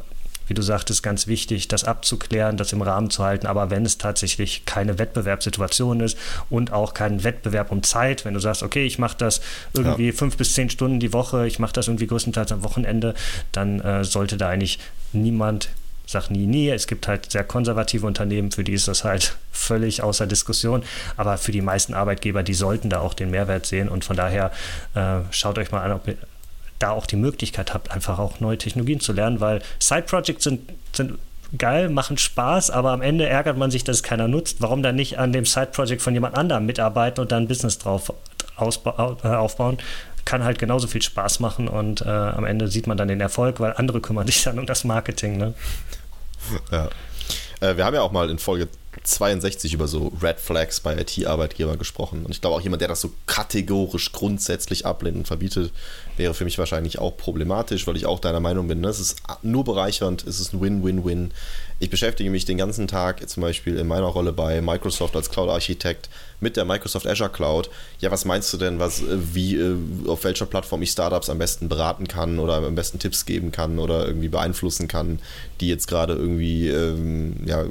wie 0.47 0.55
du 0.55 0.63
sagtest, 0.63 1.03
ganz 1.03 1.27
wichtig, 1.27 1.69
das 1.69 1.85
abzuklären, 1.85 2.57
das 2.57 2.73
im 2.73 2.83
Rahmen 2.83 3.11
zu 3.11 3.25
halten. 3.25 3.47
Aber 3.47 3.71
wenn 3.71 3.85
es 3.85 3.99
tatsächlich 3.99 4.65
keine 4.65 4.99
Wettbewerbssituation 4.99 6.01
ist 6.01 6.19
und 6.51 6.73
auch 6.73 6.95
kein 6.95 7.25
Wettbewerb 7.25 7.71
um 7.71 7.83
Zeit, 7.83 8.25
wenn 8.25 8.35
du 8.35 8.41
sagst, 8.41 8.63
okay, 8.63 8.85
ich 8.85 8.99
mache 8.99 9.17
das 9.19 9.41
irgendwie 9.73 10.09
ja. 10.09 10.13
fünf 10.13 10.37
bis 10.37 10.55
zehn 10.55 10.71
Stunden 10.71 11.01
die 11.01 11.13
Woche, 11.13 11.47
ich 11.47 11.59
mache 11.59 11.73
das 11.73 11.89
irgendwie 11.89 12.07
größtenteils 12.07 12.53
am 12.53 12.63
Wochenende, 12.63 13.15
dann 13.53 13.81
äh, 13.81 14.05
sollte 14.05 14.37
da 14.37 14.49
eigentlich 14.49 14.79
niemand 15.13 15.71
sag 16.07 16.31
nie, 16.31 16.47
nie. 16.47 16.69
Es 16.69 16.87
gibt 16.87 17.09
halt 17.09 17.33
sehr 17.33 17.45
konservative 17.45 18.07
Unternehmen, 18.07 18.51
für 18.51 18.65
die 18.65 18.73
ist 18.73 18.89
das 18.89 19.05
halt 19.05 19.37
völlig 19.53 20.03
außer 20.03 20.27
Diskussion. 20.27 20.83
Aber 21.17 21.39
für 21.39 21.53
die 21.53 21.63
meisten 21.63 21.95
Arbeitgeber, 21.95 22.43
die 22.43 22.55
sollten 22.55 22.91
da 22.91 23.01
auch 23.01 23.15
den 23.15 23.31
Mehrwert 23.31 23.67
sehen. 23.67 23.89
Und 23.89 24.05
von 24.05 24.17
daher 24.17 24.51
äh, 24.95 25.21
schaut 25.31 25.59
euch 25.59 25.73
mal 25.73 25.83
an, 25.83 25.93
ob, 25.93 26.09
da 26.79 26.91
auch 26.91 27.07
die 27.07 27.17
Möglichkeit 27.17 27.75
habt, 27.75 27.91
einfach 27.91 28.19
auch 28.19 28.41
neue 28.41 28.59
Technologien 28.59 29.01
zu 29.01 29.13
lernen, 29.13 29.41
weil 29.41 29.63
Side-Projects 29.79 30.45
sind, 30.45 30.71
sind 30.93 31.19
geil, 31.57 31.89
machen 31.89 32.19
Spaß, 32.19 32.71
aber 32.71 32.91
am 32.93 33.03
Ende 33.03 33.29
ärgert 33.29 33.57
man 33.57 33.71
sich, 33.71 33.85
dass 33.85 33.97
es 33.97 34.03
keiner 34.03 34.29
nutzt. 34.29 34.61
Warum 34.61 34.83
dann 34.83 34.97
nicht 34.97 35.19
an 35.19 35.33
dem 35.33 35.45
Side-Project 35.45 36.03
von 36.03 36.15
jemand 36.15 36.37
anderem 36.37 36.67
mitarbeiten 36.67 37.21
und 37.21 37.33
dann 37.33 37.45
ein 37.45 37.49
Business 37.49 37.79
drauf 37.79 38.13
äh, 38.59 38.63
aufbauen? 38.63 39.79
Kann 40.25 40.43
halt 40.43 40.59
genauso 40.59 40.87
viel 40.87 41.03
Spaß 41.03 41.41
machen 41.41 41.69
und 41.69 42.01
äh, 42.01 42.09
am 42.09 42.45
Ende 42.45 42.69
sieht 42.69 42.87
man 42.87 42.97
dann 42.97 43.09
den 43.09 43.21
Erfolg, 43.21 43.61
weil 43.61 43.75
andere 43.75 44.01
kümmern 44.01 44.27
sich 44.27 44.43
dann 44.43 44.59
um 44.59 44.67
das 44.67 44.85
Marketing. 44.85 45.37
Ne? 45.37 45.55
Ja. 46.71 46.89
Äh, 47.61 47.77
wir 47.77 47.85
haben 47.85 47.95
ja 47.95 48.03
auch 48.03 48.13
mal 48.13 48.31
in 48.31 48.39
Folge 48.39 48.69
62 49.03 49.75
über 49.75 49.89
so 49.89 50.13
Red 50.23 50.41
Flags 50.41 50.81
bei 50.81 50.97
IT-Arbeitgebern 50.97 51.79
gesprochen. 51.79 52.25
Und 52.25 52.33
ich 52.33 52.41
glaube 52.41 52.57
auch 52.57 52.61
jemand, 52.61 52.81
der 52.81 52.89
das 52.89 53.01
so 53.01 53.13
kategorisch 53.27 54.13
grundsätzlich 54.13 54.87
ablehnt 54.87 55.17
und 55.17 55.27
verbietet, 55.27 55.73
wäre 56.17 56.35
für 56.35 56.45
mich 56.45 56.59
wahrscheinlich 56.59 56.99
auch 56.99 57.17
problematisch, 57.17 57.87
weil 57.87 57.97
ich 57.97 58.07
auch 58.07 58.21
deiner 58.21 58.41
Meinung 58.41 58.69
bin. 58.69 58.81
Ne? 58.81 58.89
Es 58.89 59.01
ist 59.01 59.23
nur 59.43 59.65
bereichernd, 59.65 60.25
es 60.27 60.41
ist 60.41 60.53
ein 60.53 60.61
Win-Win-Win. 60.61 61.33
Ich 61.81 61.91
beschäftige 61.91 62.31
mich 62.31 62.45
den 62.45 62.57
ganzen 62.57 62.87
Tag 62.87 63.29
zum 63.29 63.41
Beispiel 63.43 63.77
in 63.77 63.89
meiner 63.89 64.07
Rolle 64.07 64.33
bei 64.33 64.61
Microsoft 64.61 65.17
als 65.17 65.29
Cloud-Architekt 65.29 66.09
mit 66.41 66.57
der 66.57 66.65
Microsoft 66.65 67.07
Azure 67.07 67.31
Cloud. 67.31 67.69
Ja, 67.99 68.11
was 68.13 68.25
meinst 68.25 68.53
du 68.53 68.59
denn, 68.59 68.79
was, 68.79 69.03
äh, 69.03 69.19
wie, 69.35 69.57
äh, 69.57 69.77
auf 70.07 70.23
welcher 70.25 70.47
Plattform 70.47 70.83
ich 70.83 70.93
Startups 70.93 71.29
am 71.29 71.39
besten 71.39 71.69
beraten 71.69 72.07
kann 72.07 72.39
oder 72.39 72.55
am 72.55 72.75
besten 72.75 73.01
Tipps 73.01 73.27
geben 73.27 73.51
kann 73.51 73.79
oder 73.79 74.07
irgendwie 74.07 74.29
beeinflussen 74.29 74.87
kann, 74.87 75.19
die 75.61 75.69
jetzt 75.69 75.89
gerade 75.89 76.15
irgendwie 76.15 76.69
ähm, 76.69 77.37
ja, 77.45 77.65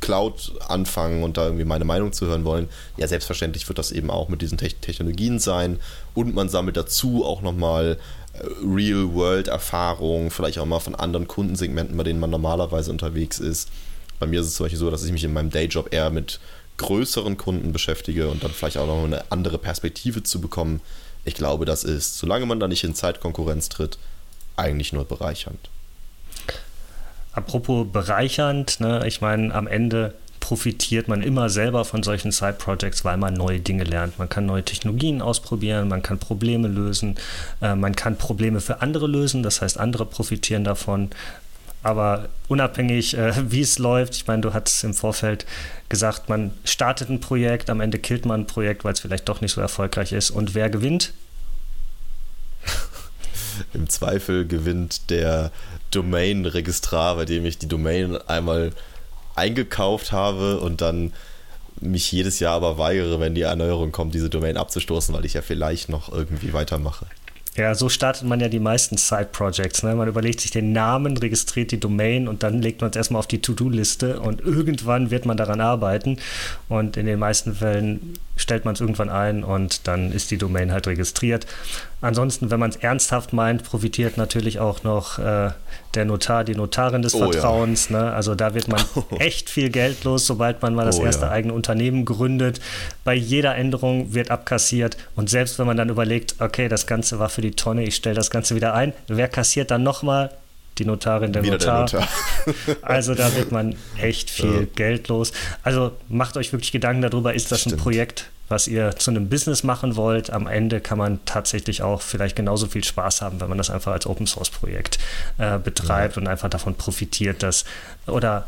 Cloud 0.00 0.52
anfangen 0.68 1.22
und 1.22 1.36
da 1.36 1.46
irgendwie 1.46 1.64
meine 1.64 1.84
Meinung 1.84 2.12
zu 2.12 2.26
hören 2.26 2.44
wollen, 2.44 2.68
ja, 2.96 3.08
selbstverständlich 3.08 3.68
wird 3.68 3.78
das 3.78 3.90
eben 3.90 4.10
auch 4.10 4.28
mit 4.28 4.42
diesen 4.42 4.58
Te 4.58 4.68
Technologien 4.68 5.38
sein 5.38 5.78
und 6.14 6.34
man 6.34 6.48
sammelt 6.48 6.76
dazu 6.76 7.24
auch 7.24 7.42
nochmal 7.42 7.98
äh, 8.34 8.46
Real-World-Erfahrungen, 8.62 10.30
vielleicht 10.30 10.58
auch 10.58 10.66
mal 10.66 10.80
von 10.80 10.94
anderen 10.94 11.28
Kundensegmenten, 11.28 11.96
bei 11.96 12.02
denen 12.02 12.20
man 12.20 12.30
normalerweise 12.30 12.90
unterwegs 12.90 13.38
ist. 13.38 13.70
Bei 14.18 14.26
mir 14.26 14.40
ist 14.40 14.48
es 14.48 14.54
zum 14.54 14.64
Beispiel 14.64 14.78
so, 14.78 14.90
dass 14.90 15.04
ich 15.04 15.12
mich 15.12 15.24
in 15.24 15.32
meinem 15.32 15.50
Dayjob 15.50 15.92
eher 15.92 16.10
mit 16.10 16.38
größeren 16.76 17.36
Kunden 17.36 17.72
beschäftige 17.72 18.28
und 18.28 18.42
dann 18.42 18.50
vielleicht 18.50 18.78
auch 18.78 18.86
noch 18.86 19.04
eine 19.04 19.30
andere 19.30 19.58
Perspektive 19.58 20.22
zu 20.22 20.40
bekommen. 20.40 20.80
Ich 21.24 21.34
glaube, 21.34 21.64
das 21.64 21.84
ist, 21.84 22.18
solange 22.18 22.46
man 22.46 22.60
da 22.60 22.68
nicht 22.68 22.84
in 22.84 22.94
Zeitkonkurrenz 22.94 23.68
tritt, 23.68 23.98
eigentlich 24.56 24.92
nur 24.92 25.04
bereichernd. 25.04 25.70
Apropos 27.34 27.86
bereichernd, 27.90 28.80
ne, 28.80 29.04
ich 29.06 29.20
meine, 29.20 29.54
am 29.54 29.66
Ende 29.66 30.14
profitiert 30.44 31.08
man 31.08 31.22
immer 31.22 31.48
selber 31.48 31.86
von 31.86 32.02
solchen 32.02 32.30
Side-Projects, 32.30 33.04
weil 33.04 33.16
man 33.16 33.32
neue 33.32 33.60
Dinge 33.60 33.84
lernt. 33.84 34.18
Man 34.18 34.28
kann 34.28 34.44
neue 34.44 34.62
Technologien 34.62 35.22
ausprobieren, 35.22 35.88
man 35.88 36.02
kann 36.02 36.18
Probleme 36.18 36.68
lösen, 36.68 37.16
äh, 37.62 37.74
man 37.74 37.96
kann 37.96 38.18
Probleme 38.18 38.60
für 38.60 38.82
andere 38.82 39.06
lösen, 39.06 39.42
das 39.42 39.62
heißt, 39.62 39.80
andere 39.80 40.04
profitieren 40.04 40.62
davon. 40.62 41.10
Aber 41.82 42.28
unabhängig, 42.48 43.16
äh, 43.16 43.32
wie 43.50 43.62
es 43.62 43.78
läuft, 43.78 44.14
ich 44.16 44.26
meine, 44.26 44.42
du 44.42 44.52
hast 44.52 44.84
im 44.84 44.94
Vorfeld 44.94 45.46
gesagt, 45.88 46.28
man 46.28 46.50
startet 46.64 47.08
ein 47.08 47.20
Projekt, 47.20 47.70
am 47.70 47.80
Ende 47.80 47.98
killt 47.98 48.26
man 48.26 48.42
ein 48.42 48.46
Projekt, 48.46 48.84
weil 48.84 48.92
es 48.92 49.00
vielleicht 49.00 49.28
doch 49.28 49.40
nicht 49.40 49.52
so 49.52 49.60
erfolgreich 49.60 50.12
ist. 50.12 50.30
Und 50.30 50.54
wer 50.54 50.68
gewinnt? 50.68 51.14
Im 53.72 53.88
Zweifel 53.88 54.46
gewinnt 54.46 55.10
der 55.10 55.50
Domain-Registrar, 55.90 57.16
bei 57.16 57.24
dem 57.24 57.44
ich 57.44 57.58
die 57.58 57.68
Domain 57.68 58.16
einmal 58.26 58.72
eingekauft 59.36 60.12
habe 60.12 60.60
und 60.60 60.80
dann 60.80 61.12
mich 61.80 62.10
jedes 62.12 62.38
Jahr 62.40 62.54
aber 62.54 62.78
weigere, 62.78 63.20
wenn 63.20 63.34
die 63.34 63.42
Erneuerung 63.42 63.92
kommt, 63.92 64.14
diese 64.14 64.30
Domain 64.30 64.56
abzustoßen, 64.56 65.14
weil 65.14 65.24
ich 65.24 65.34
ja 65.34 65.42
vielleicht 65.42 65.88
noch 65.88 66.12
irgendwie 66.12 66.52
weitermache. 66.52 67.06
Ja, 67.56 67.76
so 67.76 67.88
startet 67.88 68.24
man 68.24 68.40
ja 68.40 68.48
die 68.48 68.58
meisten 68.58 68.96
Side-Projects. 68.96 69.84
Ne? 69.84 69.94
Man 69.94 70.08
überlegt 70.08 70.40
sich 70.40 70.50
den 70.50 70.72
Namen, 70.72 71.16
registriert 71.16 71.70
die 71.70 71.78
Domain 71.78 72.26
und 72.26 72.42
dann 72.42 72.60
legt 72.60 72.80
man 72.80 72.90
es 72.90 72.96
erstmal 72.96 73.20
auf 73.20 73.28
die 73.28 73.40
To-Do-Liste 73.40 74.18
und 74.18 74.40
irgendwann 74.40 75.12
wird 75.12 75.24
man 75.24 75.36
daran 75.36 75.60
arbeiten. 75.60 76.18
Und 76.68 76.96
in 76.96 77.06
den 77.06 77.20
meisten 77.20 77.54
Fällen 77.54 78.14
stellt 78.36 78.64
man 78.64 78.74
es 78.74 78.80
irgendwann 78.80 79.10
ein 79.10 79.44
und 79.44 79.86
dann 79.86 80.12
ist 80.12 80.30
die 80.30 80.38
Domain 80.38 80.72
halt 80.72 80.86
registriert. 80.86 81.46
Ansonsten, 82.00 82.50
wenn 82.50 82.60
man 82.60 82.70
es 82.70 82.76
ernsthaft 82.76 83.32
meint, 83.32 83.64
profitiert 83.64 84.16
natürlich 84.16 84.58
auch 84.58 84.82
noch 84.82 85.18
äh, 85.18 85.50
der 85.94 86.04
Notar, 86.04 86.44
die 86.44 86.54
Notarin 86.54 87.02
des 87.02 87.14
oh, 87.14 87.30
Vertrauens. 87.30 87.88
Ja. 87.88 88.02
Ne? 88.02 88.12
Also 88.12 88.34
da 88.34 88.54
wird 88.54 88.68
man 88.68 88.82
echt 89.18 89.48
viel 89.48 89.70
Geld 89.70 90.04
los, 90.04 90.26
sobald 90.26 90.60
man 90.62 90.74
mal 90.74 90.84
das 90.84 90.98
oh, 90.98 91.04
erste 91.04 91.26
ja. 91.26 91.30
eigene 91.30 91.54
Unternehmen 91.54 92.04
gründet. 92.04 92.60
Bei 93.04 93.14
jeder 93.14 93.54
Änderung 93.54 94.12
wird 94.12 94.30
abkassiert 94.30 94.96
und 95.16 95.30
selbst 95.30 95.58
wenn 95.58 95.66
man 95.66 95.76
dann 95.76 95.88
überlegt, 95.88 96.36
okay, 96.40 96.68
das 96.68 96.86
Ganze 96.86 97.18
war 97.18 97.28
für 97.28 97.40
die 97.40 97.52
Tonne, 97.52 97.84
ich 97.84 97.96
stelle 97.96 98.16
das 98.16 98.30
Ganze 98.30 98.54
wieder 98.54 98.74
ein, 98.74 98.92
wer 99.06 99.28
kassiert 99.28 99.70
dann 99.70 99.82
nochmal? 99.82 100.30
Die 100.78 100.84
Notarin, 100.84 101.32
der 101.32 101.42
Wieder 101.42 101.54
Notar. 101.54 101.86
Der 101.86 102.00
Notar. 102.00 102.76
also 102.82 103.14
da 103.14 103.34
wird 103.36 103.52
man 103.52 103.76
echt 104.00 104.30
viel 104.30 104.60
ja. 104.60 104.66
Geld 104.74 105.08
los. 105.08 105.32
Also 105.62 105.92
macht 106.08 106.36
euch 106.36 106.52
wirklich 106.52 106.72
Gedanken 106.72 107.02
darüber, 107.02 107.34
ist 107.34 107.52
das 107.52 107.60
Stimmt. 107.60 107.76
ein 107.76 107.78
Projekt, 107.78 108.30
was 108.48 108.68
ihr 108.68 108.96
zu 108.96 109.10
einem 109.10 109.28
Business 109.28 109.62
machen 109.62 109.96
wollt. 109.96 110.30
Am 110.30 110.46
Ende 110.46 110.80
kann 110.80 110.98
man 110.98 111.24
tatsächlich 111.24 111.82
auch 111.82 112.02
vielleicht 112.02 112.36
genauso 112.36 112.66
viel 112.66 112.84
Spaß 112.84 113.22
haben, 113.22 113.40
wenn 113.40 113.48
man 113.48 113.58
das 113.58 113.70
einfach 113.70 113.92
als 113.92 114.06
Open 114.06 114.26
Source 114.26 114.50
Projekt 114.50 114.98
äh, 115.38 115.58
betreibt 115.58 116.16
ja. 116.16 116.22
und 116.22 116.28
einfach 116.28 116.50
davon 116.50 116.74
profitiert, 116.74 117.42
dass 117.42 117.64
oder 118.06 118.46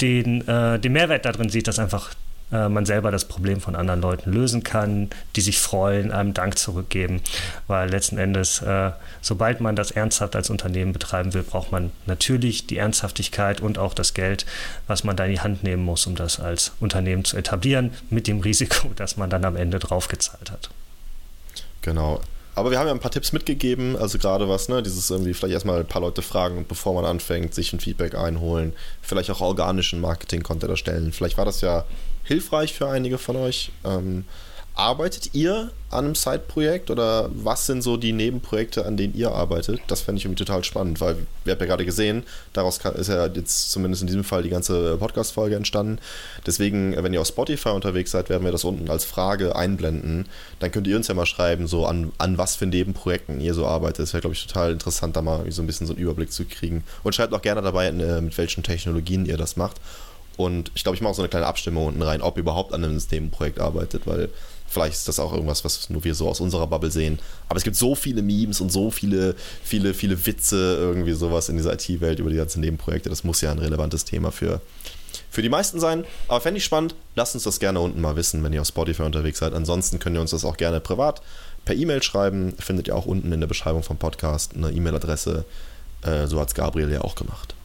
den, 0.00 0.46
äh, 0.46 0.78
den 0.78 0.92
Mehrwert 0.92 1.24
darin 1.24 1.48
sieht, 1.48 1.66
dass 1.68 1.78
einfach 1.78 2.10
äh, 2.52 2.68
man 2.68 2.86
selber 2.86 3.10
das 3.10 3.26
Problem 3.26 3.60
von 3.60 3.76
anderen 3.76 4.00
Leuten 4.00 4.32
lösen 4.32 4.62
kann, 4.62 5.10
die 5.36 5.40
sich 5.40 5.58
freuen, 5.58 6.10
einem 6.12 6.34
Dank 6.34 6.58
zurückgeben. 6.58 7.20
Weil 7.66 7.90
letzten 7.90 8.18
Endes, 8.18 8.62
äh, 8.62 8.90
sobald 9.20 9.60
man 9.60 9.76
das 9.76 9.90
ernsthaft 9.90 10.34
als 10.34 10.50
Unternehmen 10.50 10.92
betreiben 10.92 11.34
will, 11.34 11.42
braucht 11.42 11.72
man 11.72 11.90
natürlich 12.06 12.66
die 12.66 12.78
Ernsthaftigkeit 12.78 13.60
und 13.60 13.78
auch 13.78 13.94
das 13.94 14.14
Geld, 14.14 14.46
was 14.86 15.04
man 15.04 15.16
da 15.16 15.24
in 15.24 15.32
die 15.32 15.40
Hand 15.40 15.62
nehmen 15.62 15.84
muss, 15.84 16.06
um 16.06 16.14
das 16.14 16.40
als 16.40 16.72
Unternehmen 16.80 17.24
zu 17.24 17.36
etablieren, 17.36 17.92
mit 18.10 18.26
dem 18.26 18.40
Risiko, 18.40 18.88
dass 18.96 19.16
man 19.16 19.30
dann 19.30 19.44
am 19.44 19.56
Ende 19.56 19.78
draufgezahlt 19.78 20.50
hat. 20.50 20.70
Genau. 21.82 22.20
Aber 22.58 22.72
wir 22.72 22.78
haben 22.80 22.88
ja 22.88 22.92
ein 22.92 22.98
paar 22.98 23.12
Tipps 23.12 23.32
mitgegeben, 23.32 23.96
also 23.96 24.18
gerade 24.18 24.48
was, 24.48 24.68
ne, 24.68 24.82
dieses 24.82 25.08
irgendwie 25.10 25.32
vielleicht 25.32 25.54
erstmal 25.54 25.78
ein 25.78 25.86
paar 25.86 26.02
Leute 26.02 26.22
fragen, 26.22 26.66
bevor 26.66 26.92
man 26.92 27.04
anfängt, 27.04 27.54
sich 27.54 27.72
ein 27.72 27.78
Feedback 27.78 28.16
einholen, 28.16 28.72
vielleicht 29.00 29.30
auch 29.30 29.40
organischen 29.40 30.00
Marketing-Content 30.00 30.68
erstellen. 30.68 31.12
Vielleicht 31.12 31.38
war 31.38 31.44
das 31.44 31.60
ja 31.60 31.84
hilfreich 32.28 32.74
für 32.74 32.88
einige 32.88 33.18
von 33.18 33.36
euch. 33.36 33.72
Ähm, 33.84 34.24
arbeitet 34.78 35.34
ihr 35.34 35.72
an 35.90 36.04
einem 36.04 36.14
Side-Projekt 36.14 36.90
oder 36.90 37.30
was 37.32 37.66
sind 37.66 37.82
so 37.82 37.96
die 37.96 38.12
Nebenprojekte, 38.12 38.86
an 38.86 38.96
denen 38.96 39.16
ihr 39.16 39.32
arbeitet? 39.32 39.80
Das 39.88 40.02
fände 40.02 40.20
ich 40.20 40.24
irgendwie 40.24 40.44
total 40.44 40.62
spannend, 40.62 41.00
weil 41.00 41.16
wir 41.44 41.54
haben 41.54 41.60
ja 41.60 41.66
gerade 41.66 41.84
gesehen, 41.84 42.22
daraus 42.52 42.78
ist 42.78 43.08
ja 43.08 43.26
jetzt 43.26 43.72
zumindest 43.72 44.02
in 44.02 44.06
diesem 44.06 44.22
Fall 44.22 44.44
die 44.44 44.50
ganze 44.50 44.96
Podcast-Folge 44.98 45.56
entstanden. 45.56 45.98
Deswegen, 46.46 46.94
wenn 47.02 47.12
ihr 47.12 47.20
auf 47.20 47.26
Spotify 47.26 47.70
unterwegs 47.70 48.12
seid, 48.12 48.28
werden 48.28 48.44
wir 48.44 48.52
das 48.52 48.62
unten 48.62 48.88
als 48.88 49.04
Frage 49.04 49.56
einblenden. 49.56 50.26
Dann 50.60 50.70
könnt 50.70 50.86
ihr 50.86 50.96
uns 50.96 51.08
ja 51.08 51.14
mal 51.14 51.26
schreiben, 51.26 51.66
so 51.66 51.84
an, 51.84 52.12
an 52.18 52.38
was 52.38 52.54
für 52.54 52.66
Nebenprojekten 52.66 53.40
ihr 53.40 53.54
so 53.54 53.66
arbeitet. 53.66 54.00
Das 54.00 54.12
wäre, 54.12 54.20
glaube 54.20 54.34
ich, 54.34 54.46
total 54.46 54.70
interessant, 54.70 55.16
da 55.16 55.22
mal 55.22 55.50
so 55.50 55.60
ein 55.60 55.66
bisschen 55.66 55.88
so 55.88 55.92
einen 55.92 56.02
Überblick 56.02 56.30
zu 56.30 56.44
kriegen. 56.44 56.84
Und 57.02 57.16
schreibt 57.16 57.34
auch 57.34 57.42
gerne 57.42 57.62
dabei, 57.62 57.88
äh, 57.88 58.20
mit 58.20 58.38
welchen 58.38 58.62
Technologien 58.62 59.26
ihr 59.26 59.38
das 59.38 59.56
macht. 59.56 59.80
Und 60.38 60.70
ich 60.76 60.84
glaube, 60.84 60.94
ich 60.94 61.02
mache 61.02 61.10
auch 61.10 61.16
so 61.16 61.22
eine 61.22 61.28
kleine 61.28 61.46
Abstimmung 61.46 61.86
unten 61.86 62.00
rein, 62.00 62.22
ob 62.22 62.36
ihr 62.36 62.42
überhaupt 62.42 62.72
an 62.72 62.84
einem 62.84 62.94
Systemprojekt 62.94 63.58
arbeitet, 63.58 64.06
weil 64.06 64.28
vielleicht 64.68 64.94
ist 64.94 65.08
das 65.08 65.18
auch 65.18 65.32
irgendwas, 65.32 65.64
was 65.64 65.90
nur 65.90 66.04
wir 66.04 66.14
so 66.14 66.28
aus 66.28 66.38
unserer 66.38 66.68
Bubble 66.68 66.92
sehen. 66.92 67.18
Aber 67.48 67.56
es 67.56 67.64
gibt 67.64 67.74
so 67.74 67.96
viele 67.96 68.22
Memes 68.22 68.60
und 68.60 68.70
so 68.70 68.92
viele, 68.92 69.34
viele, 69.64 69.94
viele 69.94 70.26
Witze, 70.26 70.76
irgendwie 70.78 71.12
sowas 71.14 71.48
in 71.48 71.56
dieser 71.56 71.72
IT-Welt 71.72 72.20
über 72.20 72.30
die 72.30 72.36
ganzen 72.36 72.60
Nebenprojekte. 72.60 73.10
Das 73.10 73.24
muss 73.24 73.40
ja 73.40 73.50
ein 73.50 73.58
relevantes 73.58 74.04
Thema 74.04 74.30
für, 74.30 74.60
für 75.28 75.42
die 75.42 75.48
meisten 75.48 75.80
sein. 75.80 76.04
Aber 76.28 76.40
fände 76.40 76.58
ich 76.58 76.64
spannend. 76.64 76.94
Lasst 77.16 77.34
uns 77.34 77.42
das 77.42 77.58
gerne 77.58 77.80
unten 77.80 78.00
mal 78.00 78.14
wissen, 78.14 78.44
wenn 78.44 78.52
ihr 78.52 78.60
auf 78.60 78.68
Spotify 78.68 79.02
unterwegs 79.02 79.40
seid. 79.40 79.54
Ansonsten 79.54 79.98
könnt 79.98 80.16
ihr 80.16 80.20
uns 80.20 80.30
das 80.30 80.44
auch 80.44 80.56
gerne 80.56 80.78
privat 80.78 81.20
per 81.64 81.74
E-Mail 81.74 82.00
schreiben. 82.04 82.54
Findet 82.60 82.86
ihr 82.86 82.94
auch 82.94 83.06
unten 83.06 83.32
in 83.32 83.40
der 83.40 83.48
Beschreibung 83.48 83.82
vom 83.82 83.96
Podcast 83.96 84.52
eine 84.54 84.70
E-Mail-Adresse. 84.70 85.44
Äh, 86.02 86.28
so 86.28 86.38
hat 86.38 86.46
es 86.46 86.54
Gabriel 86.54 86.92
ja 86.92 87.00
auch 87.00 87.16
gemacht. 87.16 87.56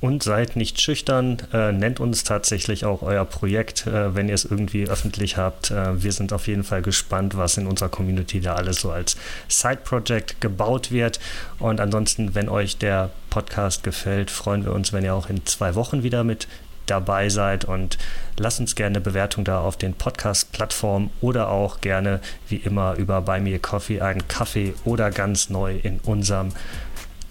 Und 0.00 0.22
seid 0.22 0.56
nicht 0.56 0.80
schüchtern, 0.80 1.38
äh, 1.52 1.72
nennt 1.72 2.00
uns 2.00 2.24
tatsächlich 2.24 2.84
auch 2.84 3.02
euer 3.02 3.24
Projekt, 3.24 3.86
äh, 3.86 4.14
wenn 4.14 4.28
ihr 4.28 4.34
es 4.34 4.44
irgendwie 4.44 4.88
öffentlich 4.88 5.36
habt. 5.36 5.70
Äh, 5.70 6.02
wir 6.02 6.12
sind 6.12 6.32
auf 6.32 6.46
jeden 6.46 6.64
Fall 6.64 6.82
gespannt, 6.82 7.36
was 7.36 7.56
in 7.56 7.66
unserer 7.66 7.88
Community 7.88 8.40
da 8.40 8.54
alles 8.54 8.80
so 8.80 8.90
als 8.90 9.16
Side-Project 9.48 10.40
gebaut 10.40 10.90
wird. 10.90 11.20
Und 11.58 11.80
ansonsten, 11.80 12.34
wenn 12.34 12.48
euch 12.48 12.78
der 12.78 13.10
Podcast 13.30 13.82
gefällt, 13.82 14.30
freuen 14.30 14.64
wir 14.64 14.72
uns, 14.72 14.92
wenn 14.92 15.04
ihr 15.04 15.14
auch 15.14 15.28
in 15.28 15.44
zwei 15.46 15.74
Wochen 15.74 16.02
wieder 16.02 16.24
mit 16.24 16.46
dabei 16.86 17.28
seid 17.28 17.64
und 17.64 17.98
lasst 18.36 18.60
uns 18.60 18.74
gerne 18.74 18.96
eine 18.96 19.00
Bewertung 19.00 19.44
da 19.44 19.60
auf 19.60 19.76
den 19.76 19.94
Podcast-Plattformen 19.94 21.10
oder 21.20 21.48
auch 21.48 21.80
gerne 21.80 22.20
wie 22.48 22.56
immer 22.56 22.94
über 22.96 23.22
Buy 23.22 23.40
Me 23.40 23.58
Coffee 23.58 24.00
einen 24.00 24.28
Kaffee 24.28 24.74
oder 24.84 25.10
ganz 25.10 25.50
neu 25.50 25.76
in 25.82 26.00
unserem 26.00 26.52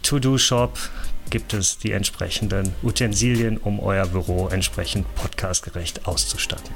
To-Do-Shop 0.04 0.78
gibt 1.34 1.56
es 1.56 1.80
die 1.80 1.94
entsprechenden 1.94 2.76
Utensilien, 2.84 3.58
um 3.58 3.80
euer 3.80 4.06
Büro 4.06 4.50
entsprechend 4.50 5.08
podcastgerecht 5.16 6.06
auszustatten. 6.06 6.70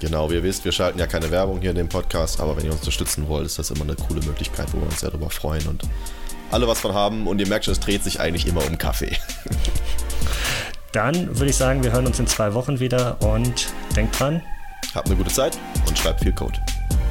Genau, 0.00 0.30
wie 0.30 0.34
ihr 0.34 0.44
wisst, 0.44 0.64
wir 0.64 0.70
schalten 0.70 1.00
ja 1.00 1.08
keine 1.08 1.32
Werbung 1.32 1.60
hier 1.60 1.70
in 1.70 1.76
dem 1.76 1.88
Podcast, 1.88 2.38
aber 2.38 2.56
wenn 2.56 2.64
ihr 2.64 2.70
uns 2.70 2.82
unterstützen 2.82 3.26
wollt, 3.26 3.44
ist 3.44 3.58
das 3.58 3.72
immer 3.72 3.82
eine 3.82 3.96
coole 3.96 4.24
Möglichkeit, 4.24 4.68
wo 4.72 4.78
wir 4.78 4.86
uns 4.86 5.00
sehr 5.00 5.10
darüber 5.10 5.30
freuen 5.30 5.66
und 5.66 5.82
alle 6.52 6.68
was 6.68 6.78
von 6.78 6.94
haben. 6.94 7.26
Und 7.26 7.40
ihr 7.40 7.48
merkt 7.48 7.64
schon, 7.64 7.72
es 7.72 7.80
dreht 7.80 8.04
sich 8.04 8.20
eigentlich 8.20 8.46
immer 8.46 8.64
um 8.64 8.78
Kaffee. 8.78 9.16
Dann 10.92 11.36
würde 11.36 11.50
ich 11.50 11.56
sagen, 11.56 11.82
wir 11.82 11.90
hören 11.90 12.06
uns 12.06 12.20
in 12.20 12.28
zwei 12.28 12.54
Wochen 12.54 12.78
wieder 12.78 13.20
und 13.20 13.66
denkt 13.96 14.20
dran. 14.20 14.42
Habt 14.94 15.08
eine 15.08 15.16
gute 15.16 15.34
Zeit 15.34 15.58
und 15.88 15.98
schreibt 15.98 16.20
viel 16.20 16.32
Code. 16.32 16.60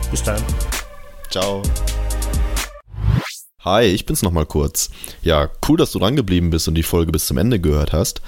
Bis 0.10 0.24
dann. 0.24 0.42
Ciao. 1.30 1.62
Hi, 3.66 3.86
ich 3.86 4.06
bin's 4.06 4.22
nochmal 4.22 4.46
kurz. 4.46 4.92
Ja, 5.24 5.50
cool, 5.68 5.76
dass 5.76 5.92
du 5.92 5.98
dran 5.98 6.16
geblieben 6.16 6.52
bist 6.52 6.68
und 6.68 6.76
die 6.76 6.84
Folge 6.84 7.12
bis 7.12 7.26
zum 7.26 7.38
Ende 7.38 7.60
gehört 7.60 7.94
hast. 7.94 8.22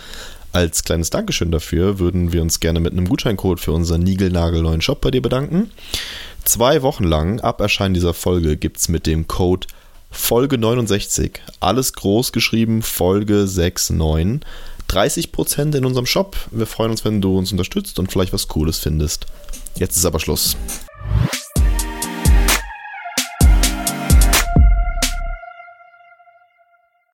Als 0.51 0.83
kleines 0.83 1.11
Dankeschön 1.11 1.51
dafür 1.51 1.99
würden 1.99 2.33
wir 2.33 2.41
uns 2.41 2.59
gerne 2.59 2.79
mit 2.79 2.93
einem 2.93 3.07
Gutscheincode 3.07 3.59
für 3.59 3.71
unseren 3.71 4.01
niegelnagelneuen 4.01 4.81
Shop 4.81 4.99
bei 4.99 5.11
dir 5.11 5.21
bedanken. 5.21 5.69
Zwei 6.43 6.81
Wochen 6.81 7.03
lang, 7.03 7.39
ab 7.39 7.61
Erscheinen 7.61 7.93
dieser 7.93 8.15
Folge, 8.15 8.57
gibt's 8.57 8.89
mit 8.89 9.05
dem 9.05 9.27
Code 9.27 9.67
Folge 10.09 10.57
69, 10.57 11.39
alles 11.59 11.93
groß 11.93 12.31
geschrieben, 12.31 12.81
Folge 12.81 13.45
69, 13.45 14.41
30% 14.89 15.77
in 15.77 15.85
unserem 15.85 16.07
Shop. 16.07 16.35
Wir 16.49 16.65
freuen 16.65 16.89
uns, 16.89 17.05
wenn 17.05 17.21
du 17.21 17.37
uns 17.37 17.51
unterstützt 17.51 17.99
und 17.99 18.11
vielleicht 18.11 18.33
was 18.33 18.47
Cooles 18.47 18.79
findest. 18.79 19.27
Jetzt 19.75 19.97
ist 19.97 20.05
aber 20.05 20.19
Schluss. 20.19 20.57